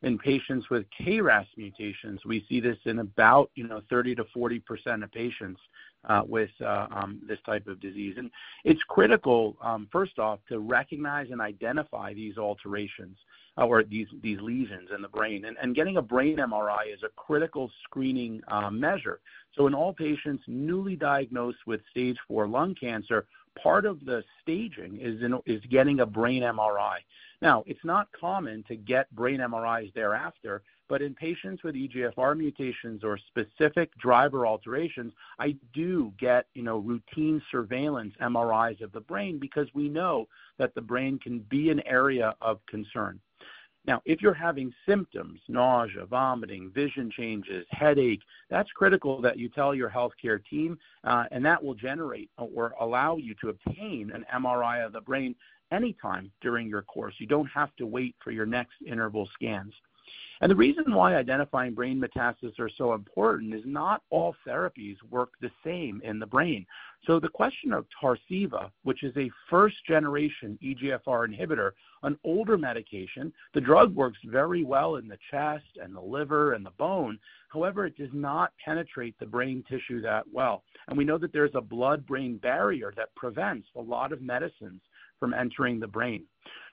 In 0.03 0.17
patients 0.19 0.71
with 0.71 0.85
KRAS 1.01 1.47
mutations, 1.57 2.21
we 2.25 2.45
see 2.49 2.61
this 2.61 2.77
in 2.85 3.01
about 3.01 3.51
you 3.55 3.67
know 3.67 3.81
30 3.89 4.15
to 4.17 4.25
40 4.33 4.61
percent 4.61 5.03
of 5.03 5.11
patients 5.11 5.61
uh, 6.05 6.23
with 6.27 6.51
uh, 6.61 6.87
um, 6.91 7.21
this 7.27 7.39
type 7.45 7.67
of 7.67 7.81
disease. 7.81 8.15
And 8.19 8.31
it's 8.65 8.83
critical, 8.89 9.57
um, 9.63 9.89
first 9.91 10.19
off, 10.19 10.39
to 10.49 10.59
recognize 10.59 11.29
and 11.31 11.41
identify 11.41 12.15
these 12.15 12.39
alterations 12.39 13.17
or 13.65 13.83
these, 13.83 14.07
lesions 14.23 14.91
in 14.95 15.03
the 15.03 15.09
brain. 15.09 15.45
And, 15.45 15.75
getting 15.75 15.97
a 15.97 16.03
brain 16.03 16.39
MRI 16.39 16.93
is 16.93 17.03
a 17.03 17.09
critical 17.17 17.71
screening 17.85 18.41
uh, 18.49 18.71
measure. 18.71 19.21
So 19.57 19.67
in 19.67 19.75
all 19.75 19.93
patients 19.93 20.45
newly 20.47 20.97
diagnosed 20.97 21.59
with 21.67 21.81
stage 21.91 22.17
4 22.29 22.47
lung 22.49 22.75
cancer, 22.75 23.27
part 23.61 23.85
of 23.87 24.05
the 24.05 24.23
staging 24.43 24.99
is, 25.01 25.23
in, 25.23 25.39
is 25.47 25.63
getting 25.71 26.01
a 26.01 26.07
brain 26.07 26.43
MRI. 26.43 26.99
Now, 27.41 27.65
it's 27.67 27.85
not 27.85 28.09
common 28.19 28.65
to 28.69 28.77
get 28.77 29.15
brain 29.15 29.39
MRIs 29.41 29.93
thereafter, 29.95 30.63
but 30.89 31.03
in 31.03 31.15
patients 31.15 31.63
with 31.63 31.75
EGFR 31.75 32.37
mutations 32.37 33.05
or 33.05 33.19
specific 33.29 33.95
driver 33.99 34.47
alterations, 34.47 35.13
I 35.39 35.57
do 35.75 36.13
get, 36.19 36.47
you 36.55 36.63
know, 36.63 36.79
routine 36.79 37.43
surveillance 37.51 38.15
MRIs 38.21 38.81
of 38.81 38.93
the 38.93 39.01
brain 39.01 39.39
because 39.39 39.69
we 39.75 39.89
know 39.89 40.27
that 40.59 40.75
the 40.75 40.81
brain 40.81 41.19
can 41.19 41.41
be 41.41 41.71
an 41.71 41.81
area 41.87 42.35
of 42.41 42.59
concern. 42.67 43.21
Now, 43.89 44.03
if 44.05 44.21
you're 44.21 44.35
having 44.35 44.71
symptoms, 44.87 45.41
nausea, 45.49 46.05
vomiting, 46.05 46.71
vision 46.75 47.11
changes, 47.11 47.65
headache, 47.71 48.21
that's 48.51 48.71
critical 48.73 49.23
that 49.23 49.39
you 49.39 49.49
tell 49.49 49.75
your 49.75 49.89
healthcare 49.89 50.45
team, 50.45 50.79
uh, 51.05 51.25
and 51.31 51.43
that 51.47 51.65
will 51.65 51.73
generate 51.73 52.31
or 52.37 52.75
allow 52.81 53.17
you 53.17 53.35
to 53.41 53.49
obtain 53.49 54.13
an 54.13 54.27
MRI 54.35 54.85
of 54.85 54.93
the 54.93 55.01
brain 55.01 55.35
anytime 55.73 56.31
during 56.43 56.69
your 56.69 56.83
course. 56.83 57.15
You 57.17 57.27
don't 57.27 57.47
have 57.47 57.75
to 57.77 57.87
wait 57.87 58.15
for 58.23 58.31
your 58.31 58.45
next 58.45 58.75
interval 58.87 59.27
scans. 59.33 59.73
And 60.41 60.51
the 60.51 60.57
reason 60.57 60.95
why 60.95 61.17
identifying 61.17 61.75
brain 61.75 62.01
metastases 62.01 62.59
are 62.61 62.71
so 62.77 62.95
important 62.95 63.55
is 63.55 63.63
not 63.65 64.03
all 64.11 64.37
therapies 64.47 64.97
work 65.11 65.31
the 65.41 65.51
same 65.65 66.01
in 66.05 66.19
the 66.19 66.27
brain. 66.27 66.65
So 67.07 67.19
the 67.19 67.29
question 67.29 67.73
of 67.73 67.87
Tarceva, 68.01 68.71
which 68.85 69.03
is 69.03 69.17
a 69.17 69.31
first 69.51 69.77
generation 69.87 70.59
EGFR 70.63 71.29
inhibitor, 71.29 71.73
an 72.03 72.19
older 72.25 72.57
medication, 72.57 73.33
the 73.55 73.61
drug 73.61 73.95
works 73.95 74.19
very 74.25 74.63
well 74.65 74.97
in 74.97 75.09
the 75.09 75.19
chest 75.31 75.79
and 75.83 75.95
the 75.95 76.01
liver 76.01 76.53
and 76.53 76.65
the 76.65 76.73
bone. 76.79 77.19
However, 77.49 77.87
it 77.87 77.97
does 77.97 78.13
not 78.13 78.53
penetrate 78.65 79.19
the 79.19 79.27
brain 79.27 79.65
tissue 79.69 80.01
that 80.03 80.25
well. 80.33 80.63
And 80.87 80.97
we 80.97 81.05
know 81.05 81.19
that 81.19 81.33
there's 81.33 81.55
a 81.55 81.61
blood 81.61 82.07
brain 82.07 82.37
barrier 82.37 82.93
that 82.97 83.15
prevents 83.17 83.69
a 83.77 83.81
lot 83.81 84.13
of 84.13 84.23
medicines 84.23 84.81
from 85.19 85.35
entering 85.35 85.81
the 85.81 85.87
brain 85.87 86.25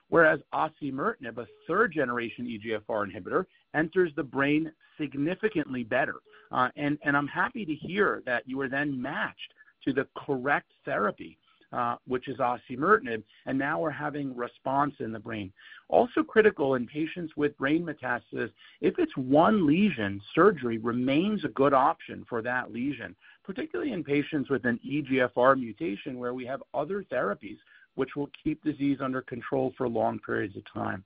whereas 0.08 0.40
osimertinib, 0.54 1.38
a 1.38 1.46
third-generation 1.66 2.46
EGFR 2.46 3.10
inhibitor, 3.10 3.46
enters 3.74 4.12
the 4.16 4.22
brain 4.22 4.72
significantly 4.98 5.82
better. 5.82 6.16
Uh, 6.52 6.68
and, 6.76 6.98
I'm 7.04 7.26
happy 7.26 7.64
to 7.64 7.74
hear 7.74 8.22
that 8.26 8.44
you 8.46 8.56
were 8.56 8.68
then 8.68 9.00
matched 9.00 9.52
to 9.84 9.92
the 9.92 10.06
correct 10.16 10.70
therapy, 10.84 11.38
uh, 11.72 11.96
which 12.06 12.28
is 12.28 12.38
osimertinib, 12.38 13.22
and 13.46 13.58
now 13.58 13.80
we're 13.80 13.90
having 13.90 14.36
response 14.36 14.94
in 15.00 15.12
the 15.12 15.18
brain. 15.18 15.52
Also 15.88 16.22
critical 16.22 16.74
in 16.74 16.86
patients 16.86 17.32
with 17.36 17.56
brain 17.58 17.84
metastasis, 17.84 18.50
if 18.80 18.98
it's 18.98 19.16
one 19.16 19.66
lesion, 19.66 20.20
surgery 20.34 20.78
remains 20.78 21.44
a 21.44 21.48
good 21.48 21.74
option 21.74 22.24
for 22.28 22.42
that 22.42 22.72
lesion, 22.72 23.14
particularly 23.44 23.92
in 23.92 24.04
patients 24.04 24.50
with 24.50 24.64
an 24.64 24.78
EGFR 24.88 25.58
mutation 25.58 26.18
where 26.18 26.34
we 26.34 26.46
have 26.46 26.62
other 26.74 27.04
therapies 27.04 27.58
which 27.96 28.14
will 28.14 28.30
keep 28.42 28.62
disease 28.62 28.98
under 29.02 29.20
control 29.20 29.72
for 29.76 29.88
long 29.88 30.18
periods 30.20 30.56
of 30.56 30.62
time. 30.72 31.04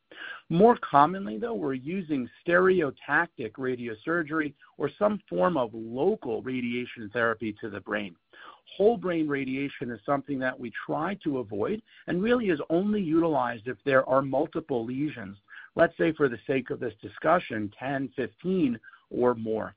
More 0.50 0.76
commonly, 0.78 1.38
though, 1.38 1.54
we're 1.54 1.74
using 1.74 2.28
stereotactic 2.46 3.52
radiosurgery 3.58 4.52
or 4.76 4.90
some 4.98 5.20
form 5.28 5.56
of 5.56 5.70
local 5.72 6.42
radiation 6.42 7.08
therapy 7.12 7.54
to 7.60 7.70
the 7.70 7.80
brain. 7.80 8.14
Whole 8.76 8.96
brain 8.96 9.26
radiation 9.26 9.90
is 9.90 10.00
something 10.06 10.38
that 10.40 10.58
we 10.58 10.72
try 10.86 11.14
to 11.24 11.38
avoid 11.38 11.82
and 12.06 12.22
really 12.22 12.50
is 12.50 12.60
only 12.70 13.00
utilized 13.00 13.66
if 13.66 13.76
there 13.84 14.08
are 14.08 14.22
multiple 14.22 14.84
lesions. 14.84 15.36
Let's 15.76 15.96
say, 15.96 16.12
for 16.12 16.28
the 16.28 16.38
sake 16.46 16.70
of 16.70 16.80
this 16.80 16.94
discussion, 17.00 17.72
10, 17.78 18.10
15, 18.16 18.78
or 19.10 19.34
more. 19.34 19.74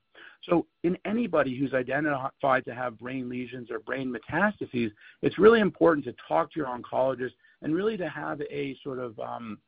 So 0.48 0.66
in 0.82 0.96
anybody 1.04 1.56
who's 1.58 1.72
identified 1.72 2.64
to 2.64 2.74
have 2.74 2.98
brain 2.98 3.28
lesions 3.28 3.70
or 3.70 3.78
brain 3.78 4.14
metastases, 4.14 4.92
it's 5.22 5.38
really 5.38 5.60
important 5.60 6.04
to 6.06 6.14
talk 6.28 6.52
to 6.52 6.60
your 6.60 6.68
oncologist 6.68 7.32
and 7.62 7.74
really 7.74 7.96
to 7.96 8.08
have 8.08 8.40
a 8.42 8.76
sort 8.82 8.98
of 8.98 9.18
um, 9.18 9.58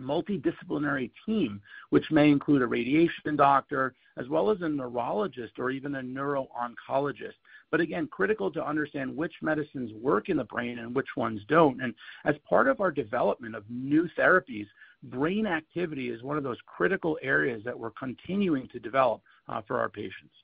multidisciplinary 0.00 1.10
team, 1.26 1.60
which 1.90 2.10
may 2.10 2.30
include 2.30 2.62
a 2.62 2.66
radiation 2.66 3.36
doctor, 3.36 3.94
as 4.16 4.28
well 4.28 4.50
as 4.50 4.58
a 4.60 4.68
neurologist 4.68 5.58
or 5.58 5.70
even 5.70 5.96
a 5.96 6.02
neuro-oncologist. 6.02 7.34
But 7.70 7.80
again, 7.80 8.08
critical 8.08 8.50
to 8.52 8.64
understand 8.64 9.16
which 9.16 9.34
medicines 9.42 9.92
work 9.92 10.28
in 10.28 10.36
the 10.36 10.44
brain 10.44 10.78
and 10.78 10.94
which 10.94 11.16
ones 11.16 11.40
don't. 11.48 11.80
And 11.82 11.94
as 12.24 12.34
part 12.48 12.68
of 12.68 12.80
our 12.80 12.90
development 12.90 13.54
of 13.54 13.64
new 13.68 14.08
therapies, 14.18 14.66
brain 15.04 15.46
activity 15.46 16.08
is 16.10 16.22
one 16.22 16.36
of 16.36 16.42
those 16.42 16.58
critical 16.66 17.18
areas 17.22 17.62
that 17.64 17.78
we're 17.78 17.90
continuing 17.90 18.68
to 18.68 18.80
develop 18.80 19.20
for 19.66 19.80
our 19.80 19.88
patients. 19.88 20.34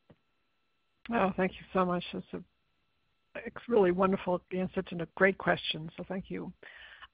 Oh, 1.13 1.33
thank 1.37 1.53
you 1.53 1.67
so 1.73 1.85
much. 1.85 2.05
That's 2.13 2.25
a 2.33 2.41
it's 3.47 3.69
really 3.69 3.91
wonderful 3.91 4.41
answer 4.57 4.83
to 4.83 5.03
a 5.03 5.07
great 5.17 5.39
question, 5.39 5.91
so 5.97 6.05
thank 6.09 6.27
you. 6.29 6.53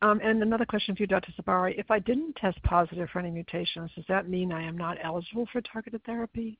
Um, 0.03 0.21
and 0.23 0.43
another 0.43 0.65
question 0.65 0.97
for 0.97 1.03
you, 1.03 1.07
Dr. 1.07 1.33
Sabari. 1.33 1.79
If 1.79 1.91
I 1.91 1.99
didn't 1.99 2.37
test 2.37 2.63
positive 2.63 3.09
for 3.11 3.19
any 3.19 3.31
mutations, 3.31 3.91
does 3.95 4.05
that 4.09 4.29
mean 4.29 4.53
I 4.53 4.63
am 4.63 4.77
not 4.77 4.97
eligible 5.03 5.47
for 5.53 5.61
targeted 5.61 6.03
therapy? 6.05 6.59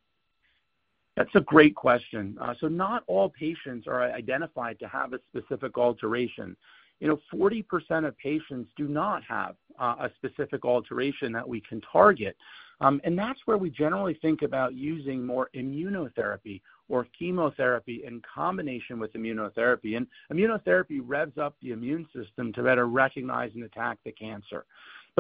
That's 1.17 1.35
a 1.35 1.41
great 1.41 1.75
question. 1.75 2.37
Uh, 2.41 2.55
so 2.61 2.69
not 2.69 3.03
all 3.07 3.31
patients 3.31 3.87
are 3.87 4.03
identified 4.13 4.79
to 4.81 4.89
have 4.89 5.13
a 5.13 5.19
specific 5.31 5.77
alteration. 5.77 6.57
you 7.01 7.09
know, 7.09 7.19
40% 7.33 8.07
of 8.07 8.17
patients 8.19 8.71
do 8.77 8.87
not 8.87 9.23
have 9.25 9.57
uh, 9.79 9.97
a 10.01 10.11
specific 10.17 10.65
alteration 10.67 11.33
that 11.33 11.49
we 11.49 11.63
can 11.63 11.81
target. 11.93 12.37
Um, 12.81 13.01
and 13.05 13.19
that's 13.19 13.41
where 13.45 13.59
we 13.59 13.71
generally 13.71 14.15
think 14.23 14.43
about 14.43 14.75
using 14.75 15.25
more 15.25 15.51
immunotherapy 15.55 16.63
or 16.89 17.07
chemotherapy 17.19 18.03
in 18.05 18.23
combination 18.23 18.99
with 18.99 19.13
immunotherapy. 19.13 19.97
And 19.97 20.07
immunotherapy 20.33 21.01
revs 21.05 21.39
up 21.39 21.55
the 21.63 21.73
immune 21.73 22.07
system 22.15 22.53
to 22.55 22.63
better 22.63 22.87
recognize 22.87 23.53
and 23.55 23.65
attack 23.65 23.99
the 24.05 24.13
cancer. 24.13 24.65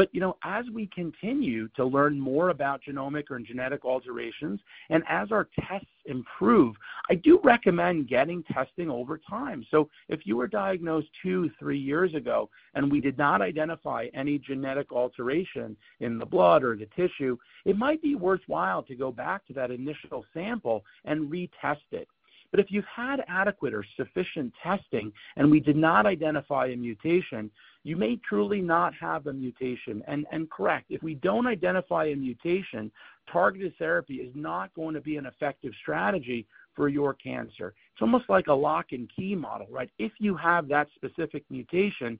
But 0.00 0.08
you 0.14 0.20
know, 0.22 0.38
as 0.42 0.64
we 0.72 0.86
continue 0.86 1.68
to 1.76 1.84
learn 1.84 2.18
more 2.18 2.48
about 2.48 2.80
genomic 2.88 3.24
or 3.30 3.38
genetic 3.38 3.84
alterations, 3.84 4.58
and 4.88 5.04
as 5.06 5.30
our 5.30 5.46
tests 5.60 5.90
improve, 6.06 6.74
I 7.10 7.16
do 7.16 7.38
recommend 7.44 8.08
getting 8.08 8.42
testing 8.44 8.88
over 8.88 9.18
time. 9.18 9.62
So 9.70 9.90
if 10.08 10.20
you 10.24 10.38
were 10.38 10.46
diagnosed 10.46 11.08
two, 11.22 11.50
three 11.58 11.78
years 11.78 12.14
ago, 12.14 12.48
and 12.72 12.90
we 12.90 13.02
did 13.02 13.18
not 13.18 13.42
identify 13.42 14.06
any 14.14 14.38
genetic 14.38 14.90
alteration 14.90 15.76
in 16.00 16.16
the 16.16 16.24
blood 16.24 16.64
or 16.64 16.78
the 16.78 16.88
tissue, 16.96 17.36
it 17.66 17.76
might 17.76 18.00
be 18.00 18.14
worthwhile 18.14 18.82
to 18.84 18.94
go 18.94 19.12
back 19.12 19.46
to 19.48 19.52
that 19.52 19.70
initial 19.70 20.24
sample 20.32 20.82
and 21.04 21.30
retest 21.30 21.92
it. 21.92 22.08
But 22.50 22.60
if 22.60 22.70
you've 22.70 22.84
had 22.86 23.22
adequate 23.28 23.74
or 23.74 23.84
sufficient 23.96 24.52
testing 24.62 25.12
and 25.36 25.50
we 25.50 25.60
did 25.60 25.76
not 25.76 26.06
identify 26.06 26.68
a 26.68 26.76
mutation, 26.76 27.50
you 27.82 27.96
may 27.96 28.16
truly 28.16 28.60
not 28.60 28.94
have 28.94 29.26
a 29.26 29.32
mutation. 29.32 30.02
And, 30.06 30.26
correct, 30.50 30.86
if 30.90 31.02
we 31.02 31.14
don't 31.14 31.46
identify 31.46 32.06
a 32.06 32.16
mutation, 32.16 32.90
targeted 33.30 33.74
therapy 33.78 34.16
is 34.16 34.32
not 34.34 34.72
going 34.74 34.94
to 34.94 35.00
be 35.00 35.16
an 35.16 35.26
effective 35.26 35.72
strategy 35.80 36.46
for 36.74 36.88
your 36.88 37.14
cancer. 37.14 37.74
It's 37.92 38.02
almost 38.02 38.28
like 38.28 38.48
a 38.48 38.52
lock 38.52 38.92
and 38.92 39.10
key 39.14 39.34
model, 39.34 39.66
right? 39.70 39.90
If 39.98 40.12
you 40.18 40.36
have 40.36 40.68
that 40.68 40.88
specific 40.94 41.44
mutation, 41.50 42.18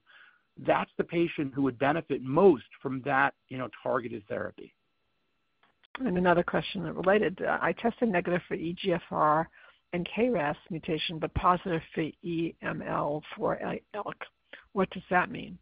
that's 0.67 0.91
the 0.97 1.05
patient 1.05 1.53
who 1.55 1.63
would 1.63 1.79
benefit 1.79 2.23
most 2.23 2.65
from 2.83 3.03
that, 3.05 3.35
you 3.49 3.59
know, 3.59 3.69
targeted 3.83 4.27
therapy. 4.29 4.75
And 5.99 6.17
another 6.17 6.43
question 6.43 6.83
that 6.85 6.95
related, 6.95 7.43
uh, 7.43 7.59
I 7.61 7.73
tested 7.73 8.09
negative 8.09 8.41
for 8.49 8.57
EGFR 8.57 9.47
and 9.93 10.09
KRAS 10.17 10.57
mutation, 10.71 11.19
but 11.19 11.33
positive 11.35 11.83
for 11.95 12.05
EML 12.25 13.23
for 13.37 13.59
ALK. 13.95 14.15
What 14.73 14.91
does 14.91 15.03
that 15.11 15.31
mean? 15.31 15.59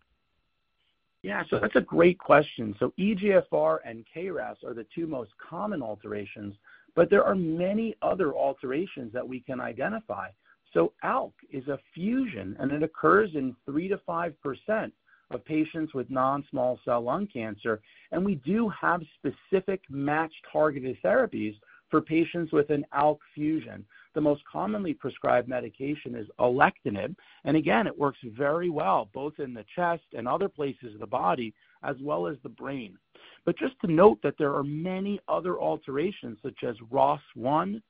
Yeah, 1.23 1.43
so 1.51 1.59
that's 1.59 1.77
a 1.77 1.81
great 1.81 2.19
question. 2.19 2.77
So 2.79 2.93
EGFR 2.99 3.79
and 3.85 4.05
KRAS 4.15 4.63
are 4.65 4.75
the 4.75 4.87
two 4.95 5.07
most 5.07 5.31
common 5.39 5.83
alterations, 5.83 6.55
but 6.95 7.11
there 7.11 7.25
are 7.25 7.35
many 7.35 7.97
other 8.03 8.35
alterations 8.35 9.13
that 9.13 9.27
we 9.27 9.41
can 9.41 9.61
identify. 9.61 10.29
So 10.73 10.93
ALK 11.03 11.33
is 11.51 11.67
a 11.69 11.79
fusion, 11.95 12.57
and 12.61 12.71
it 12.71 12.83
occurs 12.83 13.31
in 13.35 13.57
3 13.65 13.89
to 13.89 13.97
5% 13.97 14.93
of 15.31 15.45
patients 15.45 15.93
with 15.93 16.09
non-small 16.11 16.79
cell 16.85 17.01
lung 17.01 17.27
cancer, 17.27 17.81
and 18.13 18.25
we 18.25 18.37
do 18.37 18.69
have 18.69 19.03
specific 19.17 19.83
match 19.91 20.33
targeted 20.51 20.97
therapies 21.03 21.57
for 21.91 22.01
patients 22.01 22.53
with 22.53 22.71
an 22.71 22.85
ALK 22.95 23.19
fusion 23.35 23.85
the 24.15 24.21
most 24.21 24.43
commonly 24.51 24.95
prescribed 24.95 25.49
medication 25.49 26.15
is 26.15 26.27
alectinib, 26.41 27.15
and 27.45 27.57
again, 27.57 27.87
it 27.87 27.99
works 27.99 28.19
very 28.37 28.71
well 28.71 29.09
both 29.13 29.39
in 29.39 29.55
the 29.55 29.65
chest 29.75 30.05
and 30.17 30.27
other 30.27 30.49
places 30.49 30.95
of 30.95 31.01
the 31.01 31.07
body 31.07 31.55
as 31.83 31.97
well 32.03 32.27
as 32.27 32.37
the 32.43 32.49
brain. 32.49 32.97
But 33.45 33.59
just 33.59 33.75
to 33.81 33.93
note 33.93 34.19
that 34.23 34.35
there 34.39 34.55
are 34.55 34.65
many 34.65 35.21
other 35.29 35.59
alterations 35.59 36.39
such 36.43 36.65
as 36.67 36.77
ROS1, 36.93 37.81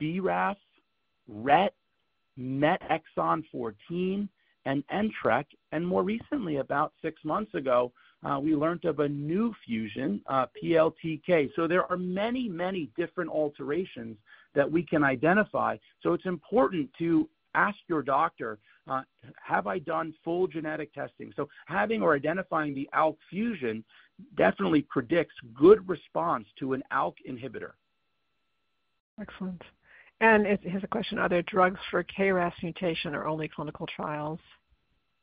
BRAF, 0.00 0.56
RET, 1.28 1.74
MET 2.36 2.80
exon 2.90 3.42
14, 3.50 4.28
and 4.64 4.84
NTRK, 4.88 5.44
and 5.72 5.86
more 5.86 6.02
recently, 6.02 6.56
about 6.56 6.92
six 7.02 7.24
months 7.24 7.54
ago, 7.54 7.92
uh, 8.24 8.38
we 8.38 8.54
learned 8.54 8.84
of 8.84 8.98
a 9.00 9.08
new 9.08 9.54
fusion, 9.64 10.20
uh, 10.26 10.46
PLTK. 10.62 11.50
So 11.54 11.66
there 11.66 11.90
are 11.90 11.96
many, 11.96 12.48
many 12.48 12.90
different 12.96 13.30
alterations 13.30 14.16
that 14.54 14.70
we 14.70 14.82
can 14.82 15.04
identify. 15.04 15.76
So 16.02 16.12
it's 16.14 16.26
important 16.26 16.90
to 16.98 17.28
ask 17.54 17.76
your 17.88 18.02
doctor, 18.02 18.58
uh, 18.88 19.02
have 19.42 19.66
I 19.66 19.78
done 19.78 20.14
full 20.24 20.46
genetic 20.46 20.92
testing? 20.94 21.32
So 21.36 21.48
having 21.66 22.02
or 22.02 22.14
identifying 22.14 22.74
the 22.74 22.88
ALK 22.94 23.16
fusion 23.28 23.84
definitely 24.36 24.82
predicts 24.82 25.34
good 25.54 25.86
response 25.88 26.46
to 26.58 26.72
an 26.72 26.82
ALK 26.92 27.14
inhibitor. 27.28 27.72
Excellent. 29.20 29.62
And 30.20 30.46
here's 30.62 30.82
a 30.82 30.88
question, 30.88 31.18
are 31.18 31.28
there 31.28 31.42
drugs 31.42 31.78
for 31.90 32.02
KRAS 32.02 32.52
mutation 32.62 33.14
or 33.14 33.26
only 33.26 33.48
clinical 33.48 33.86
trials? 33.86 34.40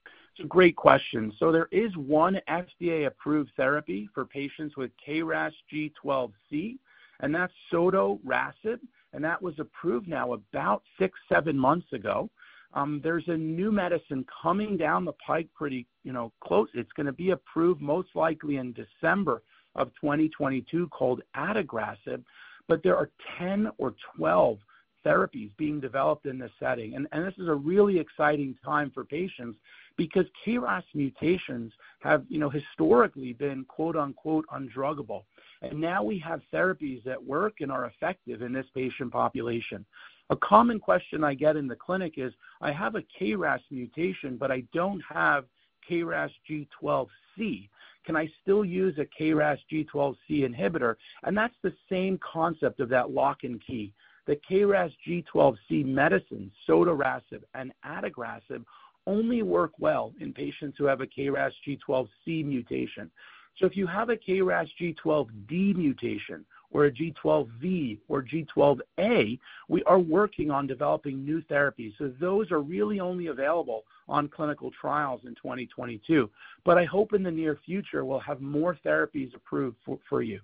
It's 0.06 0.44
a 0.46 0.48
great 0.48 0.76
question. 0.76 1.34
So 1.40 1.52
there 1.52 1.68
is 1.72 1.96
one 1.96 2.40
FDA-approved 2.50 3.52
therapy 3.56 4.10
for 4.14 4.26
patients 4.26 4.76
with 4.78 4.92
KRAS 5.06 5.52
G12C, 5.74 6.78
and 7.22 7.34
that's 7.34 7.54
sotorasib, 7.72 8.80
and 9.14 9.24
that 9.24 9.42
was 9.42 9.56
approved 9.60 10.08
now 10.08 10.34
about 10.34 10.84
six, 11.00 11.18
seven 11.30 11.58
months 11.58 11.92
ago. 11.94 12.30
Um, 12.74 13.00
there's 13.04 13.28
a 13.28 13.38
new 13.38 13.72
medicine 13.72 14.26
coming 14.42 14.76
down 14.76 15.06
the 15.06 15.14
pike 15.26 15.48
pretty, 15.56 15.88
you 16.04 16.12
know, 16.12 16.34
close. 16.42 16.68
It's 16.74 16.92
going 16.92 17.06
to 17.06 17.14
be 17.14 17.32
approved 17.32 17.82
most 17.82 18.10
likely 18.16 18.58
in 18.58 18.74
December 18.74 19.42
of 19.76 19.90
2022 20.02 20.88
called 20.90 21.22
adagrasib, 21.36 22.24
but 22.68 22.84
there 22.84 22.98
are 22.98 23.10
10 23.40 23.70
or 23.78 23.96
12 24.18 24.58
therapies 25.06 25.52
being 25.58 25.80
developed 25.80 26.26
in 26.26 26.40
this 26.40 26.52
setting. 26.60 26.96
And, 26.96 27.08
and 27.12 27.26
this 27.26 27.36
is 27.38 27.48
a 27.48 27.54
really 27.54 28.00
exciting 28.00 28.56
time 28.66 28.92
for 28.94 29.06
patients 29.06 29.58
because 29.98 30.26
KRAS 30.46 30.84
mutations 30.94 31.72
have, 32.00 32.24
you 32.28 32.40
know, 32.40 32.50
historically 32.50 33.34
been 33.34 33.66
quote 33.66 33.96
unquote 33.96 34.46
undruggable. 34.54 35.24
And 35.70 35.82
now 35.82 36.04
we 36.04 36.20
have 36.20 36.42
therapies 36.54 37.04
that 37.04 37.24
work 37.24 37.56
and 37.62 37.72
are 37.72 37.86
effective 37.86 38.42
in 38.42 38.54
this 38.54 38.68
patient 38.74 39.12
population. 39.12 39.86
A 40.30 40.36
common 40.36 40.80
question 40.80 41.24
I 41.24 41.34
get 41.34 41.56
in 41.56 41.68
the 41.68 41.76
clinic 41.76 42.14
is 42.18 42.34
I 42.62 42.72
have 42.72 42.96
a 42.96 43.04
KRAS 43.20 43.62
mutation, 43.72 44.38
but 44.38 44.52
I 44.52 44.64
don't 44.74 45.02
have 45.10 45.46
KRAS 45.90 46.32
G12C. 46.50 47.70
Can 48.06 48.16
I 48.16 48.30
still 48.42 48.64
use 48.64 48.98
a 49.00 49.06
KRAS 49.06 49.60
G12C 49.72 50.16
inhibitor? 50.30 50.96
And 51.24 51.36
that's 51.38 51.56
the 51.64 51.74
same 51.90 52.20
concept 52.20 52.80
of 52.80 52.90
that 52.90 53.12
lock 53.12 53.44
and 53.44 53.62
key. 53.66 53.94
The 54.28 54.40
KRAS 54.50 54.92
G12C 55.08 55.86
medicines, 55.86 56.52
sotorasib 56.68 57.44
and 57.54 57.72
adagrasib, 57.86 58.64
only 59.08 59.44
work 59.44 59.72
well 59.78 60.14
in 60.20 60.34
patients 60.34 60.78
who 60.78 60.86
have 60.86 61.02
a 61.02 61.08
KRAS 61.08 61.54
G12C 61.68 62.44
mutation. 62.44 63.12
So 63.60 63.66
if 63.66 63.78
you 63.78 63.88
have 63.88 64.10
a 64.10 64.18
KRAS 64.18 64.70
G12D 64.80 65.76
mutation 65.76 66.46
or 66.72 66.86
a 66.86 66.92
G12V 66.92 68.00
or 68.10 68.24
G12A, 68.24 69.40
we 69.70 69.84
are 69.84 70.00
working 70.00 70.52
on 70.52 70.68
developing 70.68 71.24
new 71.24 71.42
therapies. 71.44 71.94
So 71.98 72.12
those 72.20 72.52
are 72.52 72.60
really 72.60 73.00
only 73.00 73.28
available 73.28 73.84
on 74.10 74.28
clinical 74.28 74.72
trials 74.72 75.22
in 75.24 75.36
2022. 75.36 76.30
But 76.66 76.78
I 76.78 76.84
hope 76.84 77.14
in 77.14 77.24
the 77.24 77.32
near 77.32 77.58
future 77.66 78.04
we'll 78.04 78.20
have 78.20 78.42
more 78.42 78.78
therapies 78.86 79.34
approved 79.34 79.78
for, 79.86 80.00
for 80.10 80.22
you. 80.22 80.42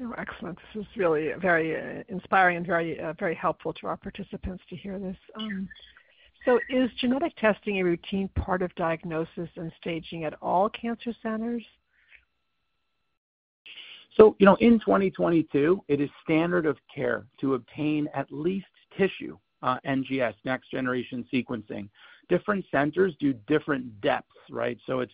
Oh, 0.00 0.14
excellent. 0.16 0.58
This 0.74 0.82
is 0.82 0.88
really 0.96 1.30
very 1.40 1.74
uh, 1.74 2.04
inspiring 2.08 2.58
and 2.58 2.66
very, 2.66 3.00
uh, 3.00 3.14
very 3.18 3.34
helpful 3.34 3.72
to 3.74 3.86
our 3.86 3.96
participants 3.96 4.62
to 4.68 4.76
hear 4.76 4.98
this. 4.98 5.16
Um, 5.36 5.68
so 6.44 6.60
is 6.70 6.90
genetic 7.00 7.34
testing 7.36 7.80
a 7.80 7.82
routine 7.82 8.28
part 8.36 8.62
of 8.62 8.72
diagnosis 8.76 9.48
and 9.56 9.72
staging 9.80 10.24
at 10.24 10.34
all 10.40 10.68
cancer 10.68 11.12
centers? 11.22 11.64
So, 14.16 14.34
you 14.38 14.46
know, 14.46 14.56
in 14.56 14.80
2022, 14.80 15.84
it 15.88 16.00
is 16.00 16.10
standard 16.24 16.66
of 16.66 16.76
care 16.92 17.26
to 17.40 17.54
obtain 17.54 18.08
at 18.14 18.26
least 18.32 18.66
tissue 18.96 19.38
uh, 19.62 19.78
NGS, 19.86 20.34
next 20.44 20.70
generation 20.70 21.26
sequencing. 21.32 21.88
Different 22.28 22.64
centers 22.70 23.14
do 23.20 23.32
different 23.46 24.00
depths, 24.00 24.28
right? 24.50 24.78
So 24.86 25.00
it's 25.00 25.12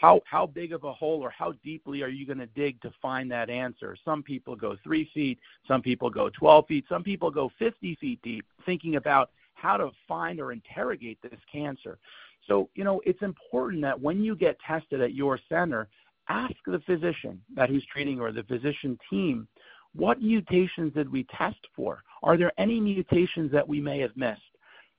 how 0.00 0.20
how 0.26 0.46
big 0.46 0.72
of 0.72 0.84
a 0.84 0.92
hole 0.92 1.22
or 1.22 1.30
how 1.30 1.52
deeply 1.64 2.02
are 2.02 2.08
you 2.08 2.26
going 2.26 2.38
to 2.38 2.46
dig 2.46 2.80
to 2.82 2.92
find 3.00 3.30
that 3.30 3.50
answer? 3.50 3.96
Some 4.04 4.22
people 4.22 4.54
go 4.54 4.76
three 4.84 5.10
feet, 5.14 5.38
some 5.66 5.82
people 5.82 6.10
go 6.10 6.28
12 6.30 6.66
feet, 6.66 6.84
some 6.88 7.02
people 7.02 7.30
go 7.30 7.50
50 7.58 7.96
feet 7.96 8.20
deep, 8.22 8.44
thinking 8.64 8.96
about 8.96 9.30
how 9.54 9.76
to 9.76 9.90
find 10.06 10.38
or 10.38 10.52
interrogate 10.52 11.18
this 11.22 11.40
cancer. 11.50 11.98
So, 12.46 12.68
you 12.74 12.84
know, 12.84 13.00
it's 13.04 13.22
important 13.22 13.82
that 13.82 14.00
when 14.00 14.22
you 14.22 14.36
get 14.36 14.58
tested 14.60 15.00
at 15.00 15.14
your 15.14 15.40
center, 15.48 15.88
ask 16.28 16.54
the 16.66 16.80
physician 16.86 17.40
that 17.54 17.68
who's 17.68 17.86
treating 17.92 18.20
or 18.20 18.32
the 18.32 18.42
physician 18.44 18.98
team, 19.10 19.46
what 19.94 20.20
mutations 20.20 20.92
did 20.94 21.10
we 21.10 21.24
test 21.36 21.60
for? 21.74 22.02
Are 22.22 22.36
there 22.36 22.52
any 22.58 22.80
mutations 22.80 23.50
that 23.52 23.66
we 23.66 23.80
may 23.80 23.98
have 24.00 24.16
missed? 24.16 24.42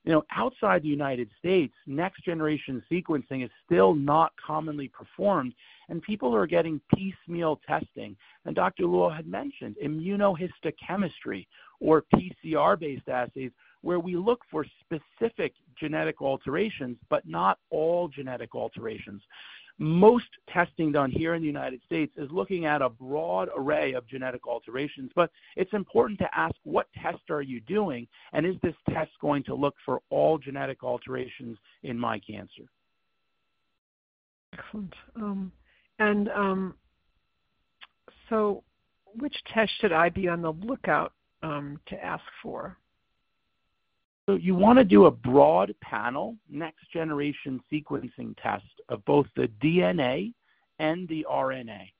You 0.04 0.12
know, 0.12 0.24
outside 0.34 0.82
the 0.82 0.88
United 0.88 1.28
States, 1.38 1.74
next 1.86 2.24
generation 2.24 2.82
sequencing 2.90 3.44
is 3.44 3.50
still 3.66 3.94
not 3.94 4.32
commonly 4.44 4.88
performed, 4.88 5.52
and 5.88 6.00
people 6.00 6.34
are 6.34 6.46
getting 6.46 6.80
piecemeal 6.94 7.60
testing. 7.66 8.16
And 8.44 8.56
Dr. 8.56 8.84
Luo 8.84 9.14
had 9.14 9.26
mentioned 9.26 9.76
immunohistochemistry 9.84 11.46
or 11.80 12.04
PCR 12.14 12.78
based 12.78 13.08
assays 13.08 13.50
where 13.82 14.00
we 14.00 14.16
look 14.16 14.40
for 14.50 14.64
specific 14.80 15.52
genetic 15.78 16.20
alterations, 16.20 16.96
but 17.10 17.26
not 17.26 17.58
all 17.70 18.08
genetic 18.08 18.54
alterations. 18.54 19.22
Most 19.78 20.26
testing 20.52 20.90
done 20.90 21.10
here 21.10 21.34
in 21.34 21.40
the 21.40 21.46
United 21.46 21.80
States 21.86 22.12
is 22.16 22.28
looking 22.32 22.64
at 22.64 22.82
a 22.82 22.88
broad 22.88 23.48
array 23.56 23.92
of 23.92 24.06
genetic 24.08 24.46
alterations, 24.46 25.10
but 25.14 25.30
it's 25.54 25.72
important 25.72 26.18
to 26.18 26.28
ask 26.36 26.54
what 26.64 26.88
test 27.00 27.30
are 27.30 27.42
you 27.42 27.60
doing, 27.60 28.08
and 28.32 28.44
is 28.44 28.56
this 28.62 28.74
test 28.90 29.12
going 29.20 29.44
to 29.44 29.54
look 29.54 29.76
for 29.84 30.00
all 30.10 30.36
genetic 30.36 30.82
alterations 30.82 31.56
in 31.84 31.96
my 31.96 32.18
cancer? 32.18 32.64
Excellent. 34.52 34.94
Um, 35.14 35.52
and 36.00 36.28
um, 36.30 36.74
so, 38.28 38.64
which 39.18 39.36
test 39.54 39.70
should 39.80 39.92
I 39.92 40.08
be 40.08 40.26
on 40.28 40.42
the 40.42 40.52
lookout 40.52 41.12
um, 41.42 41.78
to 41.86 42.04
ask 42.04 42.24
for? 42.42 42.76
So 44.28 44.34
you 44.34 44.54
want 44.54 44.78
to 44.78 44.84
do 44.84 45.06
a 45.06 45.10
broad 45.10 45.74
panel 45.80 46.36
next 46.50 46.92
generation 46.92 47.62
sequencing 47.72 48.36
test 48.42 48.66
of 48.90 49.02
both 49.06 49.24
the 49.36 49.48
DNA 49.64 50.34
and 50.78 51.08
the 51.08 51.26
RNA. 51.30 51.90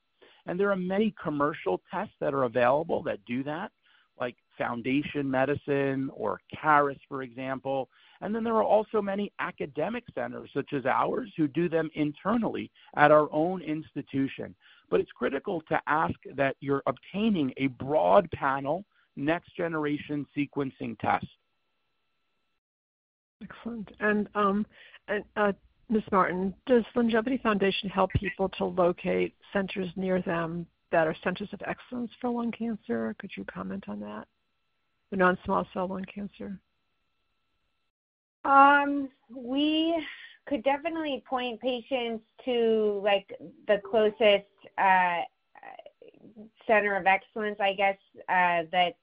And 0.45 0.59
there 0.59 0.69
are 0.69 0.75
many 0.75 1.15
commercial 1.19 1.81
tests 1.91 2.13
that 2.19 2.35
are 2.35 2.43
available 2.43 3.01
that 3.01 3.25
do 3.25 3.43
that, 3.45 3.71
like 4.19 4.35
Foundation 4.59 5.27
Medicine 5.27 6.11
or 6.13 6.39
Caris, 6.55 6.99
for 7.07 7.23
example. 7.23 7.89
And 8.21 8.35
then 8.35 8.43
there 8.43 8.57
are 8.57 8.63
also 8.63 9.01
many 9.01 9.31
academic 9.39 10.03
centers, 10.13 10.51
such 10.53 10.71
as 10.73 10.85
ours, 10.85 11.31
who 11.35 11.47
do 11.47 11.67
them 11.67 11.89
internally 11.95 12.69
at 12.95 13.09
our 13.09 13.27
own 13.33 13.63
institution. 13.63 14.53
But 14.91 14.99
it's 14.99 15.11
critical 15.13 15.63
to 15.67 15.81
ask 15.87 16.13
that 16.35 16.57
you're 16.59 16.83
obtaining 16.85 17.55
a 17.57 17.67
broad 17.67 18.29
panel 18.29 18.85
next 19.15 19.57
generation 19.57 20.27
sequencing 20.37 20.95
test. 20.99 21.25
Excellent. 23.41 23.89
And, 23.99 24.27
um, 24.35 24.65
and 25.07 25.23
uh, 25.35 25.53
Ms. 25.89 26.03
Martin, 26.11 26.53
does 26.65 26.83
LUNGevity 26.95 27.41
Foundation 27.41 27.89
help 27.89 28.11
people 28.13 28.49
to 28.49 28.65
locate 28.65 29.33
centers 29.53 29.89
near 29.95 30.21
them 30.21 30.67
that 30.91 31.07
are 31.07 31.15
centers 31.23 31.49
of 31.53 31.61
excellence 31.65 32.11
for 32.19 32.29
lung 32.29 32.51
cancer? 32.51 33.15
Could 33.19 33.31
you 33.35 33.45
comment 33.45 33.85
on 33.87 33.99
that? 34.01 34.27
The 35.11 35.17
non-small 35.17 35.67
cell 35.73 35.87
lung 35.87 36.05
cancer. 36.13 36.59
Um, 38.45 39.09
we 39.33 40.03
could 40.47 40.63
definitely 40.63 41.23
point 41.29 41.59
patients 41.59 42.23
to 42.45 43.01
like 43.03 43.31
the 43.67 43.81
closest 43.89 44.45
uh, 44.77 45.21
center 46.67 46.95
of 46.95 47.05
excellence, 47.05 47.57
I 47.59 47.73
guess, 47.73 47.97
uh, 48.29 48.63
that 48.71 48.95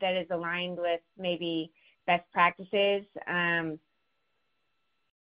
that 0.00 0.14
is 0.16 0.26
aligned 0.30 0.78
with 0.78 1.00
maybe 1.18 1.70
best 2.06 2.24
practices. 2.32 3.04
Um, 3.26 3.78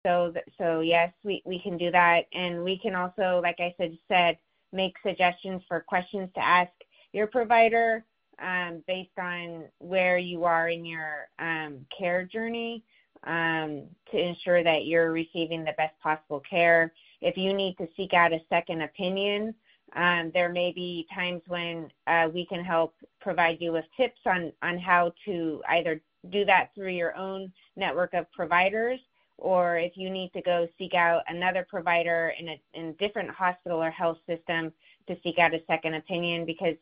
so, 0.06 0.32
th- 0.32 0.46
so 0.58 0.82
yes, 0.82 1.12
we, 1.24 1.42
we 1.46 1.60
can 1.60 1.78
do 1.78 1.92
that. 1.92 2.26
And 2.34 2.64
we 2.64 2.78
can 2.78 2.96
also, 2.96 3.40
like 3.44 3.60
I 3.60 3.74
said, 3.78 3.98
said 4.08 4.38
make 4.74 4.96
suggestions 5.06 5.62
for 5.68 5.82
questions 5.82 6.30
to 6.36 6.44
ask 6.44 6.72
your 7.14 7.28
provider 7.28 8.04
um, 8.42 8.84
based 8.88 9.18
on 9.20 9.66
where 9.80 10.18
you 10.18 10.44
are 10.46 10.70
in 10.70 10.86
your 10.86 11.30
um, 11.40 11.86
care 11.98 12.24
journey 12.26 12.84
um, 13.26 13.84
to 14.12 14.18
ensure 14.18 14.64
that 14.64 14.86
you're 14.86 15.12
receiving 15.12 15.64
the 15.64 15.74
best 15.78 15.94
possible 16.02 16.42
care. 16.50 16.92
If 17.22 17.38
you 17.38 17.54
need 17.54 17.78
to 17.78 17.88
seek 17.96 18.14
out 18.14 18.34
a 18.34 18.40
second 18.50 18.82
opinion, 18.82 19.54
um, 19.96 20.32
there 20.34 20.50
may 20.50 20.72
be 20.72 21.06
times 21.14 21.42
when 21.48 21.92
uh, 22.08 22.30
we 22.34 22.46
can 22.46 22.64
help 22.64 22.96
provide 23.20 23.58
you 23.60 23.74
with 23.74 23.86
tips 23.98 24.22
on, 24.26 24.52
on 24.64 24.80
how 24.80 25.14
to 25.26 25.62
either 25.70 26.02
do 26.30 26.46
that 26.46 26.70
through 26.76 26.92
your 26.92 27.16
own 27.16 27.52
network 27.76 28.14
of 28.14 28.32
providers, 28.32 29.00
or 29.38 29.78
if 29.78 29.94
you 29.96 30.10
need 30.10 30.32
to 30.34 30.42
go 30.42 30.68
seek 30.78 30.94
out 30.94 31.24
another 31.28 31.66
provider 31.68 32.34
in 32.40 32.50
a, 32.50 32.62
in 32.74 32.94
different 32.94 33.30
hospital 33.30 33.82
or 33.82 33.90
health 33.90 34.20
system 34.28 34.72
to 35.08 35.18
seek 35.24 35.40
out 35.40 35.54
a 35.54 35.62
second 35.66 35.96
opinion, 35.96 36.46
because 36.46 36.76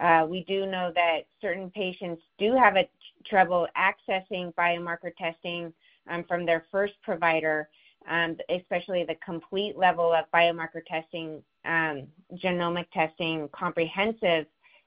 uh, 0.00 0.24
we 0.28 0.44
do 0.44 0.64
know 0.64 0.90
that 0.94 1.26
certain 1.42 1.70
patients 1.70 2.22
do 2.38 2.54
have 2.54 2.76
a 2.76 2.88
trouble 3.26 3.66
accessing 3.76 4.54
biomarker 4.54 5.14
testing 5.18 5.72
um, 6.08 6.24
from 6.24 6.46
their 6.46 6.64
first 6.70 6.94
provider, 7.02 7.68
um, 8.08 8.36
especially 8.48 9.04
the 9.04 9.16
complete 9.16 9.76
level 9.76 10.12
of 10.12 10.24
biomarker 10.32 10.84
testing, 10.86 11.42
um, 11.66 12.06
genomic 12.36 12.86
testing, 12.92 13.48
comprehensive 13.52 14.46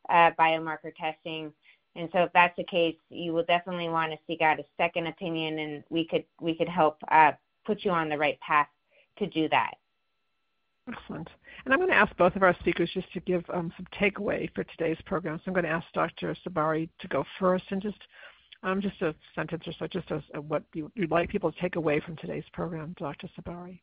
uh, 0.10 0.32
biomarker 0.40 0.96
testing 0.96 1.54
and 1.96 2.10
so 2.14 2.24
if 2.24 2.34
that's 2.34 2.56
the 2.56 2.64
case, 2.64 2.96
you 3.10 3.34
will 3.34 3.44
definitely 3.44 3.90
want 3.90 4.12
to 4.12 4.18
seek 4.26 4.42
out 4.42 4.60
a 4.60 4.66
second 4.78 5.08
opinion, 5.08 5.60
and 5.60 5.84
we 5.90 6.06
could 6.06 6.24
we 6.40 6.56
could 6.56 6.70
help 6.70 6.98
uh, 7.10 7.32
put 7.66 7.84
you 7.84 7.92
on 7.92 8.10
the 8.10 8.18
right 8.18 8.40
path 8.40 8.68
to 9.18 9.28
do 9.28 9.50
that. 9.50 9.74
Excellent. 10.88 11.30
And 11.64 11.74
I'm 11.74 11.80
going 11.80 11.92
to 11.92 11.96
ask 11.96 12.16
both 12.18 12.36
of 12.36 12.44
our 12.44 12.56
speakers 12.60 12.90
just 12.94 13.12
to 13.14 13.20
give 13.20 13.44
um, 13.54 13.72
some 13.78 13.86
takeaway 14.00 14.50
for 14.56 14.64
today's 14.64 14.98
program. 15.06 15.38
So 15.38 15.44
I'm 15.48 15.54
going 15.54 15.66
to 15.66 15.70
ask 15.70 15.86
Dr. 15.94 16.36
Sabari 16.46 16.90
to 17.00 17.08
go 17.08 17.24
first 17.40 17.66
and 17.70 17.82
just 17.82 18.00
um, 18.64 18.82
just 18.82 19.02
a 19.02 19.14
sentence 19.36 19.64
or 19.68 19.74
so, 19.78 19.88
just 19.88 20.12
as 20.12 20.22
uh, 20.36 20.42
what 20.42 20.64
you, 20.74 20.92
would 20.98 21.12
like 21.12 21.30
people 21.30 21.52
to 21.52 21.60
take 21.60 21.76
away 21.76 22.00
from 22.00 22.16
today's 22.18 22.44
program, 22.54 22.96
Dr. 22.98 23.28
Sabari. 23.38 23.80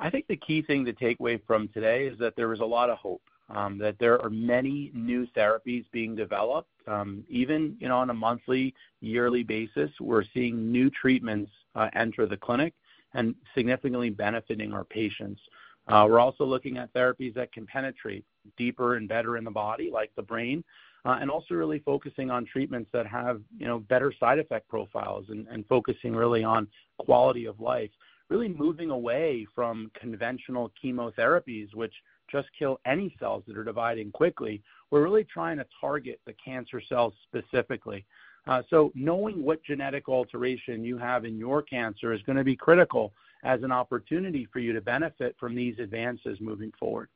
I 0.00 0.10
think 0.10 0.26
the 0.26 0.36
key 0.36 0.62
thing 0.62 0.84
to 0.84 0.92
take 0.92 1.20
away 1.20 1.40
from 1.46 1.68
today 1.68 2.06
is 2.06 2.18
that 2.18 2.34
there 2.36 2.52
is 2.52 2.60
a 2.60 2.64
lot 2.64 2.90
of 2.90 2.98
hope 2.98 3.22
that 3.52 3.96
there 3.98 4.20
are 4.20 4.30
many 4.30 4.90
new 4.94 5.26
therapies 5.36 5.84
being 5.92 6.14
developed. 6.14 6.70
Um, 6.86 7.24
even 7.28 7.76
you 7.78 7.88
know 7.88 7.98
on 7.98 8.10
a 8.10 8.14
monthly, 8.14 8.74
yearly 9.00 9.42
basis, 9.42 9.90
we're 10.00 10.24
seeing 10.34 10.72
new 10.72 10.90
treatments 10.90 11.50
uh, 11.74 11.88
enter 11.94 12.26
the 12.26 12.36
clinic 12.36 12.74
and 13.14 13.34
significantly 13.54 14.10
benefiting 14.10 14.72
our 14.72 14.84
patients. 14.84 15.40
Uh, 15.88 16.06
we're 16.08 16.20
also 16.20 16.44
looking 16.44 16.78
at 16.78 16.92
therapies 16.92 17.34
that 17.34 17.52
can 17.52 17.66
penetrate 17.66 18.24
deeper 18.56 18.96
and 18.96 19.08
better 19.08 19.36
in 19.36 19.44
the 19.44 19.50
body, 19.50 19.90
like 19.92 20.12
the 20.16 20.22
brain, 20.22 20.62
uh, 21.04 21.18
and 21.20 21.30
also 21.30 21.54
really 21.54 21.80
focusing 21.80 22.30
on 22.30 22.44
treatments 22.44 22.88
that 22.92 23.06
have 23.06 23.40
you 23.58 23.66
know 23.66 23.80
better 23.80 24.12
side 24.18 24.38
effect 24.38 24.68
profiles 24.68 25.26
and 25.28 25.66
focusing 25.68 26.14
really 26.14 26.44
on 26.44 26.66
quality 26.98 27.46
of 27.46 27.58
life. 27.60 27.90
Really 28.28 28.48
moving 28.48 28.90
away 28.90 29.46
from 29.54 29.90
conventional 30.00 30.72
chemotherapies, 30.82 31.74
which 31.74 31.92
just 32.32 32.48
kill 32.58 32.80
any 32.86 33.14
cells 33.20 33.44
that 33.46 33.56
are 33.56 33.64
dividing 33.64 34.10
quickly. 34.10 34.62
We're 34.90 35.02
really 35.02 35.24
trying 35.24 35.58
to 35.58 35.66
target 35.80 36.20
the 36.26 36.34
cancer 36.44 36.80
cells 36.88 37.12
specifically. 37.28 38.04
Uh, 38.46 38.62
so 38.70 38.90
knowing 38.94 39.44
what 39.44 39.62
genetic 39.62 40.08
alteration 40.08 40.82
you 40.82 40.98
have 40.98 41.24
in 41.24 41.36
your 41.36 41.62
cancer 41.62 42.12
is 42.12 42.22
going 42.22 42.38
to 42.38 42.44
be 42.44 42.56
critical 42.56 43.12
as 43.44 43.62
an 43.62 43.70
opportunity 43.70 44.48
for 44.52 44.58
you 44.58 44.72
to 44.72 44.80
benefit 44.80 45.36
from 45.38 45.54
these 45.54 45.78
advances 45.78 46.38
moving 46.40 46.72
forward. 46.78 47.08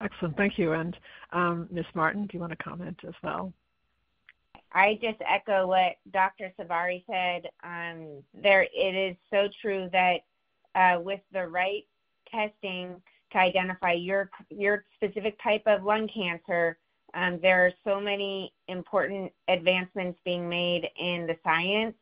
Excellent. 0.00 0.36
Thank 0.36 0.58
you. 0.58 0.72
And 0.72 0.96
um, 1.32 1.68
Ms. 1.70 1.86
Martin, 1.94 2.22
do 2.22 2.30
you 2.34 2.40
want 2.40 2.52
to 2.52 2.62
comment 2.62 2.98
as 3.06 3.14
well? 3.22 3.52
I 4.72 4.98
just 5.00 5.18
echo 5.26 5.68
what 5.68 5.96
Dr. 6.10 6.52
Sabari 6.58 7.04
said. 7.06 7.48
Um, 7.62 8.22
there, 8.34 8.66
it 8.74 8.94
is 8.94 9.16
so 9.30 9.48
true 9.62 9.88
that 9.92 10.24
uh, 10.74 11.00
with 11.00 11.20
the 11.32 11.46
right 11.46 11.84
testing, 12.28 13.00
to 13.34 13.38
identify 13.38 13.92
your 13.92 14.30
your 14.48 14.84
specific 14.94 15.36
type 15.42 15.62
of 15.66 15.84
lung 15.84 16.08
cancer. 16.08 16.78
Um, 17.14 17.38
there 17.42 17.66
are 17.66 17.72
so 17.84 18.00
many 18.00 18.52
important 18.68 19.30
advancements 19.48 20.18
being 20.24 20.48
made 20.48 20.88
in 20.98 21.26
the 21.26 21.36
science 21.44 21.94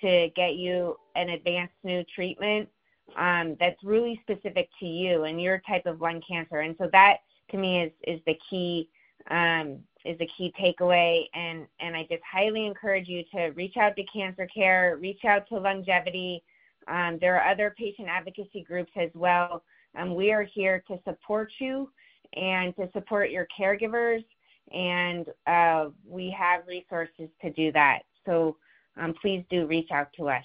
to 0.00 0.28
get 0.36 0.54
you 0.56 0.96
an 1.16 1.30
advanced 1.30 1.74
new 1.84 2.04
treatment 2.14 2.68
um, 3.16 3.56
that's 3.58 3.82
really 3.82 4.20
specific 4.22 4.68
to 4.80 4.86
you 4.86 5.24
and 5.24 5.40
your 5.40 5.62
type 5.66 5.86
of 5.86 6.00
lung 6.00 6.20
cancer. 6.28 6.60
And 6.60 6.74
so 6.78 6.88
that 6.92 7.18
to 7.50 7.56
me 7.56 7.82
is 7.82 7.92
is 8.06 8.20
the 8.26 8.38
key 8.48 8.88
um, 9.30 9.78
is 10.04 10.18
the 10.18 10.28
key 10.36 10.52
takeaway. 10.60 11.24
And 11.34 11.66
and 11.80 11.96
I 11.96 12.02
just 12.10 12.22
highly 12.30 12.66
encourage 12.66 13.08
you 13.08 13.22
to 13.34 13.48
reach 13.50 13.76
out 13.76 13.96
to 13.96 14.04
Cancer 14.04 14.48
Care, 14.52 14.98
reach 15.00 15.24
out 15.24 15.48
to 15.48 15.54
LUNGevity. 15.54 16.42
Um, 16.88 17.18
there 17.20 17.40
are 17.40 17.48
other 17.48 17.74
patient 17.78 18.08
advocacy 18.08 18.64
groups 18.66 18.90
as 18.96 19.10
well 19.14 19.62
um, 19.96 20.14
we 20.14 20.32
are 20.32 20.42
here 20.42 20.82
to 20.88 20.98
support 21.04 21.50
you 21.58 21.90
and 22.34 22.74
to 22.76 22.88
support 22.92 23.30
your 23.30 23.46
caregivers, 23.58 24.24
and 24.72 25.26
uh, 25.46 25.90
we 26.08 26.34
have 26.36 26.66
resources 26.66 27.28
to 27.42 27.50
do 27.52 27.72
that. 27.72 28.00
So 28.24 28.56
um, 28.96 29.14
please 29.20 29.44
do 29.50 29.66
reach 29.66 29.90
out 29.90 30.08
to 30.16 30.28
us. 30.28 30.44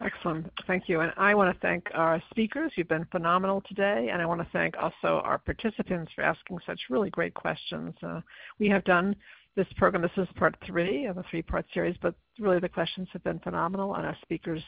Excellent. 0.00 0.50
Thank 0.66 0.88
you. 0.88 1.00
And 1.00 1.12
I 1.16 1.34
want 1.34 1.52
to 1.52 1.60
thank 1.60 1.88
our 1.92 2.22
speakers. 2.30 2.70
You've 2.76 2.88
been 2.88 3.06
phenomenal 3.10 3.62
today. 3.66 4.10
And 4.12 4.22
I 4.22 4.26
want 4.26 4.40
to 4.40 4.46
thank 4.52 4.76
also 4.76 5.20
our 5.24 5.38
participants 5.38 6.12
for 6.14 6.22
asking 6.22 6.58
such 6.64 6.78
really 6.88 7.10
great 7.10 7.34
questions. 7.34 7.94
Uh, 8.00 8.20
we 8.60 8.68
have 8.68 8.84
done 8.84 9.16
this 9.56 9.66
program. 9.76 10.02
This 10.02 10.10
is 10.16 10.28
part 10.36 10.54
three 10.64 11.06
of 11.06 11.18
a 11.18 11.24
three 11.30 11.42
part 11.42 11.66
series, 11.74 11.96
but 12.00 12.14
really 12.38 12.60
the 12.60 12.68
questions 12.68 13.08
have 13.12 13.24
been 13.24 13.40
phenomenal, 13.40 13.96
and 13.96 14.06
our 14.06 14.16
speakers 14.22 14.62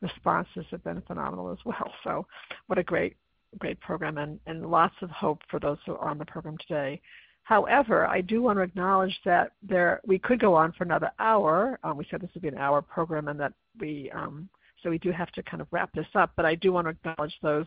responses 0.00 0.64
have 0.70 0.82
been 0.84 1.02
phenomenal 1.02 1.50
as 1.50 1.58
well. 1.64 1.92
So, 2.04 2.26
what 2.66 2.78
a 2.78 2.82
great, 2.82 3.16
great 3.58 3.80
program, 3.80 4.18
and, 4.18 4.40
and 4.46 4.70
lots 4.70 4.94
of 5.02 5.10
hope 5.10 5.40
for 5.50 5.60
those 5.60 5.78
who 5.84 5.92
are 5.92 6.08
on 6.08 6.18
the 6.18 6.24
program 6.24 6.56
today. 6.66 7.00
However, 7.42 8.06
I 8.06 8.20
do 8.20 8.42
want 8.42 8.58
to 8.58 8.62
acknowledge 8.62 9.18
that 9.24 9.52
there 9.62 10.00
we 10.06 10.18
could 10.18 10.38
go 10.38 10.54
on 10.54 10.72
for 10.72 10.84
another 10.84 11.10
hour. 11.18 11.78
Um, 11.82 11.96
we 11.96 12.06
said 12.10 12.20
this 12.20 12.30
would 12.34 12.42
be 12.42 12.48
an 12.48 12.58
hour 12.58 12.80
program, 12.80 13.28
and 13.28 13.40
that 13.40 13.52
we 13.78 14.10
um, 14.14 14.48
so 14.82 14.90
we 14.90 14.98
do 14.98 15.10
have 15.10 15.30
to 15.32 15.42
kind 15.42 15.60
of 15.60 15.68
wrap 15.70 15.92
this 15.92 16.06
up. 16.14 16.32
But 16.36 16.46
I 16.46 16.54
do 16.54 16.72
want 16.72 16.86
to 16.86 16.90
acknowledge 16.90 17.34
those 17.42 17.66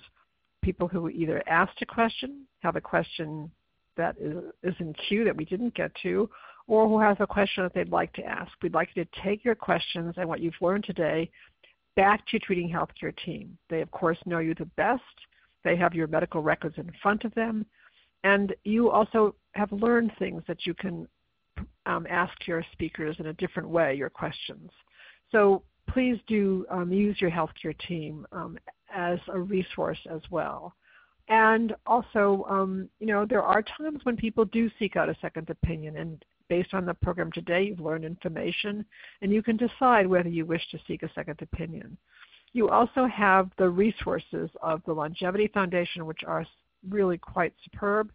people 0.63 0.87
who 0.87 1.09
either 1.09 1.43
asked 1.47 1.81
a 1.81 1.85
question, 1.85 2.45
have 2.61 2.75
a 2.75 2.81
question 2.81 3.51
that 3.97 4.15
is, 4.19 4.37
is 4.63 4.73
in 4.79 4.93
queue 5.07 5.23
that 5.25 5.35
we 5.35 5.45
didn't 5.45 5.75
get 5.75 5.91
to, 6.03 6.29
or 6.67 6.87
who 6.87 6.99
has 6.99 7.17
a 7.19 7.27
question 7.27 7.63
that 7.63 7.73
they'd 7.73 7.89
like 7.89 8.13
to 8.13 8.23
ask. 8.23 8.51
We'd 8.61 8.73
like 8.73 8.89
you 8.95 9.03
to 9.03 9.21
take 9.23 9.43
your 9.43 9.55
questions 9.55 10.15
and 10.17 10.27
what 10.27 10.39
you've 10.39 10.53
learned 10.61 10.85
today 10.85 11.29
back 11.95 12.25
to 12.25 12.33
your 12.33 12.41
treating 12.43 12.69
healthcare 12.69 13.15
team. 13.25 13.57
They, 13.69 13.81
of 13.81 13.91
course, 13.91 14.17
know 14.25 14.39
you 14.39 14.55
the 14.55 14.65
best. 14.77 15.01
They 15.63 15.75
have 15.77 15.93
your 15.93 16.07
medical 16.07 16.41
records 16.41 16.75
in 16.77 16.91
front 17.01 17.23
of 17.23 17.33
them. 17.35 17.65
And 18.23 18.55
you 18.63 18.89
also 18.89 19.35
have 19.53 19.71
learned 19.71 20.11
things 20.17 20.43
that 20.47 20.65
you 20.65 20.73
can 20.73 21.07
um, 21.85 22.07
ask 22.09 22.33
your 22.47 22.63
speakers 22.71 23.15
in 23.19 23.27
a 23.27 23.33
different 23.33 23.69
way, 23.69 23.95
your 23.95 24.09
questions. 24.09 24.71
So 25.31 25.63
please 25.89 26.17
do 26.27 26.65
um, 26.69 26.91
use 26.91 27.19
your 27.19 27.31
healthcare 27.31 27.77
team 27.87 28.25
um, 28.31 28.57
as 28.93 29.19
a 29.27 29.39
resource 29.39 29.99
as 30.09 30.21
well. 30.31 30.73
And 31.29 31.73
also, 31.85 32.45
um, 32.49 32.89
you 32.99 33.07
know, 33.07 33.25
there 33.25 33.43
are 33.43 33.63
times 33.63 33.99
when 34.03 34.17
people 34.17 34.45
do 34.45 34.69
seek 34.77 34.95
out 34.95 35.09
a 35.09 35.15
second 35.21 35.49
opinion, 35.49 35.97
and 35.97 36.23
based 36.49 36.73
on 36.73 36.85
the 36.85 36.93
program 36.93 37.31
today, 37.31 37.63
you've 37.63 37.79
learned 37.79 38.05
information, 38.05 38.85
and 39.21 39.31
you 39.31 39.41
can 39.41 39.57
decide 39.57 40.07
whether 40.07 40.29
you 40.29 40.45
wish 40.45 40.61
to 40.71 40.79
seek 40.87 41.03
a 41.03 41.11
second 41.13 41.39
opinion. 41.41 41.97
You 42.53 42.69
also 42.69 43.05
have 43.07 43.49
the 43.57 43.69
resources 43.69 44.49
of 44.61 44.81
the 44.85 44.93
LUNGevity 44.93 45.51
Foundation, 45.53 46.05
which 46.05 46.23
are 46.25 46.45
really 46.87 47.17
quite 47.17 47.53
superb, 47.63 48.11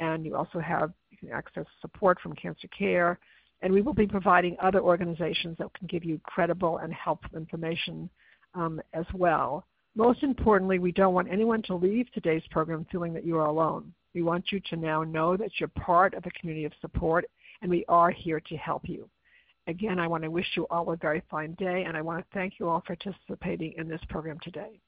and 0.00 0.24
you 0.24 0.36
also 0.36 0.58
have 0.58 0.92
you 1.10 1.18
can 1.18 1.30
access 1.30 1.66
support 1.80 2.18
from 2.20 2.34
Cancer 2.34 2.68
Care, 2.76 3.18
and 3.62 3.72
we 3.72 3.82
will 3.82 3.94
be 3.94 4.06
providing 4.06 4.56
other 4.62 4.80
organizations 4.80 5.56
that 5.58 5.72
can 5.74 5.86
give 5.86 6.04
you 6.04 6.20
credible 6.24 6.78
and 6.78 6.92
helpful 6.92 7.36
information 7.36 8.08
um, 8.54 8.80
as 8.92 9.06
well. 9.14 9.66
Most 9.96 10.22
importantly, 10.22 10.78
we 10.78 10.92
don't 10.92 11.14
want 11.14 11.30
anyone 11.30 11.62
to 11.62 11.74
leave 11.74 12.10
today's 12.12 12.42
program 12.50 12.86
feeling 12.90 13.12
that 13.14 13.24
you 13.24 13.36
are 13.36 13.46
alone. 13.46 13.92
We 14.14 14.22
want 14.22 14.50
you 14.50 14.60
to 14.70 14.76
now 14.76 15.02
know 15.04 15.36
that 15.36 15.50
you're 15.58 15.68
part 15.68 16.14
of 16.14 16.24
a 16.26 16.30
community 16.30 16.64
of 16.64 16.72
support 16.80 17.26
and 17.64 17.70
we 17.70 17.82
are 17.88 18.10
here 18.10 18.40
to 18.40 18.56
help 18.58 18.82
you. 18.86 19.08
Again, 19.66 19.98
I 19.98 20.06
want 20.06 20.22
to 20.22 20.30
wish 20.30 20.46
you 20.54 20.66
all 20.68 20.92
a 20.92 20.96
very 20.96 21.22
fine 21.30 21.54
day, 21.54 21.84
and 21.88 21.96
I 21.96 22.02
want 22.02 22.18
to 22.20 22.26
thank 22.34 22.60
you 22.60 22.68
all 22.68 22.82
for 22.86 22.94
participating 22.94 23.72
in 23.78 23.88
this 23.88 24.02
program 24.10 24.38
today. 24.42 24.78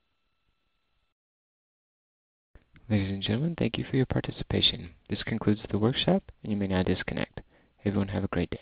Ladies 2.91 3.11
and 3.11 3.23
gentlemen, 3.23 3.55
thank 3.59 3.79
you 3.79 3.85
for 3.91 3.97
your 3.97 4.05
participation. 4.05 4.91
This 5.09 5.23
concludes 5.23 5.63
the 5.71 5.79
workshop, 5.79 6.23
and 6.43 6.53
you 6.53 6.59
may 6.59 6.67
now 6.67 6.83
disconnect. 6.83 7.41
Everyone 7.87 8.09
have 8.09 8.25
a 8.25 8.29
great 8.29 8.51
day. 8.51 8.61